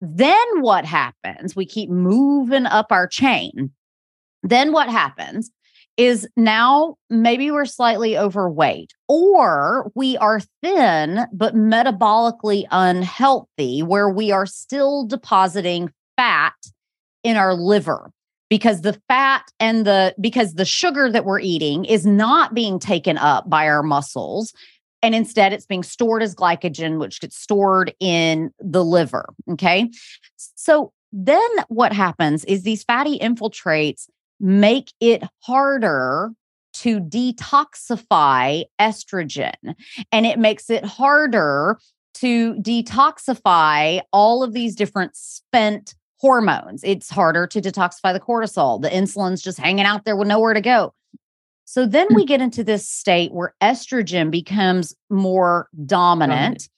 Then 0.00 0.60
what 0.60 0.84
happens? 0.84 1.56
We 1.56 1.66
keep 1.66 1.90
moving 1.90 2.66
up 2.66 2.88
our 2.90 3.08
chain. 3.08 3.72
Then 4.42 4.72
what 4.72 4.90
happens 4.90 5.50
is 5.96 6.28
now 6.36 6.96
maybe 7.08 7.50
we're 7.50 7.64
slightly 7.64 8.18
overweight 8.18 8.92
or 9.08 9.90
we 9.94 10.16
are 10.16 10.40
thin 10.62 11.26
but 11.32 11.54
metabolically 11.54 12.64
unhealthy, 12.70 13.82
where 13.82 14.08
we 14.08 14.32
are 14.32 14.46
still 14.46 15.06
depositing 15.06 15.92
fat 16.16 16.54
in 17.22 17.36
our 17.36 17.54
liver 17.54 18.10
because 18.50 18.82
the 18.82 19.00
fat 19.08 19.44
and 19.60 19.86
the 19.86 20.14
because 20.20 20.54
the 20.54 20.64
sugar 20.64 21.10
that 21.10 21.24
we're 21.24 21.40
eating 21.40 21.84
is 21.84 22.04
not 22.06 22.54
being 22.54 22.78
taken 22.78 23.16
up 23.18 23.48
by 23.48 23.66
our 23.66 23.82
muscles 23.82 24.52
and 25.02 25.14
instead 25.14 25.52
it's 25.52 25.66
being 25.66 25.82
stored 25.82 26.22
as 26.22 26.34
glycogen 26.34 26.98
which 26.98 27.20
gets 27.20 27.36
stored 27.36 27.94
in 28.00 28.50
the 28.58 28.84
liver 28.84 29.32
okay? 29.50 29.90
So 30.56 30.92
then 31.12 31.48
what 31.68 31.92
happens 31.92 32.44
is 32.44 32.62
these 32.64 32.82
fatty 32.82 33.18
infiltrates 33.18 34.08
make 34.40 34.92
it 35.00 35.22
harder 35.40 36.32
to 36.74 37.00
detoxify 37.00 38.64
estrogen. 38.80 39.74
And 40.10 40.26
it 40.26 40.38
makes 40.38 40.70
it 40.70 40.84
harder 40.84 41.78
to 42.14 42.54
detoxify 42.54 44.00
all 44.12 44.42
of 44.42 44.52
these 44.52 44.74
different 44.74 45.16
spent 45.16 45.94
hormones. 46.18 46.82
It's 46.84 47.10
harder 47.10 47.46
to 47.46 47.60
detoxify 47.60 48.12
the 48.12 48.20
cortisol. 48.20 48.80
The 48.80 48.94
insulin's 48.94 49.42
just 49.42 49.58
hanging 49.58 49.84
out 49.84 50.04
there 50.04 50.16
with 50.16 50.28
nowhere 50.28 50.54
to 50.54 50.60
go. 50.60 50.94
So 51.64 51.86
then 51.86 52.08
hmm. 52.08 52.14
we 52.14 52.24
get 52.24 52.40
into 52.40 52.64
this 52.64 52.88
state 52.88 53.32
where 53.32 53.54
estrogen 53.62 54.30
becomes 54.30 54.94
more 55.10 55.68
dominant, 55.86 56.68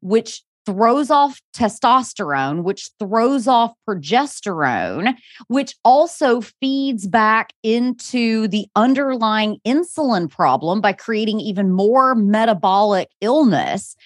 which 0.00 0.42
throws 0.66 1.10
off 1.10 1.40
testosterone, 1.54 2.62
which 2.62 2.90
throws 2.98 3.46
off 3.46 3.72
progesterone, 3.88 5.14
which 5.48 5.74
also 5.84 6.40
feeds 6.40 7.06
back 7.06 7.52
into 7.62 8.48
the 8.48 8.66
underlying 8.76 9.58
insulin 9.66 10.30
problem 10.30 10.80
by 10.80 10.92
creating 10.92 11.40
even 11.40 11.70
more 11.70 12.14
metabolic 12.14 13.08
illness. 13.20 13.96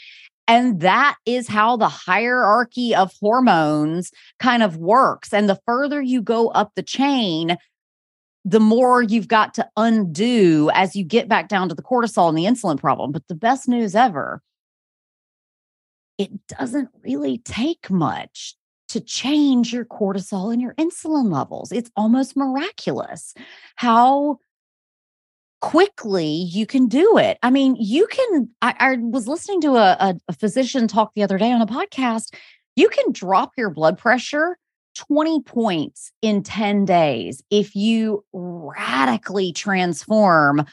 And 0.47 0.81
that 0.81 1.17
is 1.27 1.47
how 1.47 1.77
the 1.77 1.89
hierarchy 1.89 2.95
of 2.95 3.13
hormones 3.21 4.11
kind 4.41 4.63
of 4.63 4.79
works. 4.79 5.33
And 5.33 5.49
the 5.49 5.61
further 5.67 6.01
you 6.01 6.23
go 6.23 6.49
up 6.49 6.73
the 6.75 6.83
chain, 6.83 7.59
the 8.47 8.61
more 8.61 9.03
you've 9.03 9.29
got 9.29 9.53
to 9.55 9.69
undo 9.77 10.71
as 10.73 10.97
you 10.97 11.05
get 11.05 11.29
back 11.29 11.49
down 11.49 11.69
to 11.69 11.75
the 11.75 11.83
cortisol 11.83 12.31
and 12.31 12.39
the 12.39 12.45
insulin 12.45 12.79
problem. 12.79 13.13
But 13.13 13.29
the 13.29 13.35
best 13.35 13.69
news 13.69 13.95
ever 13.95 14.41
it 16.19 16.31
doesn't 16.49 16.91
really 17.03 17.39
take 17.39 17.91
much 17.91 18.57
to 18.89 19.01
change 19.01 19.73
your 19.73 19.85
cortisol 19.85 20.53
and 20.53 20.61
your 20.61 20.75
insulin 20.75 21.33
levels. 21.33 21.73
It's 21.73 21.91
almost 21.97 22.37
miraculous 22.37 23.35
how 23.77 24.39
quickly 25.61 26.27
you 26.27 26.67
can 26.67 26.87
do 26.87 27.19
it. 27.19 27.39
I 27.43 27.51
mean, 27.51 27.77
you 27.79 28.07
can. 28.07 28.49
I, 28.63 28.75
I 28.79 28.97
was 29.01 29.29
listening 29.29 29.61
to 29.63 29.77
a, 29.77 29.97
a, 30.01 30.15
a 30.29 30.33
physician 30.33 30.89
talk 30.89 31.13
the 31.15 31.23
other 31.23 31.39
day 31.39 31.53
on 31.53 31.63
a 31.63 31.67
podcast. 31.67 32.35
You 32.77 32.89
can 32.89 33.13
drop 33.13 33.53
your 33.57 33.71
blood 33.71 33.99
pressure 33.99 34.57
20 34.97 35.43
points 35.43 36.13
in 36.23 36.43
10 36.43 36.85
days 36.85 37.43
if 37.51 37.75
you 37.75 38.25
radically 38.33 39.53
transform 39.53 40.65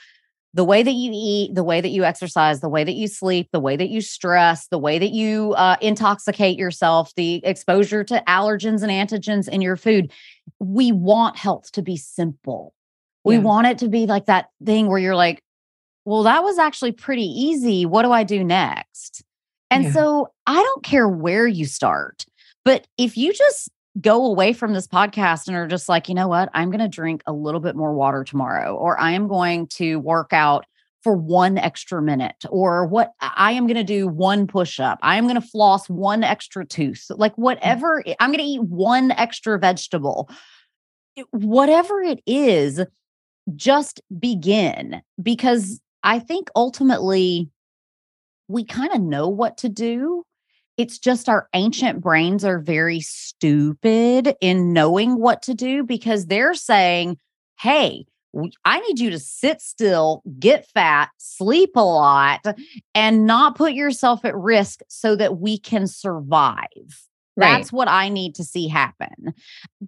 the 0.56 0.64
way 0.64 0.82
that 0.82 0.94
you 0.94 1.12
eat, 1.14 1.54
the 1.54 1.66
way 1.66 1.82
that 1.82 1.90
you 1.90 2.06
exercise, 2.06 2.62
the 2.62 2.70
way 2.70 2.86
that 2.86 2.96
you 2.96 3.10
sleep, 3.10 3.50
the 3.52 3.60
way 3.60 3.76
that 3.76 3.90
you 3.90 4.00
stress, 4.00 4.68
the 4.70 4.78
way 4.78 4.98
that 4.98 5.12
you 5.12 5.54
uh, 5.54 5.76
intoxicate 5.82 6.58
yourself, 6.58 7.14
the 7.18 7.46
exposure 7.46 8.06
to 8.06 8.24
allergens 8.26 8.82
and 8.82 8.90
antigens 8.90 9.50
in 9.50 9.62
your 9.62 9.76
food. 9.76 10.14
We 10.60 10.94
want 10.94 11.36
health 11.36 11.74
to 11.74 11.82
be 11.82 11.98
simple. 11.98 12.74
We 13.26 13.36
yeah. 13.36 13.42
want 13.42 13.68
it 13.68 13.80
to 13.80 13.90
be 13.90 14.06
like 14.06 14.28
that 14.28 14.48
thing 14.64 14.88
where 14.88 14.98
you're 14.98 15.16
like, 15.16 15.42
well, 16.06 16.24
that 16.24 16.42
was 16.42 16.58
actually 16.58 16.94
pretty 16.94 17.26
easy. 17.26 17.86
What 17.86 18.04
do 18.04 18.14
I 18.14 18.24
do 18.24 18.42
next? 18.42 19.24
And 19.70 19.84
yeah. 19.84 19.92
so 19.92 20.32
I 20.48 20.64
don't 20.64 20.84
care 20.86 21.10
where 21.10 21.48
you 21.48 21.66
start, 21.66 22.24
but 22.64 22.88
if 22.98 23.18
you 23.18 23.34
just 23.34 23.70
go 24.00 24.26
away 24.26 24.54
from 24.54 24.74
this 24.74 24.88
podcast 24.88 25.48
and 25.48 25.56
are 25.56 25.68
just 25.68 25.88
like, 25.88 26.10
you 26.10 26.16
know 26.16 26.28
what, 26.28 26.50
I'm 26.54 26.70
going 26.70 26.82
to 26.82 26.88
drink 26.88 27.24
a 27.26 27.34
little 27.34 27.62
bit 27.62 27.76
more 27.76 27.94
water 27.94 28.24
tomorrow, 28.24 28.76
or 28.76 29.00
I 29.00 29.12
am 29.12 29.28
going 29.28 29.68
to 29.68 30.00
work 30.00 30.34
out 30.34 30.66
for 31.02 31.16
one 31.16 31.58
extra 31.60 32.02
minute, 32.02 32.46
or 32.50 32.88
what 32.88 33.14
I 33.22 33.52
am 33.52 33.68
going 33.68 33.78
to 33.78 33.84
do 33.84 34.08
one 34.08 34.48
push 34.48 34.80
up, 34.80 34.98
I 35.04 35.18
am 35.18 35.26
going 35.26 35.40
to 35.40 35.48
floss 35.48 35.88
one 35.88 36.24
extra 36.24 36.66
tooth, 36.66 37.06
like 37.12 37.34
mm. 37.34 37.44
whatever, 37.44 38.04
I'm 38.20 38.32
going 38.32 38.40
to 38.40 38.44
eat 38.44 38.64
one 38.64 39.12
extra 39.12 39.60
vegetable, 39.60 40.30
whatever 41.30 42.02
it 42.02 42.22
is, 42.26 42.82
just 43.56 44.02
begin 44.20 45.02
because 45.22 45.80
I 46.02 46.18
think 46.18 46.50
ultimately 46.56 47.52
we 48.48 48.66
kind 48.66 48.92
of 48.92 49.02
know 49.02 49.30
what 49.30 49.58
to 49.58 49.70
do 49.70 50.24
it's 50.78 51.00
just 51.00 51.30
our 51.30 51.48
ancient 51.54 52.02
brains 52.02 52.44
are 52.44 52.60
very 52.60 53.00
stupid 53.00 54.36
in 54.42 54.74
knowing 54.74 55.20
what 55.20 55.42
to 55.44 55.54
do 55.54 55.84
because 55.84 56.26
they're 56.26 56.54
saying, 56.54 57.18
hey, 57.60 58.06
I 58.66 58.82
need 58.82 59.00
you 59.00 59.10
to 59.12 59.20
sit 59.20 59.62
still, 59.62 60.22
get 60.40 60.68
fat, 60.68 61.10
sleep 61.18 61.72
a 61.76 61.80
lot, 61.80 62.46
and 62.94 63.26
not 63.26 63.56
put 63.56 63.74
yourself 63.74 64.26
at 64.26 64.36
risk 64.36 64.82
so 64.90 65.16
that 65.16 65.40
we 65.40 65.58
can 65.58 65.88
survive. 65.88 66.68
Right. 67.38 67.58
That's 67.58 67.72
what 67.72 67.88
I 67.88 68.10
need 68.10 68.36
to 68.36 68.44
see 68.44 68.68
happen. 68.68 69.34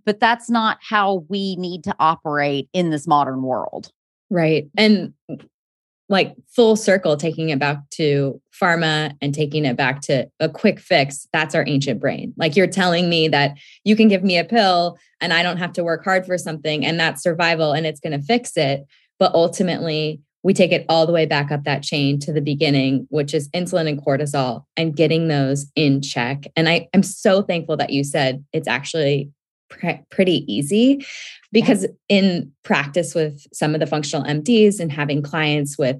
But 0.05 0.19
that's 0.19 0.49
not 0.49 0.77
how 0.81 1.25
we 1.29 1.55
need 1.57 1.83
to 1.85 1.95
operate 1.99 2.69
in 2.73 2.89
this 2.89 3.07
modern 3.07 3.41
world. 3.41 3.91
Right. 4.29 4.69
And 4.77 5.13
mm, 5.29 5.45
like 6.09 6.35
full 6.47 6.75
circle 6.75 7.17
taking 7.17 7.49
it 7.49 7.59
back 7.59 7.77
to 7.91 8.41
pharma 8.51 9.13
and 9.21 9.33
taking 9.33 9.65
it 9.65 9.75
back 9.75 10.01
to 10.01 10.29
a 10.39 10.49
quick 10.49 10.79
fix 10.79 11.27
that's 11.33 11.53
our 11.53 11.65
ancient 11.67 11.99
brain. 11.99 12.33
Like 12.37 12.55
you're 12.55 12.67
telling 12.67 13.09
me 13.09 13.27
that 13.27 13.57
you 13.83 13.95
can 13.95 14.07
give 14.07 14.23
me 14.23 14.37
a 14.37 14.43
pill 14.43 14.97
and 15.19 15.33
i 15.33 15.43
don't 15.43 15.57
have 15.57 15.73
to 15.73 15.83
work 15.83 16.03
hard 16.03 16.25
for 16.25 16.37
something 16.37 16.85
and 16.85 16.99
that's 16.99 17.23
survival 17.23 17.73
and 17.73 17.85
it's 17.85 17.99
going 17.99 18.17
to 18.19 18.25
fix 18.25 18.55
it. 18.55 18.85
But 19.19 19.33
ultimately 19.33 20.21
we 20.43 20.53
take 20.53 20.71
it 20.71 20.85
all 20.87 21.05
the 21.05 21.11
way 21.11 21.25
back 21.25 21.51
up 21.51 21.63
that 21.65 21.83
chain 21.83 22.19
to 22.19 22.31
the 22.31 22.41
beginning 22.41 23.07
which 23.09 23.33
is 23.33 23.49
insulin 23.49 23.89
and 23.89 24.01
cortisol 24.01 24.63
and 24.77 24.95
getting 24.95 25.27
those 25.27 25.69
in 25.75 26.01
check. 26.01 26.45
And 26.55 26.69
i 26.69 26.87
i'm 26.93 27.03
so 27.03 27.41
thankful 27.41 27.77
that 27.77 27.91
you 27.91 28.03
said 28.03 28.43
it's 28.53 28.67
actually 28.67 29.31
pretty 29.69 30.51
easy 30.51 31.05
because 31.51 31.85
in 32.09 32.51
practice 32.63 33.13
with 33.13 33.45
some 33.53 33.73
of 33.73 33.79
the 33.79 33.87
functional 33.87 34.25
MDs 34.25 34.79
and 34.79 34.91
having 34.91 35.21
clients 35.21 35.77
with 35.77 35.97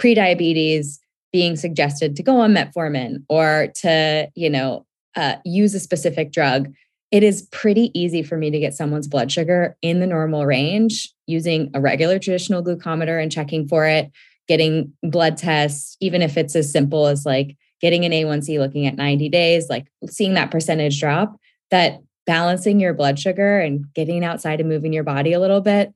prediabetes 0.00 0.98
being 1.32 1.56
suggested 1.56 2.16
to 2.16 2.22
go 2.22 2.40
on 2.40 2.54
metformin 2.54 3.24
or 3.28 3.68
to, 3.74 4.28
you 4.34 4.50
know, 4.50 4.86
uh, 5.16 5.36
use 5.44 5.74
a 5.74 5.80
specific 5.80 6.32
drug, 6.32 6.72
it 7.10 7.22
is 7.22 7.42
pretty 7.52 7.90
easy 7.98 8.22
for 8.22 8.36
me 8.36 8.50
to 8.50 8.58
get 8.58 8.74
someone's 8.74 9.06
blood 9.06 9.30
sugar 9.30 9.76
in 9.82 10.00
the 10.00 10.06
normal 10.06 10.46
range 10.46 11.12
using 11.26 11.70
a 11.74 11.80
regular 11.80 12.18
traditional 12.18 12.62
glucometer 12.62 13.22
and 13.22 13.30
checking 13.30 13.68
for 13.68 13.86
it, 13.86 14.10
getting 14.48 14.92
blood 15.02 15.36
tests, 15.36 15.96
even 16.00 16.22
if 16.22 16.36
it's 16.36 16.56
as 16.56 16.70
simple 16.70 17.06
as 17.06 17.24
like 17.24 17.56
getting 17.80 18.04
an 18.04 18.12
A1C 18.12 18.58
looking 18.58 18.86
at 18.86 18.96
90 18.96 19.28
days, 19.28 19.68
like 19.68 19.86
seeing 20.06 20.34
that 20.34 20.50
percentage 20.50 20.98
drop, 20.98 21.36
that 21.70 22.00
balancing 22.26 22.80
your 22.80 22.94
blood 22.94 23.18
sugar 23.18 23.58
and 23.58 23.92
getting 23.94 24.24
outside 24.24 24.60
and 24.60 24.68
moving 24.68 24.92
your 24.92 25.04
body 25.04 25.32
a 25.32 25.40
little 25.40 25.60
bit 25.60 25.92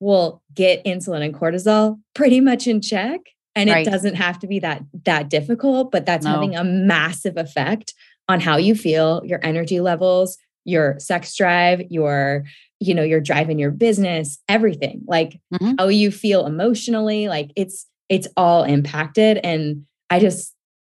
will 0.00 0.42
get 0.54 0.84
insulin 0.84 1.24
and 1.24 1.34
cortisol 1.34 1.98
pretty 2.14 2.40
much 2.40 2.66
in 2.66 2.80
check 2.80 3.20
and 3.54 3.70
right. 3.70 3.86
it 3.86 3.90
doesn't 3.90 4.14
have 4.14 4.38
to 4.38 4.46
be 4.46 4.58
that 4.58 4.82
that 5.04 5.28
difficult 5.28 5.90
but 5.90 6.04
that's 6.04 6.24
no. 6.24 6.32
having 6.32 6.56
a 6.56 6.64
massive 6.64 7.36
effect 7.36 7.94
on 8.28 8.40
how 8.40 8.56
you 8.56 8.74
feel 8.74 9.22
your 9.24 9.40
energy 9.42 9.80
levels 9.80 10.36
your 10.64 10.98
sex 10.98 11.34
drive 11.36 11.80
your 11.90 12.44
you 12.80 12.94
know 12.94 13.02
your 13.02 13.20
drive 13.20 13.48
in 13.48 13.58
your 13.58 13.70
business 13.70 14.38
everything 14.48 15.02
like 15.06 15.40
mm-hmm. 15.54 15.72
how 15.78 15.88
you 15.88 16.10
feel 16.10 16.46
emotionally 16.46 17.28
like 17.28 17.50
it's 17.56 17.86
it's 18.08 18.28
all 18.36 18.64
impacted 18.64 19.38
and 19.38 19.86
i 20.10 20.18
just 20.18 20.56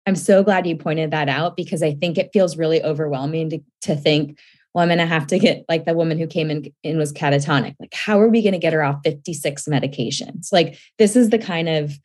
I'm 0.10 0.16
so 0.16 0.44
glad 0.44 0.66
you 0.66 0.76
pointed 0.76 1.12
that 1.12 1.30
out 1.30 1.56
because 1.56 1.84
I 1.84 1.94
think 1.94 2.18
it 2.18 2.32
feels 2.34 2.58
really 2.58 2.84
overwhelming 2.84 3.52
to, 3.52 3.60
to 3.82 3.96
think, 3.96 4.40
well, 4.80 4.86
I'm 4.86 4.98
going 4.98 5.06
to 5.06 5.14
have 5.14 5.28
to 5.28 5.40
get 5.40 5.66
like 5.68 5.84
the 5.84 5.94
woman 5.94 6.18
who 6.18 6.26
came 6.26 6.50
in 6.50 6.72
and 6.86 6.98
was 6.98 7.12
catatonic. 7.12 7.76
Like, 7.82 7.94
how 7.94 8.18
are 8.18 8.30
we 8.30 8.42
going 8.42 8.54
to 8.54 8.60
get 8.60 8.72
her 8.72 8.82
off 8.82 9.02
56 9.04 9.66
medications? 9.66 10.54
Like, 10.54 10.80
this 10.98 11.18
is 11.18 11.32
the 11.32 11.38
kind 11.38 11.68
of 11.68 12.00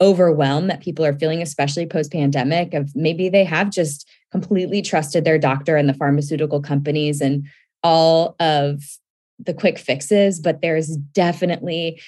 overwhelm 0.00 0.68
that 0.68 0.80
people 0.80 1.04
are 1.04 1.12
feeling, 1.12 1.42
especially 1.42 1.84
post 1.84 2.10
pandemic, 2.10 2.72
of 2.72 2.96
maybe 2.96 3.28
they 3.28 3.44
have 3.44 3.68
just 3.68 4.08
completely 4.32 4.80
trusted 4.80 5.26
their 5.26 5.38
doctor 5.38 5.76
and 5.76 5.86
the 5.86 5.92
pharmaceutical 5.92 6.62
companies 6.62 7.20
and 7.20 7.46
all 7.82 8.34
of 8.40 8.82
the 9.38 9.52
quick 9.52 9.78
fixes, 9.78 10.40
but 10.40 10.62
there's 10.62 10.96
definitely 10.96 12.00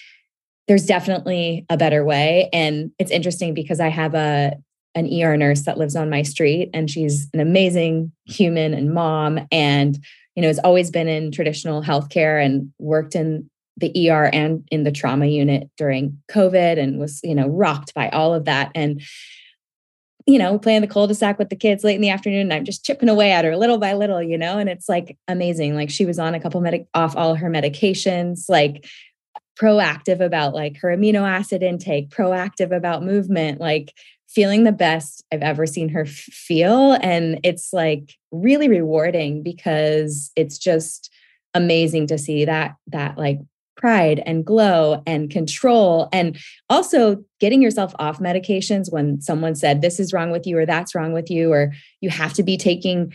there's 0.68 0.86
definitely 0.86 1.66
a 1.68 1.76
better 1.76 2.02
way. 2.02 2.48
And 2.50 2.92
it's 2.98 3.10
interesting 3.10 3.52
because 3.52 3.78
I 3.78 3.88
have 3.88 4.14
a 4.14 4.56
an 4.97 5.09
ER 5.12 5.36
nurse 5.36 5.62
that 5.62 5.78
lives 5.78 5.94
on 5.94 6.11
my 6.11 6.22
street 6.22 6.70
and 6.74 6.90
she's 6.90 7.28
an 7.34 7.38
amazing 7.38 8.11
human 8.24 8.74
and 8.74 8.92
mom 8.92 9.38
and 9.53 10.03
you 10.34 10.42
know 10.42 10.49
has 10.49 10.59
always 10.61 10.90
been 10.90 11.07
in 11.07 11.30
traditional 11.30 11.82
healthcare 11.82 12.44
and 12.44 12.72
worked 12.78 13.14
in 13.14 13.49
the 13.76 14.11
ER 14.11 14.24
and 14.32 14.66
in 14.70 14.84
the 14.84 14.90
trauma 14.90 15.26
unit 15.26 15.68
during 15.76 16.20
COVID 16.30 16.78
and 16.78 16.99
was 16.99 17.20
you 17.22 17.34
know 17.34 17.47
rocked 17.47 17.94
by 17.94 18.09
all 18.09 18.34
of 18.34 18.47
that. 18.47 18.72
And 18.74 19.03
you 20.26 20.38
know 20.38 20.59
playing 20.59 20.80
the 20.80 20.88
cul-de-sac 20.88 21.38
with 21.38 21.51
the 21.51 21.57
kids 21.57 21.84
late 21.84 21.94
in 21.94 22.01
the 22.01 22.11
afternoon 22.11 22.42
and 22.42 22.53
I'm 22.53 22.64
just 22.64 22.84
chipping 22.84 23.09
away 23.09 23.30
at 23.32 23.44
her 23.44 23.57
little 23.57 23.78
by 23.78 23.92
little 23.92 24.22
you 24.22 24.38
know 24.38 24.59
and 24.59 24.68
it's 24.68 24.88
like 24.88 25.16
amazing. 25.28 25.74
Like 25.74 25.90
she 25.90 26.07
was 26.07 26.18
on 26.18 26.34
a 26.34 26.40
couple 26.40 26.61
medic 26.61 26.86
off 26.94 27.14
all 27.16 27.34
her 27.34 27.51
medications 27.51 28.49
like 28.49 28.86
proactive 29.61 30.20
about 30.20 30.55
like 30.55 30.78
her 30.78 30.88
amino 30.88 31.26
acid 31.26 31.62
intake 31.62 32.11
proactive 32.11 32.76
about 32.76 33.03
movement 33.03 33.59
like 33.59 33.94
feeling 34.28 34.64
the 34.64 34.72
best 34.72 35.24
I've 35.32 35.42
ever 35.42 35.66
seen 35.66 35.88
her 35.90 36.04
feel. 36.06 36.92
And 37.00 37.40
it's 37.42 37.72
like 37.72 38.14
really 38.30 38.68
rewarding 38.68 39.42
because 39.42 40.30
it's 40.36 40.58
just 40.58 41.10
amazing 41.54 42.06
to 42.08 42.18
see 42.18 42.44
that, 42.44 42.76
that 42.88 43.16
like 43.16 43.38
pride 43.76 44.22
and 44.26 44.44
glow 44.44 45.02
and 45.06 45.30
control 45.30 46.08
and 46.12 46.38
also 46.70 47.22
getting 47.40 47.62
yourself 47.62 47.94
off 47.98 48.18
medications 48.18 48.90
when 48.90 49.20
someone 49.20 49.54
said 49.54 49.80
this 49.80 50.00
is 50.00 50.12
wrong 50.12 50.30
with 50.30 50.46
you 50.46 50.58
or 50.58 50.66
that's 50.66 50.94
wrong 50.94 51.12
with 51.12 51.30
you 51.30 51.52
or 51.52 51.72
you 52.00 52.08
have 52.08 52.32
to 52.32 52.42
be 52.42 52.56
taking 52.56 53.12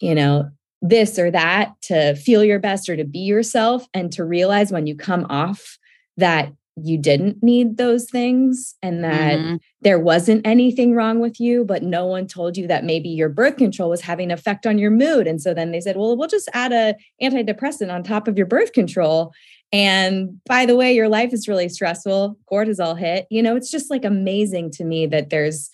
you 0.00 0.14
know 0.14 0.48
this 0.82 1.18
or 1.18 1.30
that 1.30 1.74
to 1.82 2.14
feel 2.14 2.42
your 2.42 2.58
best 2.58 2.88
or 2.88 2.96
to 2.96 3.04
be 3.04 3.18
yourself 3.18 3.86
and 3.92 4.10
to 4.10 4.24
realize 4.24 4.72
when 4.72 4.86
you 4.86 4.96
come 4.96 5.26
off 5.28 5.78
that 6.16 6.50
you 6.82 6.98
didn't 6.98 7.42
need 7.42 7.76
those 7.76 8.10
things 8.10 8.74
and 8.82 9.04
that 9.04 9.38
mm-hmm. 9.38 9.56
there 9.80 9.98
wasn't 9.98 10.46
anything 10.46 10.94
wrong 10.94 11.20
with 11.20 11.40
you 11.40 11.64
but 11.64 11.82
no 11.82 12.06
one 12.06 12.26
told 12.26 12.56
you 12.56 12.66
that 12.66 12.84
maybe 12.84 13.08
your 13.08 13.28
birth 13.28 13.56
control 13.56 13.90
was 13.90 14.00
having 14.00 14.30
an 14.30 14.38
effect 14.38 14.66
on 14.66 14.78
your 14.78 14.90
mood. 14.90 15.26
And 15.26 15.40
so 15.40 15.54
then 15.54 15.72
they 15.72 15.80
said 15.80 15.96
well 15.96 16.16
we'll 16.16 16.28
just 16.28 16.48
add 16.52 16.72
a 16.72 16.94
antidepressant 17.22 17.92
on 17.92 18.02
top 18.02 18.28
of 18.28 18.36
your 18.36 18.46
birth 18.46 18.72
control. 18.72 19.32
And 19.72 20.40
by 20.46 20.66
the 20.66 20.76
way 20.76 20.92
your 20.92 21.08
life 21.08 21.32
is 21.32 21.48
really 21.48 21.68
stressful. 21.68 22.38
Cortisol 22.50 22.98
hit. 22.98 23.26
You 23.30 23.42
know 23.42 23.56
it's 23.56 23.70
just 23.70 23.90
like 23.90 24.04
amazing 24.04 24.70
to 24.72 24.84
me 24.84 25.06
that 25.06 25.30
there's 25.30 25.70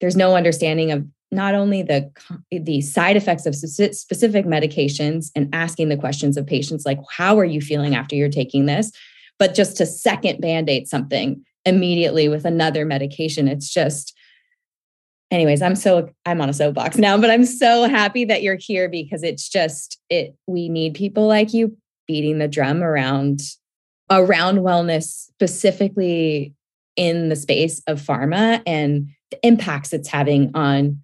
there's 0.00 0.16
no 0.16 0.34
understanding 0.34 0.92
of 0.92 1.06
not 1.32 1.54
only 1.54 1.82
the 1.82 2.10
the 2.50 2.80
side 2.80 3.16
effects 3.16 3.46
of 3.46 3.54
specific 3.54 4.46
medications 4.46 5.30
and 5.36 5.48
asking 5.54 5.88
the 5.88 5.96
questions 5.96 6.36
of 6.36 6.46
patients 6.46 6.84
like 6.84 6.98
how 7.10 7.38
are 7.38 7.44
you 7.44 7.60
feeling 7.60 7.94
after 7.94 8.16
you're 8.16 8.28
taking 8.28 8.66
this 8.66 8.90
but 9.40 9.54
just 9.54 9.76
to 9.78 9.86
second 9.86 10.40
band-aid 10.40 10.86
something 10.86 11.42
immediately 11.64 12.28
with 12.28 12.44
another 12.44 12.84
medication 12.84 13.48
it's 13.48 13.68
just 13.68 14.16
anyways 15.32 15.60
i'm 15.60 15.74
so 15.74 16.08
i'm 16.24 16.40
on 16.40 16.48
a 16.48 16.52
soapbox 16.52 16.96
now 16.96 17.18
but 17.18 17.30
i'm 17.30 17.44
so 17.44 17.88
happy 17.88 18.24
that 18.24 18.42
you're 18.42 18.58
here 18.60 18.88
because 18.88 19.24
it's 19.24 19.48
just 19.48 19.98
it 20.08 20.36
we 20.46 20.68
need 20.68 20.94
people 20.94 21.26
like 21.26 21.52
you 21.52 21.76
beating 22.06 22.38
the 22.38 22.48
drum 22.48 22.82
around 22.82 23.40
around 24.10 24.58
wellness 24.58 25.04
specifically 25.04 26.54
in 26.96 27.28
the 27.28 27.36
space 27.36 27.82
of 27.86 28.00
pharma 28.00 28.62
and 28.66 29.08
the 29.30 29.46
impacts 29.46 29.92
it's 29.92 30.08
having 30.08 30.50
on 30.54 31.00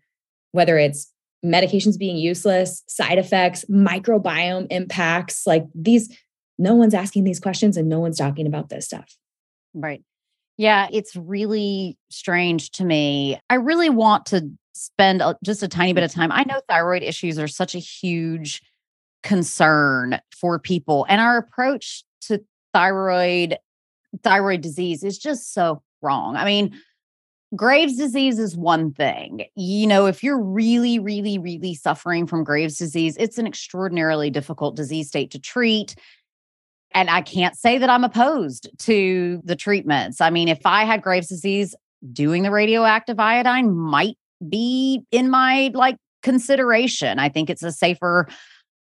whether 0.53 0.79
it's 0.79 1.13
medications 1.45 1.99
being 1.99 2.17
useless 2.17 2.83
side 2.87 3.19
effects 3.19 3.65
microbiome 3.71 4.67
impacts 4.71 5.47
like 5.47 5.65
these 5.75 6.17
no 6.59 6.75
one's 6.75 6.95
asking 6.95 7.25
these 7.25 7.41
questions 7.41 7.77
and 7.77 7.89
no 7.89 8.01
one's 8.01 8.19
talking 8.19 8.47
about 8.47 8.69
this 8.69 8.87
stuff. 8.87 9.17
Right. 9.75 10.03
Yeah, 10.57 10.89
it's 10.91 11.15
really 11.15 11.99
strange 12.11 12.71
to 12.73 12.85
me. 12.85 13.39
I 13.51 13.57
really 13.57 13.91
want 13.91 14.27
to 14.27 14.51
spend 14.75 15.23
just 15.45 15.63
a 15.63 15.69
tiny 15.69 15.93
bit 15.93 16.05
of 16.05 16.13
time. 16.13 16.33
I 16.33 16.45
know 16.45 16.61
thyroid 16.69 17.03
issues 17.03 17.39
are 17.39 17.49
such 17.49 17.75
a 17.75 17.79
huge 17.79 18.63
concern 19.23 20.21
for 20.31 20.59
people 20.59 21.05
and 21.09 21.21
our 21.21 21.37
approach 21.37 22.05
to 22.21 22.45
thyroid 22.73 23.59
thyroid 24.23 24.61
disease 24.61 25.03
is 25.03 25.19
just 25.19 25.53
so 25.53 25.83
wrong. 26.01 26.37
I 26.37 26.45
mean, 26.45 26.79
Graves' 27.55 27.97
disease 27.97 28.39
is 28.39 28.57
one 28.57 28.93
thing. 28.93 29.47
You 29.55 29.87
know, 29.87 30.07
if 30.07 30.23
you're 30.23 30.41
really, 30.41 30.99
really, 30.99 31.39
really 31.39 31.75
suffering 31.75 32.27
from 32.27 32.45
Graves' 32.45 32.79
disease, 32.79 33.17
it's 33.19 33.39
an 33.39 33.47
extraordinarily 33.47 34.31
difficult 34.31 34.77
disease 34.77 35.09
state 35.09 35.31
to 35.33 35.39
treat 35.39 35.95
and 36.97 37.11
I 37.11 37.21
can't 37.21 37.55
say 37.55 37.77
that 37.77 37.91
I'm 37.91 38.05
opposed 38.05 38.71
to 38.79 39.41
the 39.45 39.55
treatments. 39.55 40.23
I 40.23 40.31
mean, 40.31 40.49
if 40.49 40.65
I 40.65 40.85
had 40.85 41.03
Graves' 41.03 41.29
disease, 41.29 41.75
doing 42.11 42.43
the 42.43 42.51
radioactive 42.51 43.21
iodine 43.21 43.71
might 43.77 44.17
be 44.49 45.03
in 45.11 45.29
my 45.29 45.71
like 45.75 45.97
consideration. 46.23 47.19
I 47.19 47.29
think 47.29 47.51
it's 47.51 47.63
a 47.63 47.71
safer 47.71 48.27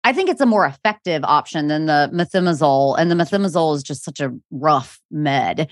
I 0.03 0.13
think 0.13 0.31
it's 0.31 0.41
a 0.41 0.47
more 0.47 0.65
effective 0.65 1.25
option 1.25 1.67
than 1.67 1.87
the 1.87 2.09
methimazole 2.15 2.97
and 2.97 3.11
the 3.11 3.17
methimazole 3.17 3.75
is 3.75 3.83
just 3.83 4.05
such 4.05 4.21
a 4.21 4.33
rough 4.53 5.01
med. 5.11 5.69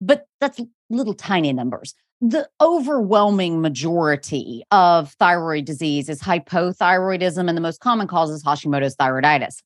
But 0.00 0.26
that's 0.40 0.60
little 0.88 1.14
tiny 1.14 1.52
numbers. 1.52 1.94
The 2.20 2.48
overwhelming 2.60 3.60
majority 3.60 4.62
of 4.70 5.12
thyroid 5.14 5.64
disease 5.64 6.08
is 6.08 6.22
hypothyroidism 6.22 7.48
and 7.48 7.56
the 7.56 7.60
most 7.60 7.80
common 7.80 8.06
cause 8.06 8.30
is 8.30 8.44
Hashimoto's 8.44 8.94
thyroiditis. 8.94 9.56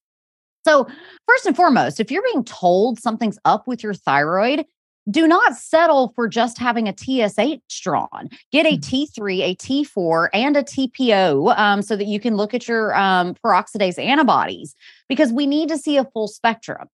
So, 0.65 0.87
first 1.27 1.47
and 1.47 1.57
foremost, 1.57 2.01
if 2.01 2.11
you're 2.11 2.23
being 2.23 2.45
told 2.45 3.01
something's 3.01 3.39
up 3.45 3.67
with 3.67 3.83
your 3.83 3.95
thyroid, 3.95 4.67
do 5.11 5.27
not 5.27 5.57
settle 5.57 6.13
for 6.15 6.29
just 6.29 6.59
having 6.59 6.89
a 6.89 6.95
TSH 6.97 7.81
drawn. 7.81 8.29
Get 8.53 8.67
a 8.67 8.77
mm. 8.77 8.81
T3, 8.81 9.41
a 9.41 9.55
T4, 9.57 10.29
and 10.35 10.57
a 10.57 10.63
TPO 10.63 11.57
um, 11.59 11.83
so 11.83 11.97
that 11.97 12.07
you 12.07 12.21
can 12.21 12.37
look 12.37 12.55
at 12.55 12.69
your 12.69 12.95
um, 12.95 13.35
peroxidase 13.35 13.99
antibodies 13.99 14.75
because 15.09 15.33
we 15.33 15.47
need 15.47 15.69
to 15.71 15.79
see 15.79 15.97
a 15.97 16.05
full 16.05 16.29
spectrum. 16.29 16.89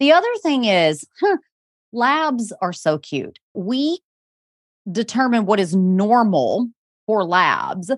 The 0.00 0.12
other 0.12 0.34
thing 0.42 0.64
is, 0.64 1.06
huh, 1.20 1.36
labs 1.92 2.52
are 2.60 2.72
so 2.72 2.98
cute. 2.98 3.38
We 3.54 4.00
determine 4.90 5.46
what 5.46 5.60
is 5.60 5.76
normal 5.76 6.68
for 7.06 7.24
labs 7.24 7.90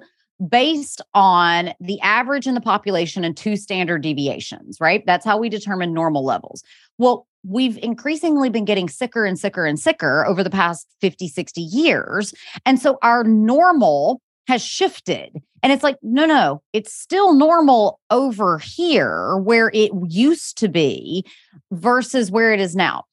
based 0.49 1.01
on 1.15 1.73
the 1.81 2.01
average 2.01 2.47
in 2.47 2.55
the 2.55 2.61
population 2.61 3.25
and 3.25 3.37
two 3.37 3.57
standard 3.57 4.03
deviations, 4.03 4.79
right? 4.81 5.05
That's 5.07 5.25
how 5.25 5.39
we 5.39 5.49
determine 5.49 5.93
normal 5.93 6.25
levels. 6.25 6.63
Well, 6.99 7.27
we've 7.45 7.79
increasingly 7.79 8.51
been 8.51 8.65
getting 8.65 8.89
sicker 8.89 9.25
and 9.25 9.39
sicker 9.39 9.67
and 9.67 9.79
sicker 9.79 10.27
over 10.27 10.43
the 10.43 10.51
past 10.51 10.89
50, 11.01 11.29
60 11.29 11.61
years. 11.61 12.35
And 12.65 12.81
so 12.81 12.99
our 13.03 13.23
normal 13.25 14.21
has 14.49 14.63
shifted. 14.63 15.41
And 15.63 15.73
it's 15.73 15.83
like, 15.83 15.97
no, 16.03 16.27
no, 16.27 16.63
it's 16.73 16.93
still 16.93 17.33
normal 17.35 18.01
over 18.11 18.59
here 18.59 19.39
where 19.39 19.71
it 19.73 19.91
used 20.09 20.59
to 20.59 20.69
be 20.69 21.25
versus 21.73 22.31
where 22.31 22.53
it 22.53 22.61
is 22.61 22.77
now. 22.77 23.05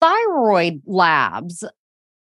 Thyroid 0.00 0.80
labs 0.86 1.62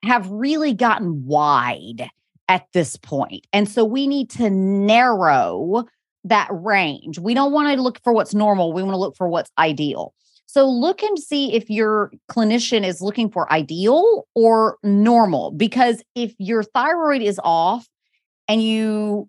have 0.04 0.30
really 0.30 0.74
gotten 0.74 1.26
wide 1.26 2.10
at 2.48 2.66
this 2.74 2.96
point. 2.98 3.48
And 3.54 3.68
so 3.68 3.84
we 3.84 4.08
need 4.08 4.30
to 4.32 4.50
narrow 4.50 5.86
that 6.24 6.48
range. 6.52 7.20
We 7.20 7.34
don't 7.34 7.52
want 7.52 7.76
to 7.76 7.82
look 7.82 8.00
for 8.04 8.14
what's 8.14 8.34
normal, 8.34 8.74
we 8.74 8.84
want 8.84 8.94
to 8.94 9.00
look 9.00 9.16
for 9.16 9.28
what's 9.28 9.52
ideal. 9.58 10.14
So 10.48 10.70
look 10.70 11.04
and 11.04 11.20
see 11.20 11.54
if 11.54 11.70
your 11.70 12.12
clinician 12.32 12.86
is 12.86 13.02
looking 13.02 13.30
for 13.30 13.52
ideal 13.52 14.28
or 14.36 14.78
normal 14.84 15.52
because 15.52 16.04
if 16.14 16.34
your 16.38 16.64
thyroid 16.64 17.22
is 17.22 17.40
off 17.44 17.88
and 18.48 18.62
you 18.62 19.28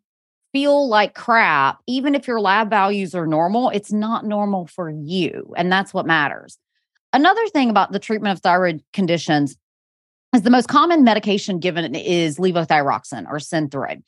feel 0.53 0.89
like 0.89 1.15
crap, 1.15 1.81
even 1.87 2.15
if 2.15 2.27
your 2.27 2.41
lab 2.41 2.71
values 2.71 3.15
are 3.15 3.27
normal, 3.27 3.71
it's 3.71 3.93
not 3.93 4.25
normal 4.25 4.67
for 4.67 4.89
you. 4.89 5.53
And 5.57 5.73
that's 5.73 5.93
what 5.93 6.07
matters. 6.07 6.59
Another 7.13 7.47
thing 7.49 7.71
about 7.71 7.93
the 7.93 7.99
treatment 7.99 8.37
of 8.37 8.43
thyroid 8.43 8.83
conditions 8.93 9.57
is 10.37 10.43
the 10.43 10.51
most 10.51 10.69
common 10.69 11.03
medication 11.03 11.59
given 11.59 11.95
is 11.95 12.39
levothyroxine 12.39 13.27
or 13.27 13.39
synthroid. 13.39 14.03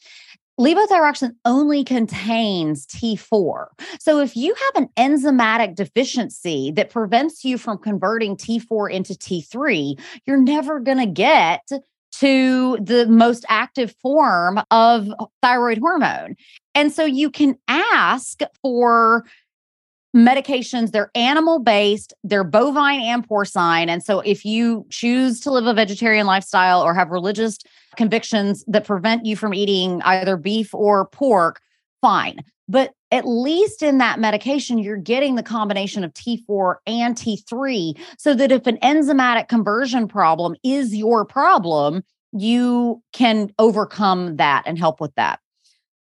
Levothyroxine 0.60 1.34
only 1.44 1.84
contains 1.84 2.84
T4. 2.86 3.66
So 4.00 4.20
if 4.20 4.36
you 4.36 4.54
have 4.54 4.82
an 4.82 4.88
enzymatic 4.96 5.74
deficiency 5.74 6.72
that 6.72 6.90
prevents 6.90 7.44
you 7.44 7.58
from 7.58 7.78
converting 7.78 8.36
T4 8.36 8.92
into 8.92 9.14
T3, 9.14 9.98
you're 10.26 10.40
never 10.40 10.80
going 10.80 10.98
to 10.98 11.06
get 11.06 11.66
to 12.12 12.76
the 12.80 13.06
most 13.06 13.44
active 13.48 13.94
form 14.02 14.60
of 14.70 15.08
thyroid 15.40 15.78
hormone. 15.78 16.34
And 16.74 16.92
so 16.92 17.04
you 17.04 17.30
can 17.30 17.56
ask 17.68 18.40
for 18.60 19.24
medications 20.16 20.90
they're 20.90 21.10
animal 21.14 21.58
based 21.58 22.14
they're 22.24 22.42
bovine 22.42 23.00
and 23.00 23.28
porcine 23.28 23.88
and 23.88 24.02
so 24.02 24.20
if 24.20 24.44
you 24.44 24.86
choose 24.88 25.38
to 25.38 25.50
live 25.50 25.66
a 25.66 25.74
vegetarian 25.74 26.26
lifestyle 26.26 26.82
or 26.82 26.94
have 26.94 27.10
religious 27.10 27.58
convictions 27.96 28.64
that 28.66 28.86
prevent 28.86 29.26
you 29.26 29.36
from 29.36 29.52
eating 29.52 30.00
either 30.02 30.36
beef 30.36 30.72
or 30.74 31.06
pork 31.06 31.60
fine. 32.00 32.38
But 32.68 32.92
at 33.10 33.26
least 33.26 33.82
in 33.82 33.98
that 33.98 34.20
medication 34.20 34.78
you're 34.78 34.96
getting 34.96 35.34
the 35.34 35.42
combination 35.42 36.04
of 36.04 36.12
T4 36.14 36.76
and 36.86 37.16
T3 37.16 37.98
so 38.18 38.34
that 38.34 38.52
if 38.52 38.66
an 38.66 38.76
enzymatic 38.78 39.48
conversion 39.48 40.06
problem 40.08 40.54
is 40.62 40.94
your 40.94 41.24
problem 41.24 42.02
you 42.32 43.02
can 43.14 43.50
overcome 43.58 44.36
that 44.36 44.62
and 44.66 44.78
help 44.78 45.00
with 45.00 45.14
that 45.14 45.40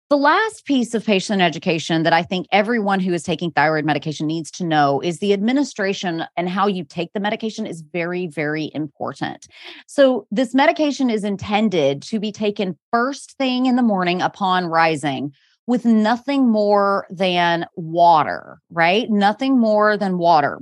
the 0.09 0.17
last 0.17 0.63
piece 0.65 0.93
of 0.93 1.05
patient 1.05 1.41
education 1.41 2.03
that 2.03 2.13
I 2.13 2.23
think 2.23 2.47
everyone 2.51 3.01
who 3.01 3.13
is 3.13 3.23
taking 3.23 3.51
thyroid 3.51 3.83
medication 3.83 4.25
needs 4.25 4.49
to 4.51 4.65
know 4.65 5.01
is 5.01 5.19
the 5.19 5.33
administration 5.33 6.23
and 6.37 6.47
how 6.47 6.67
you 6.67 6.85
take 6.85 7.11
the 7.11 7.19
medication 7.19 7.65
is 7.65 7.81
very, 7.81 8.27
very 8.27 8.71
important. 8.73 9.47
So, 9.85 10.25
this 10.31 10.53
medication 10.53 11.09
is 11.09 11.25
intended 11.25 12.01
to 12.03 12.19
be 12.19 12.31
taken 12.31 12.77
first 12.91 13.33
thing 13.37 13.65
in 13.65 13.75
the 13.75 13.81
morning 13.81 14.21
upon 14.21 14.67
rising 14.67 15.33
with 15.65 15.83
nothing 15.83 16.47
more 16.47 17.05
than 17.09 17.65
water, 17.75 18.59
right? 18.69 19.09
Nothing 19.09 19.59
more 19.59 19.97
than 19.97 20.17
water. 20.17 20.59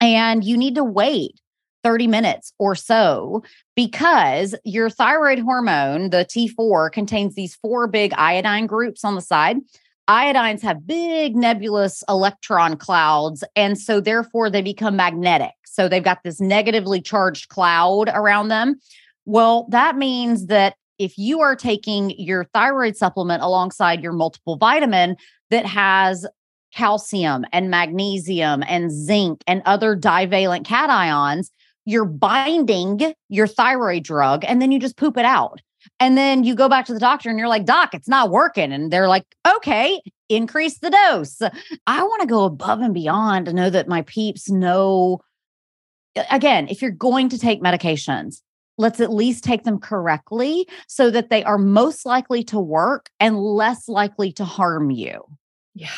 And 0.00 0.42
you 0.42 0.56
need 0.56 0.76
to 0.76 0.84
wait 0.84 1.41
30 1.82 2.06
minutes 2.06 2.52
or 2.58 2.74
so 2.74 3.42
because 3.76 4.54
your 4.64 4.88
thyroid 4.90 5.38
hormone, 5.38 6.10
the 6.10 6.24
T4, 6.24 6.90
contains 6.92 7.34
these 7.34 7.54
four 7.56 7.86
big 7.86 8.12
iodine 8.14 8.66
groups 8.66 9.04
on 9.04 9.14
the 9.14 9.20
side. 9.20 9.56
Iodines 10.08 10.62
have 10.62 10.86
big 10.86 11.36
nebulous 11.36 12.02
electron 12.08 12.76
clouds, 12.76 13.44
and 13.54 13.78
so 13.78 14.00
therefore 14.00 14.50
they 14.50 14.62
become 14.62 14.96
magnetic. 14.96 15.52
So 15.64 15.88
they've 15.88 16.02
got 16.02 16.22
this 16.22 16.40
negatively 16.40 17.00
charged 17.00 17.48
cloud 17.48 18.10
around 18.12 18.48
them. 18.48 18.76
Well, 19.24 19.66
that 19.70 19.96
means 19.96 20.46
that 20.46 20.74
if 20.98 21.16
you 21.16 21.40
are 21.40 21.56
taking 21.56 22.10
your 22.18 22.44
thyroid 22.44 22.96
supplement 22.96 23.42
alongside 23.42 24.02
your 24.02 24.12
multiple 24.12 24.56
vitamin 24.56 25.16
that 25.50 25.66
has 25.66 26.26
calcium 26.74 27.44
and 27.52 27.70
magnesium 27.70 28.62
and 28.66 28.90
zinc 28.90 29.42
and 29.46 29.62
other 29.64 29.94
divalent 29.94 30.66
cations, 30.66 31.50
you're 31.84 32.04
binding 32.04 33.14
your 33.28 33.46
thyroid 33.46 34.04
drug 34.04 34.44
and 34.44 34.62
then 34.62 34.72
you 34.72 34.78
just 34.78 34.96
poop 34.96 35.16
it 35.16 35.24
out. 35.24 35.60
And 35.98 36.16
then 36.16 36.44
you 36.44 36.54
go 36.54 36.68
back 36.68 36.86
to 36.86 36.94
the 36.94 37.00
doctor 37.00 37.28
and 37.28 37.38
you're 37.38 37.48
like, 37.48 37.64
Doc, 37.64 37.92
it's 37.92 38.08
not 38.08 38.30
working. 38.30 38.72
And 38.72 38.92
they're 38.92 39.08
like, 39.08 39.24
okay, 39.56 40.00
increase 40.28 40.78
the 40.78 40.90
dose. 40.90 41.40
I 41.86 42.02
want 42.02 42.22
to 42.22 42.28
go 42.28 42.44
above 42.44 42.80
and 42.80 42.94
beyond 42.94 43.46
to 43.46 43.52
know 43.52 43.70
that 43.70 43.88
my 43.88 44.02
peeps 44.02 44.48
know. 44.48 45.20
Again, 46.30 46.68
if 46.68 46.82
you're 46.82 46.90
going 46.90 47.28
to 47.30 47.38
take 47.38 47.62
medications, 47.62 48.42
let's 48.78 49.00
at 49.00 49.12
least 49.12 49.44
take 49.44 49.64
them 49.64 49.78
correctly 49.78 50.68
so 50.86 51.10
that 51.10 51.30
they 51.30 51.42
are 51.44 51.58
most 51.58 52.06
likely 52.06 52.44
to 52.44 52.60
work 52.60 53.08
and 53.18 53.38
less 53.38 53.88
likely 53.88 54.32
to 54.32 54.44
harm 54.44 54.90
you. 54.90 55.24
Yeah, 55.74 55.88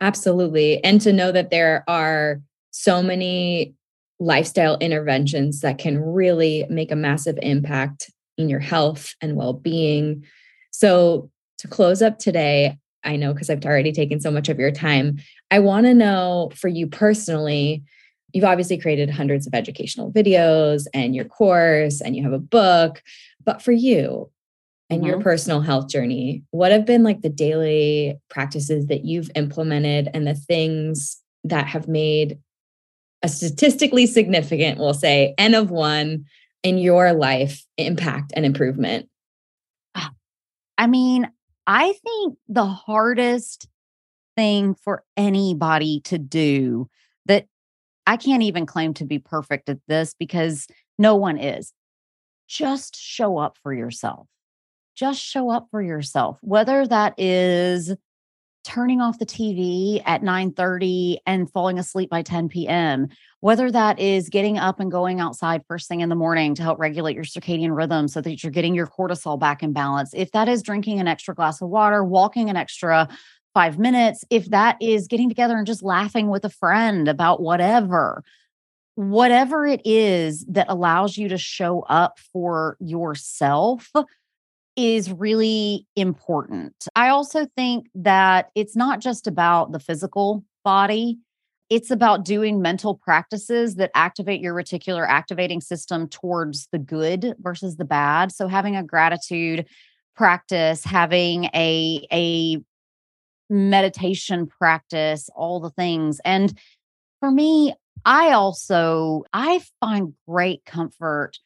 absolutely. 0.00 0.82
And 0.84 1.00
to 1.00 1.12
know 1.12 1.32
that 1.32 1.50
there 1.50 1.84
are 1.88 2.40
so 2.70 3.02
many 3.02 3.74
lifestyle 4.20 4.76
interventions 4.78 5.60
that 5.60 5.78
can 5.78 6.00
really 6.00 6.66
make 6.68 6.90
a 6.90 6.96
massive 6.96 7.38
impact 7.42 8.10
in 8.36 8.48
your 8.48 8.60
health 8.60 9.14
and 9.20 9.36
well 9.36 9.52
being. 9.52 10.24
So, 10.70 11.30
to 11.58 11.68
close 11.68 12.02
up 12.02 12.18
today, 12.18 12.78
I 13.02 13.16
know 13.16 13.32
because 13.32 13.50
I've 13.50 13.64
already 13.64 13.92
taken 13.92 14.20
so 14.20 14.30
much 14.30 14.48
of 14.48 14.58
your 14.58 14.70
time, 14.70 15.18
I 15.50 15.58
want 15.58 15.86
to 15.86 15.94
know 15.94 16.50
for 16.54 16.68
you 16.68 16.86
personally. 16.86 17.82
You've 18.32 18.44
obviously 18.44 18.78
created 18.78 19.08
hundreds 19.08 19.46
of 19.46 19.54
educational 19.54 20.12
videos 20.12 20.86
and 20.92 21.14
your 21.14 21.24
course, 21.24 22.00
and 22.00 22.14
you 22.14 22.22
have 22.22 22.32
a 22.32 22.38
book. 22.38 23.02
But 23.44 23.62
for 23.62 23.72
you 23.72 24.30
and 24.90 25.00
mm-hmm. 25.00 25.08
your 25.08 25.20
personal 25.20 25.62
health 25.62 25.88
journey, 25.88 26.44
what 26.50 26.70
have 26.70 26.84
been 26.84 27.02
like 27.02 27.22
the 27.22 27.30
daily 27.30 28.18
practices 28.28 28.86
that 28.86 29.04
you've 29.04 29.30
implemented 29.34 30.10
and 30.12 30.26
the 30.26 30.34
things 30.34 31.20
that 31.44 31.66
have 31.66 31.88
made 31.88 32.38
a 33.22 33.28
statistically 33.28 34.06
significant, 34.06 34.78
we'll 34.78 34.94
say, 34.94 35.34
N 35.38 35.54
of 35.54 35.70
one 35.70 36.24
in 36.62 36.78
your 36.78 37.12
life 37.12 37.64
impact 37.76 38.32
and 38.34 38.44
improvement? 38.44 39.08
Ah, 39.94 40.10
I 40.76 40.86
mean, 40.86 41.30
I 41.66 41.92
think 42.04 42.38
the 42.48 42.66
hardest 42.66 43.68
thing 44.36 44.74
for 44.74 45.04
anybody 45.16 46.00
to 46.04 46.18
do 46.18 46.88
that 47.26 47.46
I 48.06 48.16
can't 48.16 48.42
even 48.42 48.66
claim 48.66 48.94
to 48.94 49.04
be 49.04 49.18
perfect 49.18 49.68
at 49.68 49.78
this 49.88 50.14
because 50.18 50.66
no 50.98 51.16
one 51.16 51.38
is. 51.38 51.72
Just 52.46 52.96
show 52.96 53.36
up 53.36 53.58
for 53.62 53.74
yourself. 53.74 54.28
Just 54.96 55.20
show 55.20 55.50
up 55.50 55.68
for 55.70 55.82
yourself, 55.82 56.38
whether 56.40 56.86
that 56.86 57.14
is 57.18 57.94
turning 58.64 59.00
off 59.00 59.18
the 59.18 59.26
TV 59.26 60.02
at 60.04 60.22
9:30 60.22 61.18
and 61.26 61.50
falling 61.50 61.78
asleep 61.78 62.10
by 62.10 62.22
10 62.22 62.48
p.m. 62.48 63.08
Whether 63.40 63.70
that 63.70 63.98
is 63.98 64.28
getting 64.28 64.58
up 64.58 64.80
and 64.80 64.90
going 64.90 65.20
outside 65.20 65.62
first 65.66 65.88
thing 65.88 66.00
in 66.00 66.08
the 66.08 66.14
morning 66.14 66.54
to 66.56 66.62
help 66.62 66.78
regulate 66.78 67.14
your 67.14 67.24
circadian 67.24 67.76
rhythm 67.76 68.08
so 68.08 68.20
that 68.20 68.42
you're 68.42 68.52
getting 68.52 68.74
your 68.74 68.86
cortisol 68.86 69.38
back 69.38 69.62
in 69.62 69.72
balance. 69.72 70.10
If 70.14 70.32
that 70.32 70.48
is 70.48 70.62
drinking 70.62 71.00
an 71.00 71.08
extra 71.08 71.34
glass 71.34 71.62
of 71.62 71.68
water, 71.68 72.04
walking 72.04 72.50
an 72.50 72.56
extra 72.56 73.08
5 73.54 73.78
minutes, 73.78 74.24
if 74.30 74.50
that 74.50 74.76
is 74.80 75.08
getting 75.08 75.28
together 75.28 75.56
and 75.56 75.66
just 75.66 75.82
laughing 75.82 76.28
with 76.28 76.44
a 76.44 76.50
friend 76.50 77.08
about 77.08 77.40
whatever, 77.40 78.22
whatever 78.94 79.64
it 79.64 79.80
is 79.84 80.44
that 80.46 80.66
allows 80.68 81.16
you 81.16 81.28
to 81.28 81.38
show 81.38 81.80
up 81.82 82.18
for 82.32 82.76
yourself 82.80 83.90
is 84.78 85.10
really 85.10 85.88
important. 85.96 86.72
I 86.94 87.08
also 87.08 87.48
think 87.56 87.88
that 87.96 88.50
it's 88.54 88.76
not 88.76 89.00
just 89.00 89.26
about 89.26 89.72
the 89.72 89.80
physical 89.80 90.44
body, 90.64 91.18
it's 91.68 91.90
about 91.90 92.24
doing 92.24 92.62
mental 92.62 92.94
practices 92.94 93.74
that 93.74 93.90
activate 93.96 94.40
your 94.40 94.54
reticular 94.54 95.04
activating 95.06 95.60
system 95.60 96.08
towards 96.08 96.68
the 96.70 96.78
good 96.78 97.34
versus 97.40 97.76
the 97.76 97.84
bad. 97.84 98.30
So 98.30 98.46
having 98.46 98.76
a 98.76 98.84
gratitude 98.84 99.66
practice, 100.14 100.84
having 100.84 101.46
a 101.46 102.06
a 102.12 102.58
meditation 103.50 104.46
practice, 104.46 105.28
all 105.34 105.58
the 105.58 105.70
things. 105.70 106.20
And 106.24 106.56
for 107.18 107.32
me, 107.32 107.74
I 108.04 108.30
also 108.30 109.24
I 109.32 109.60
find 109.80 110.14
great 110.28 110.64
comfort 110.64 111.36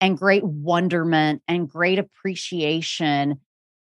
and 0.00 0.18
great 0.18 0.44
wonderment 0.44 1.42
and 1.48 1.68
great 1.68 1.98
appreciation 1.98 3.40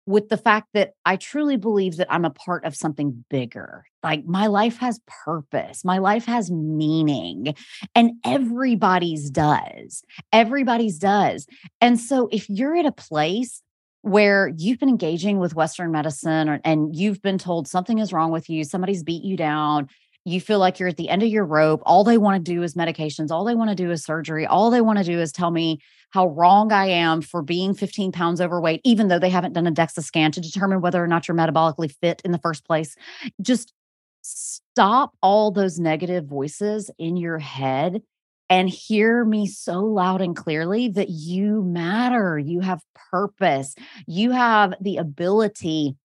with 0.07 0.28
the 0.28 0.36
fact 0.36 0.68
that 0.74 0.92
I 1.05 1.16
truly 1.16 1.57
believe 1.57 1.96
that 1.96 2.12
I'm 2.12 2.24
a 2.24 2.30
part 2.30 2.64
of 2.64 2.76
something 2.76 3.24
bigger. 3.30 3.86
Like 4.02 4.26
my 4.26 4.48
life 4.48 4.78
has 4.78 5.00
purpose, 5.24 5.84
my 5.84 5.98
life 5.98 6.26
has 6.26 6.50
meaning, 6.50 7.55
and 7.94 8.12
everybody's 8.24 9.30
does. 9.30 10.02
Everybody's 10.32 10.98
does. 10.98 11.46
And 11.80 11.98
so 11.98 12.28
if 12.30 12.50
you're 12.50 12.76
at 12.76 12.86
a 12.86 12.92
place 12.92 13.62
where 14.02 14.52
you've 14.59 14.78
been 14.78 14.90
engaging 14.90 15.38
with 15.38 15.55
Western 15.55 15.90
medicine 15.90 16.50
or, 16.50 16.61
and 16.62 16.94
you've 16.94 17.22
been 17.22 17.38
told 17.38 17.66
something 17.66 17.98
is 17.98 18.12
wrong 18.12 18.30
with 18.30 18.50
you, 18.50 18.62
somebody's 18.62 19.02
beat 19.02 19.24
you 19.24 19.38
down, 19.38 19.88
you 20.24 20.40
feel 20.40 20.58
like 20.58 20.78
you're 20.78 20.88
at 20.88 20.96
the 20.96 21.08
end 21.08 21.22
of 21.22 21.28
your 21.28 21.44
rope. 21.44 21.82
All 21.84 22.02
they 22.02 22.18
want 22.18 22.44
to 22.44 22.52
do 22.52 22.62
is 22.62 22.74
medications. 22.74 23.30
All 23.30 23.44
they 23.44 23.54
want 23.54 23.70
to 23.70 23.76
do 23.76 23.90
is 23.90 24.04
surgery. 24.04 24.46
All 24.46 24.70
they 24.70 24.80
want 24.80 24.98
to 24.98 25.04
do 25.04 25.20
is 25.20 25.32
tell 25.32 25.50
me 25.50 25.80
how 26.10 26.28
wrong 26.28 26.72
I 26.72 26.86
am 26.86 27.20
for 27.20 27.42
being 27.42 27.74
15 27.74 28.12
pounds 28.12 28.40
overweight, 28.40 28.80
even 28.84 29.08
though 29.08 29.18
they 29.18 29.30
haven't 29.30 29.52
done 29.52 29.66
a 29.66 29.72
DEXA 29.72 30.02
scan 30.02 30.32
to 30.32 30.40
determine 30.40 30.80
whether 30.80 31.02
or 31.02 31.06
not 31.06 31.28
you're 31.28 31.36
metabolically 31.36 31.92
fit 31.92 32.22
in 32.24 32.32
the 32.32 32.38
first 32.38 32.64
place. 32.64 32.96
Just 33.42 33.72
stop 34.22 35.14
all 35.22 35.50
those 35.50 35.78
negative 35.78 36.24
voices 36.24 36.90
in 36.98 37.16
your 37.16 37.38
head 37.38 38.00
and 38.48 38.68
hear 38.68 39.24
me 39.24 39.46
so 39.46 39.80
loud 39.80 40.20
and 40.20 40.36
clearly 40.36 40.88
that 40.88 41.08
you 41.08 41.62
matter. 41.62 42.38
You 42.38 42.60
have 42.60 42.82
purpose. 43.10 43.74
You 44.06 44.30
have 44.30 44.74
the 44.80 44.98
ability 44.98 45.96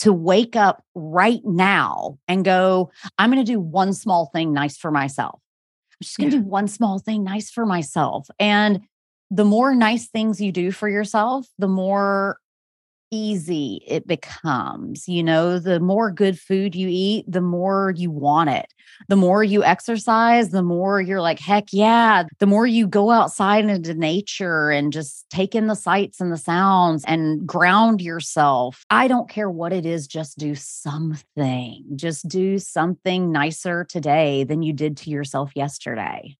to 0.00 0.12
wake 0.12 0.56
up 0.56 0.82
right 0.94 1.40
now 1.44 2.18
and 2.26 2.44
go, 2.44 2.90
I'm 3.18 3.30
going 3.30 3.44
to 3.44 3.52
do 3.52 3.60
one 3.60 3.92
small 3.92 4.30
thing 4.34 4.52
nice 4.52 4.76
for 4.76 4.90
myself. 4.90 5.40
I'm 5.92 6.04
just 6.04 6.16
going 6.16 6.30
to 6.30 6.36
yeah. 6.36 6.42
do 6.42 6.48
one 6.48 6.68
small 6.68 6.98
thing 6.98 7.22
nice 7.22 7.50
for 7.50 7.66
myself. 7.66 8.28
And 8.38 8.80
the 9.30 9.44
more 9.44 9.74
nice 9.74 10.08
things 10.08 10.40
you 10.40 10.52
do 10.52 10.72
for 10.72 10.88
yourself, 10.88 11.46
the 11.58 11.68
more 11.68 12.39
easy 13.10 13.82
it 13.86 14.06
becomes. 14.06 15.08
You 15.08 15.22
know, 15.22 15.58
the 15.58 15.80
more 15.80 16.10
good 16.10 16.38
food 16.38 16.74
you 16.74 16.88
eat, 16.90 17.24
the 17.28 17.40
more 17.40 17.92
you 17.96 18.10
want 18.10 18.50
it. 18.50 18.66
The 19.08 19.16
more 19.16 19.42
you 19.42 19.64
exercise, 19.64 20.50
the 20.50 20.62
more 20.62 21.00
you're 21.00 21.20
like, 21.20 21.38
heck 21.38 21.72
yeah. 21.72 22.24
The 22.38 22.46
more 22.46 22.66
you 22.66 22.86
go 22.86 23.10
outside 23.10 23.64
into 23.64 23.94
nature 23.94 24.70
and 24.70 24.92
just 24.92 25.28
take 25.30 25.54
in 25.54 25.66
the 25.66 25.74
sights 25.74 26.20
and 26.20 26.32
the 26.32 26.36
sounds 26.36 27.04
and 27.06 27.46
ground 27.46 28.00
yourself. 28.00 28.84
I 28.90 29.08
don't 29.08 29.28
care 29.28 29.50
what 29.50 29.72
it 29.72 29.86
is, 29.86 30.06
just 30.06 30.38
do 30.38 30.54
something. 30.54 31.84
Just 31.96 32.28
do 32.28 32.58
something 32.58 33.32
nicer 33.32 33.84
today 33.84 34.44
than 34.44 34.62
you 34.62 34.72
did 34.72 34.96
to 34.98 35.10
yourself 35.10 35.52
yesterday. 35.54 36.36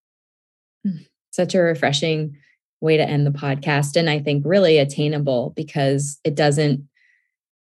Hmm. 0.85 1.03
Such 1.33 1.55
a 1.55 1.61
refreshing 1.61 2.37
way 2.81 2.97
to 2.97 3.09
end 3.09 3.27
the 3.27 3.31
podcast 3.31 3.97
and 3.97 4.09
i 4.09 4.19
think 4.19 4.43
really 4.47 4.79
attainable 4.79 5.53
because 5.57 6.19
it 6.25 6.35
doesn't 6.35 6.83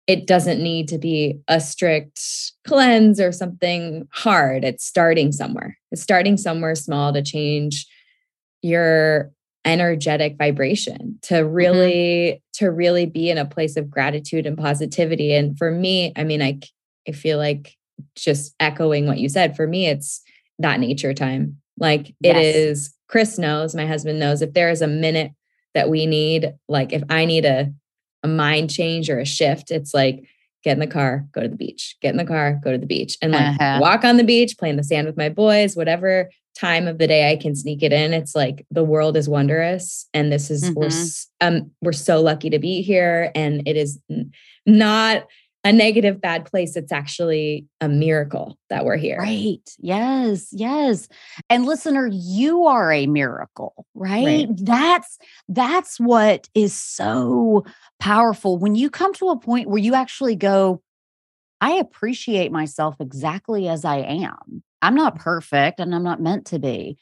it 0.07 0.27
doesn't 0.27 0.63
need 0.63 0.89
to 0.89 0.99
be 0.99 1.39
a 1.49 1.61
strict 1.61 2.21
cleanse 2.67 3.21
or 3.21 3.33
something 3.33 4.07
hard 4.13 4.65
it's 4.65 4.85
starting 4.85 5.33
somewhere 5.33 5.77
it's 5.91 6.03
starting 6.03 6.37
somewhere 6.37 6.75
small 6.75 7.13
to 7.13 7.23
change 7.23 7.87
your 8.63 9.31
energetic 9.65 10.37
vibration 10.39 11.19
to 11.23 11.39
really 11.39 12.33
mm-hmm. 12.33 12.65
to 12.65 12.71
really 12.71 13.07
be 13.07 13.29
in 13.29 13.39
a 13.39 13.45
place 13.45 13.77
of 13.77 13.91
gratitude 13.91 14.47
and 14.47 14.57
positivity 14.57 15.35
and 15.35 15.59
for 15.59 15.71
me 15.71 16.13
i 16.17 16.25
mean 16.25 16.41
i 16.41 16.59
i 17.07 17.13
feel 17.13 17.39
like 17.39 17.75
just 18.17 18.55
echoing 18.61 19.07
what 19.07 19.19
you 19.19 19.29
said 19.29 19.57
for 19.57 19.67
me 19.67 19.87
it's 19.87 20.23
that 20.59 20.81
nature 20.81 21.13
time 21.13 21.57
like 21.79 22.15
yes. 22.21 22.37
it 22.37 22.57
is 22.57 22.95
Chris 23.09 23.39
knows, 23.39 23.75
my 23.75 23.87
husband 23.87 24.19
knows, 24.19 24.43
if 24.43 24.53
there 24.53 24.71
is 24.71 24.83
a 24.83 24.87
minute 24.87 25.33
that 25.75 25.91
we 25.91 26.07
need, 26.07 26.55
like 26.69 26.93
if 26.93 27.03
I 27.09 27.25
need 27.25 27.45
a, 27.45 27.73
a 28.23 28.29
mind 28.29 28.71
change 28.71 29.11
or 29.11 29.19
a 29.19 29.27
shift, 29.27 29.71
it's 29.71 29.95
like 29.95 30.25
get 30.65 30.73
in 30.73 30.81
the 30.81 30.87
car, 30.87 31.27
go 31.33 31.43
to 31.43 31.49
the 31.49 31.57
beach, 31.57 31.97
get 32.03 32.11
in 32.11 32.17
the 32.17 32.25
car, 32.25 32.59
go 32.63 32.73
to 32.73 32.79
the 32.79 32.87
beach, 32.87 33.17
and 33.23 33.33
like 33.33 33.61
uh-huh. 33.61 33.79
walk 33.81 34.05
on 34.05 34.17
the 34.17 34.25
beach, 34.25 34.59
play 34.59 34.71
in 34.71 34.77
the 34.77 34.85
sand 34.85 35.07
with 35.07 35.17
my 35.17 35.29
boys, 35.29 35.77
whatever 35.77 36.31
time 36.57 36.89
of 36.89 36.99
the 36.99 37.07
day 37.07 37.31
I 37.31 37.37
can 37.37 37.55
sneak 37.55 37.83
it 37.83 37.93
in. 37.93 38.13
It's 38.13 38.35
like 38.35 38.67
the 38.71 38.85
world 38.85 39.17
is 39.17 39.29
wondrous, 39.29 40.09
and 40.13 40.33
this 40.33 40.51
is 40.51 40.65
mm-hmm. 40.65 40.81
we're 40.81 41.47
um 41.47 41.71
we're 41.81 41.93
so 41.93 42.21
lucky 42.21 42.51
to 42.51 42.59
be 42.59 42.83
here, 42.83 43.31
and 43.35 43.67
it 43.67 43.77
is 43.77 43.99
not 44.67 45.27
a 45.65 45.73
negative 45.73 46.21
bad 46.21 46.45
place 46.45 46.77
it's 46.77 46.93
actually 46.93 47.67
a 47.81 47.89
miracle 47.89 48.57
that 48.71 48.85
we're 48.85 48.97
here. 48.97 49.19
Right. 49.19 49.59
Yes 49.79 50.49
yes. 50.53 51.09
And 51.51 51.67
listener 51.67 52.09
you 52.13 52.67
are 52.67 52.93
a 52.93 53.07
miracle 53.07 53.87
right? 53.95 54.25
right? 54.25 54.49
that's 54.57 55.19
that's 55.49 55.99
what 55.99 56.49
is 56.55 56.75
so 56.75 57.65
powerful. 57.99 58.59
When 58.59 58.75
you 58.75 58.91
come 58.91 59.13
to 59.15 59.29
a 59.29 59.39
point 59.39 59.69
where 59.69 59.79
you 59.79 59.95
actually 59.95 60.37
go 60.37 60.83
i 61.61 61.73
appreciate 61.73 62.53
myself 62.53 62.95
exactly 63.01 63.69
as 63.69 63.85
i 63.85 63.99
am. 63.99 64.63
I'm 64.81 64.95
not 64.95 65.17
perfect 65.17 65.81
and 65.81 65.95
i'm 65.95 66.05
not 66.05 66.23
meant 66.23 66.47
to 66.47 66.59
be. 66.59 66.99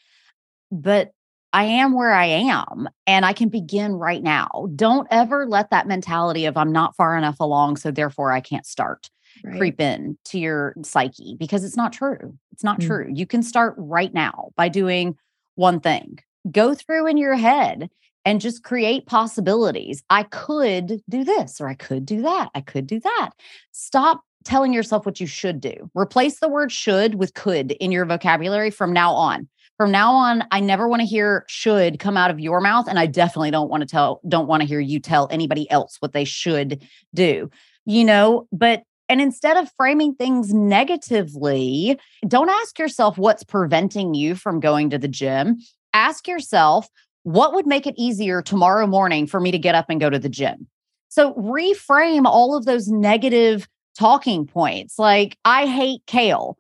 But 0.73 1.13
I 1.57 1.65
am 1.65 1.95
where 1.95 2.13
I 2.13 2.27
am 2.27 2.87
and 3.07 3.25
I 3.25 3.33
can 3.33 3.49
begin 3.49 3.95
right 3.95 4.23
now. 4.23 4.69
Don't 4.77 5.09
ever 5.11 5.47
let 5.47 5.71
that 5.71 5.89
mentality 5.89 6.45
of 6.45 6.55
I'm 6.55 6.71
not 6.71 6.95
far 6.95 7.17
enough 7.17 7.41
along, 7.41 7.79
so 7.79 7.91
therefore 7.91 8.31
I 8.31 8.43
can't 8.43 8.67
start 8.67 9.09
right. 9.43 9.57
creep 9.57 9.81
in 9.81 10.19
to 10.27 10.39
your 10.39 10.75
psyche 10.83 11.35
because 11.39 11.65
it's 11.65 11.75
not 11.75 11.95
true. 11.95 12.37
It's 12.53 12.63
not 12.63 12.81
mm. 12.81 12.87
true. 12.87 13.11
You 13.11 13.25
can 13.25 13.43
start 13.43 13.75
right 13.79 14.13
now 14.13 14.51
by 14.55 14.69
doing 14.69 15.17
one 15.55 15.81
thing. 15.81 16.19
Go 16.53 16.75
through 16.75 17.07
in 17.07 17.17
your 17.17 17.37
head 17.37 17.89
and 18.27 18.39
just 18.39 18.63
create 18.63 19.07
possibilities. 19.07 20.03
I 20.11 20.25
could 20.25 21.01
do 21.09 21.25
this 21.25 21.59
or 21.59 21.69
I 21.69 21.75
could 21.75 22.05
do 22.05 22.21
that. 22.21 22.51
I 22.55 22.61
could 22.61 22.87
do 22.87 23.01
that. 23.01 23.31
Stop 23.73 24.21
telling 24.45 24.75
yourself 24.75 25.07
what 25.07 25.21
you 25.21 25.27
should 25.27 25.63
do. 25.63 25.91
Replace 25.95 26.39
the 26.39 26.51
word 26.51 26.71
should 26.71 27.15
with 27.15 27.33
could 27.33 27.73
in 27.73 27.93
your 27.93 28.05
vocabulary 28.05 28.71
from 28.71 28.93
now 28.93 29.15
on 29.15 29.49
from 29.77 29.91
now 29.91 30.13
on 30.13 30.45
i 30.51 30.61
never 30.61 30.89
want 30.89 31.01
to 31.01 31.07
hear 31.07 31.45
should 31.49 31.99
come 31.99 32.17
out 32.17 32.31
of 32.31 32.41
your 32.41 32.61
mouth 32.61 32.87
and 32.89 32.99
i 32.99 33.07
definitely 33.07 33.51
don't 33.51 33.71
want 33.71 33.81
to 33.81 33.87
tell 33.87 34.21
don't 34.29 34.49
want 34.49 34.61
to 34.61 34.67
hear 34.67 34.81
you 34.81 35.01
tell 35.01 35.29
anybody 35.31 35.71
else 35.71 35.97
what 36.01 36.13
they 36.13 36.25
should 36.25 36.83
do 37.15 37.51
you 37.87 38.05
know? 38.05 38.47
But 38.53 38.83
and 39.09 39.21
instead 39.21 39.57
of 39.57 39.71
framing 39.77 40.17
things 40.17 40.53
negatively 40.53 41.99
don't 42.27 42.51
ask 42.51 42.79
yourself 42.79 43.17
what's 43.17 43.45
preventing 43.45 44.15
you 44.15 44.35
from 44.35 44.59
going 44.61 44.91
to 44.91 44.99
the 44.99 45.09
gym. 45.09 45.59
Ask 45.95 46.29
yourself 46.29 46.89
what 47.23 47.55
would 47.55 47.67
make 47.67 47.87
it 47.87 47.95
easier 47.97 48.43
tomorrow 48.43 48.87
morning 48.87 49.27
for 49.27 49.41
me 49.41 49.51
to 49.53 49.59
get 49.59 49.75
up 49.75 49.87
and 49.89 50.01
go 50.01 50.11
to 50.11 50.19
the 50.19 50.29
gym? 50.29 50.69
So 51.09 51.35
reframe 51.35 52.27
all 52.27 52.57
of 52.57 52.67
those 52.67 52.89
negative 52.89 53.69
talking 53.99 54.47
points 54.47 54.99
like 54.99 55.39
i 55.47 55.67
hate 55.67 56.03
kale 56.07 56.59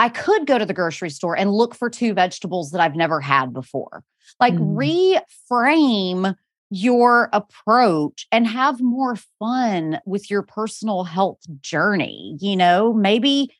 I 0.00 0.08
could 0.08 0.46
go 0.46 0.56
to 0.56 0.64
the 0.64 0.72
grocery 0.72 1.10
store 1.10 1.36
and 1.36 1.52
look 1.52 1.74
for 1.74 1.90
two 1.90 2.14
vegetables 2.14 2.70
that 2.70 2.80
I've 2.80 2.96
never 2.96 3.20
had 3.20 3.52
before. 3.52 4.02
Like 4.40 4.54
mm. 4.54 5.20
reframe 5.36 6.34
your 6.70 7.28
approach 7.34 8.26
and 8.32 8.46
have 8.46 8.80
more 8.80 9.16
fun 9.38 10.00
with 10.06 10.30
your 10.30 10.40
personal 10.40 11.04
health 11.04 11.40
journey. 11.60 12.38
You 12.40 12.56
know, 12.56 12.94
maybe 12.94 13.52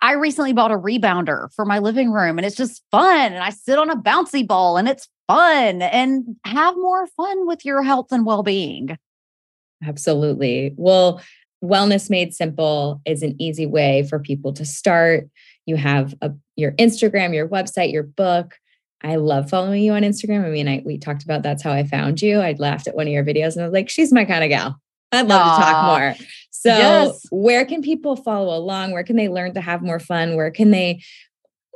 I 0.00 0.12
recently 0.12 0.52
bought 0.52 0.70
a 0.70 0.78
rebounder 0.78 1.52
for 1.52 1.64
my 1.64 1.80
living 1.80 2.12
room 2.12 2.38
and 2.38 2.46
it's 2.46 2.54
just 2.54 2.84
fun. 2.92 3.32
And 3.32 3.42
I 3.42 3.50
sit 3.50 3.80
on 3.80 3.90
a 3.90 3.96
bouncy 3.96 4.46
ball 4.46 4.76
and 4.76 4.88
it's 4.88 5.08
fun 5.26 5.82
and 5.82 6.36
have 6.44 6.76
more 6.76 7.08
fun 7.08 7.48
with 7.48 7.64
your 7.64 7.82
health 7.82 8.12
and 8.12 8.24
well 8.24 8.44
being. 8.44 8.96
Absolutely. 9.84 10.74
Well, 10.76 11.20
Wellness 11.62 12.10
Made 12.10 12.34
Simple 12.34 13.00
is 13.04 13.22
an 13.22 13.36
easy 13.40 13.66
way 13.66 14.02
for 14.08 14.18
people 14.18 14.52
to 14.54 14.64
start. 14.64 15.28
You 15.66 15.76
have 15.76 16.14
a, 16.20 16.32
your 16.56 16.72
Instagram, 16.72 17.34
your 17.34 17.48
website, 17.48 17.92
your 17.92 18.02
book. 18.02 18.54
I 19.02 19.16
love 19.16 19.48
following 19.48 19.82
you 19.82 19.92
on 19.92 20.02
Instagram. 20.02 20.44
I 20.44 20.50
mean, 20.50 20.68
I, 20.68 20.82
we 20.84 20.98
talked 20.98 21.24
about 21.24 21.42
that's 21.42 21.62
how 21.62 21.72
I 21.72 21.84
found 21.84 22.22
you. 22.22 22.40
I 22.40 22.54
laughed 22.58 22.86
at 22.86 22.94
one 22.94 23.06
of 23.06 23.12
your 23.12 23.24
videos 23.24 23.54
and 23.54 23.62
I 23.62 23.66
was 23.66 23.72
like, 23.72 23.88
she's 23.88 24.12
my 24.12 24.24
kind 24.24 24.44
of 24.44 24.50
gal. 24.50 24.80
I'd 25.12 25.28
love 25.28 25.42
Aww. 25.42 25.56
to 25.56 25.62
talk 25.62 25.86
more. 25.86 26.26
So, 26.50 26.70
yes. 26.70 27.26
where 27.30 27.64
can 27.64 27.82
people 27.82 28.16
follow 28.16 28.56
along? 28.56 28.92
Where 28.92 29.02
can 29.04 29.16
they 29.16 29.28
learn 29.28 29.54
to 29.54 29.60
have 29.60 29.82
more 29.82 29.98
fun? 29.98 30.36
Where 30.36 30.50
can 30.50 30.70
they 30.70 31.02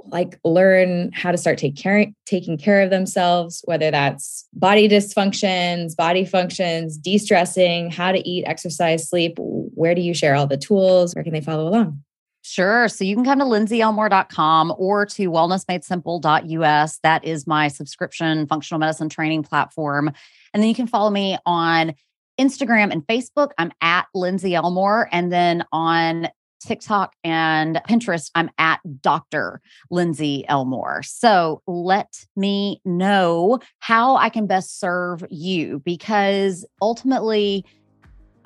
like 0.09 0.39
learn 0.45 1.11
how 1.13 1.33
to 1.33 1.39
start 1.39 1.59
take 1.59 1.77
care, 1.77 2.07
taking 2.27 2.57
care 2.57 2.83
of 2.83 2.91
themselves, 2.91 3.63
whether 3.65 3.91
that's 3.91 4.47
body 4.53 4.89
dysfunctions, 4.89 5.97
body 5.97 6.25
functions, 6.25 6.97
de-stressing, 6.97 7.91
how 7.91 8.13
to 8.13 8.29
eat, 8.29 8.45
exercise, 8.47 9.09
sleep. 9.09 9.39
Where 9.77 9.95
do 9.95 10.01
you 10.01 10.15
share 10.15 10.35
all 10.35 10.47
the 10.47 10.57
tools? 10.57 11.15
Where 11.15 11.23
can 11.23 11.33
they 11.33 11.41
follow 11.41 11.69
along? 11.69 12.03
Sure. 12.43 12.89
So 12.89 13.03
you 13.03 13.17
can 13.17 13.25
come 13.25 13.41
to 13.41 13.45
lindsayelmore.com 13.45 14.75
or 14.79 15.05
to 15.07 15.31
wellnessmadesimple.us. 15.31 16.99
That 17.03 17.25
is 17.25 17.47
my 17.47 17.69
subscription 17.69 18.47
functional 18.47 18.79
medicine 18.79 19.09
training 19.09 19.43
platform. 19.43 20.13
And 20.55 20.63
then 20.63 20.69
you 20.69 20.75
can 20.75 20.87
follow 20.87 21.11
me 21.11 21.37
on 21.45 21.95
Instagram 22.39 22.93
and 22.93 23.05
Facebook. 23.07 23.51
I'm 23.59 23.73
at 23.81 24.07
Lindsay 24.15 24.55
Elmore. 24.55 25.09
And 25.11 25.33
then 25.33 25.65
on 25.73 26.29
TikTok 26.61 27.15
and 27.25 27.81
Pinterest, 27.89 28.31
I'm 28.35 28.51
at 28.59 28.81
Dr. 29.01 29.61
Lindsay 29.91 30.45
Elmore. 30.49 31.03
So 31.03 31.63
let 31.67 32.27
me 32.37 32.81
know 32.85 33.59
how 33.81 34.17
I 34.17 34.29
can 34.29 34.47
best 34.47 34.79
serve 34.79 35.25
you 35.31 35.81
because 35.85 36.65
ultimately, 36.81 37.65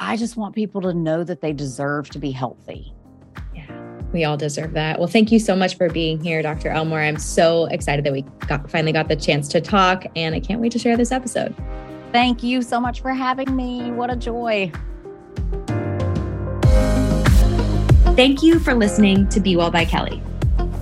I 0.02 0.16
just 0.16 0.38
want 0.38 0.54
people 0.54 0.80
to 0.80 0.94
know 0.94 1.24
that 1.24 1.42
they 1.42 1.52
deserve 1.52 2.08
to 2.10 2.18
be 2.18 2.30
healthy. 2.30 2.94
Yeah, 3.54 4.00
we 4.14 4.24
all 4.24 4.38
deserve 4.38 4.72
that. 4.72 4.98
Well, 4.98 5.08
thank 5.08 5.30
you 5.30 5.38
so 5.38 5.54
much 5.54 5.76
for 5.76 5.90
being 5.90 6.18
here, 6.18 6.40
Dr. 6.40 6.70
Elmore. 6.70 7.00
I'm 7.00 7.18
so 7.18 7.66
excited 7.66 8.06
that 8.06 8.12
we 8.14 8.22
got 8.48 8.70
finally 8.70 8.92
got 8.92 9.08
the 9.08 9.16
chance 9.16 9.46
to 9.48 9.60
talk, 9.60 10.06
and 10.16 10.34
I 10.34 10.40
can't 10.40 10.58
wait 10.58 10.72
to 10.72 10.78
share 10.78 10.96
this 10.96 11.12
episode. 11.12 11.54
Thank 12.12 12.42
you 12.42 12.62
so 12.62 12.80
much 12.80 13.02
for 13.02 13.12
having 13.12 13.54
me. 13.54 13.90
What 13.90 14.10
a 14.10 14.16
joy. 14.16 14.72
Thank 18.16 18.42
you 18.42 18.58
for 18.58 18.74
listening 18.74 19.28
to 19.28 19.38
Be 19.38 19.54
Well 19.54 19.70
by 19.70 19.84
Kelly. 19.84 20.22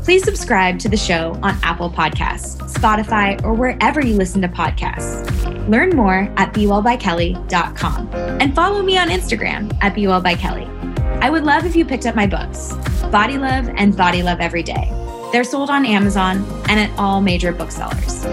Please 0.08 0.24
subscribe 0.24 0.78
to 0.78 0.88
the 0.88 0.96
show 0.96 1.38
on 1.42 1.58
Apple 1.62 1.90
Podcasts, 1.90 2.56
Spotify, 2.72 3.44
or 3.44 3.52
wherever 3.52 4.00
you 4.00 4.14
listen 4.14 4.40
to 4.40 4.48
podcasts. 4.48 5.28
Learn 5.68 5.90
more 5.90 6.32
at 6.38 6.54
BeWellByKelly.com 6.54 8.08
and 8.40 8.54
follow 8.54 8.82
me 8.82 8.96
on 8.96 9.10
Instagram 9.10 9.70
at 9.82 9.94
BeWellByKelly. 9.94 11.20
I 11.22 11.28
would 11.28 11.44
love 11.44 11.66
if 11.66 11.76
you 11.76 11.84
picked 11.84 12.06
up 12.06 12.14
my 12.14 12.26
books, 12.26 12.72
Body 13.12 13.36
Love 13.36 13.68
and 13.76 13.94
Body 13.94 14.22
Love 14.22 14.40
Every 14.40 14.62
Day. 14.62 14.90
They're 15.30 15.44
sold 15.44 15.68
on 15.68 15.84
Amazon 15.84 16.42
and 16.70 16.80
at 16.80 16.98
all 16.98 17.20
major 17.20 17.52
booksellers. 17.52 18.24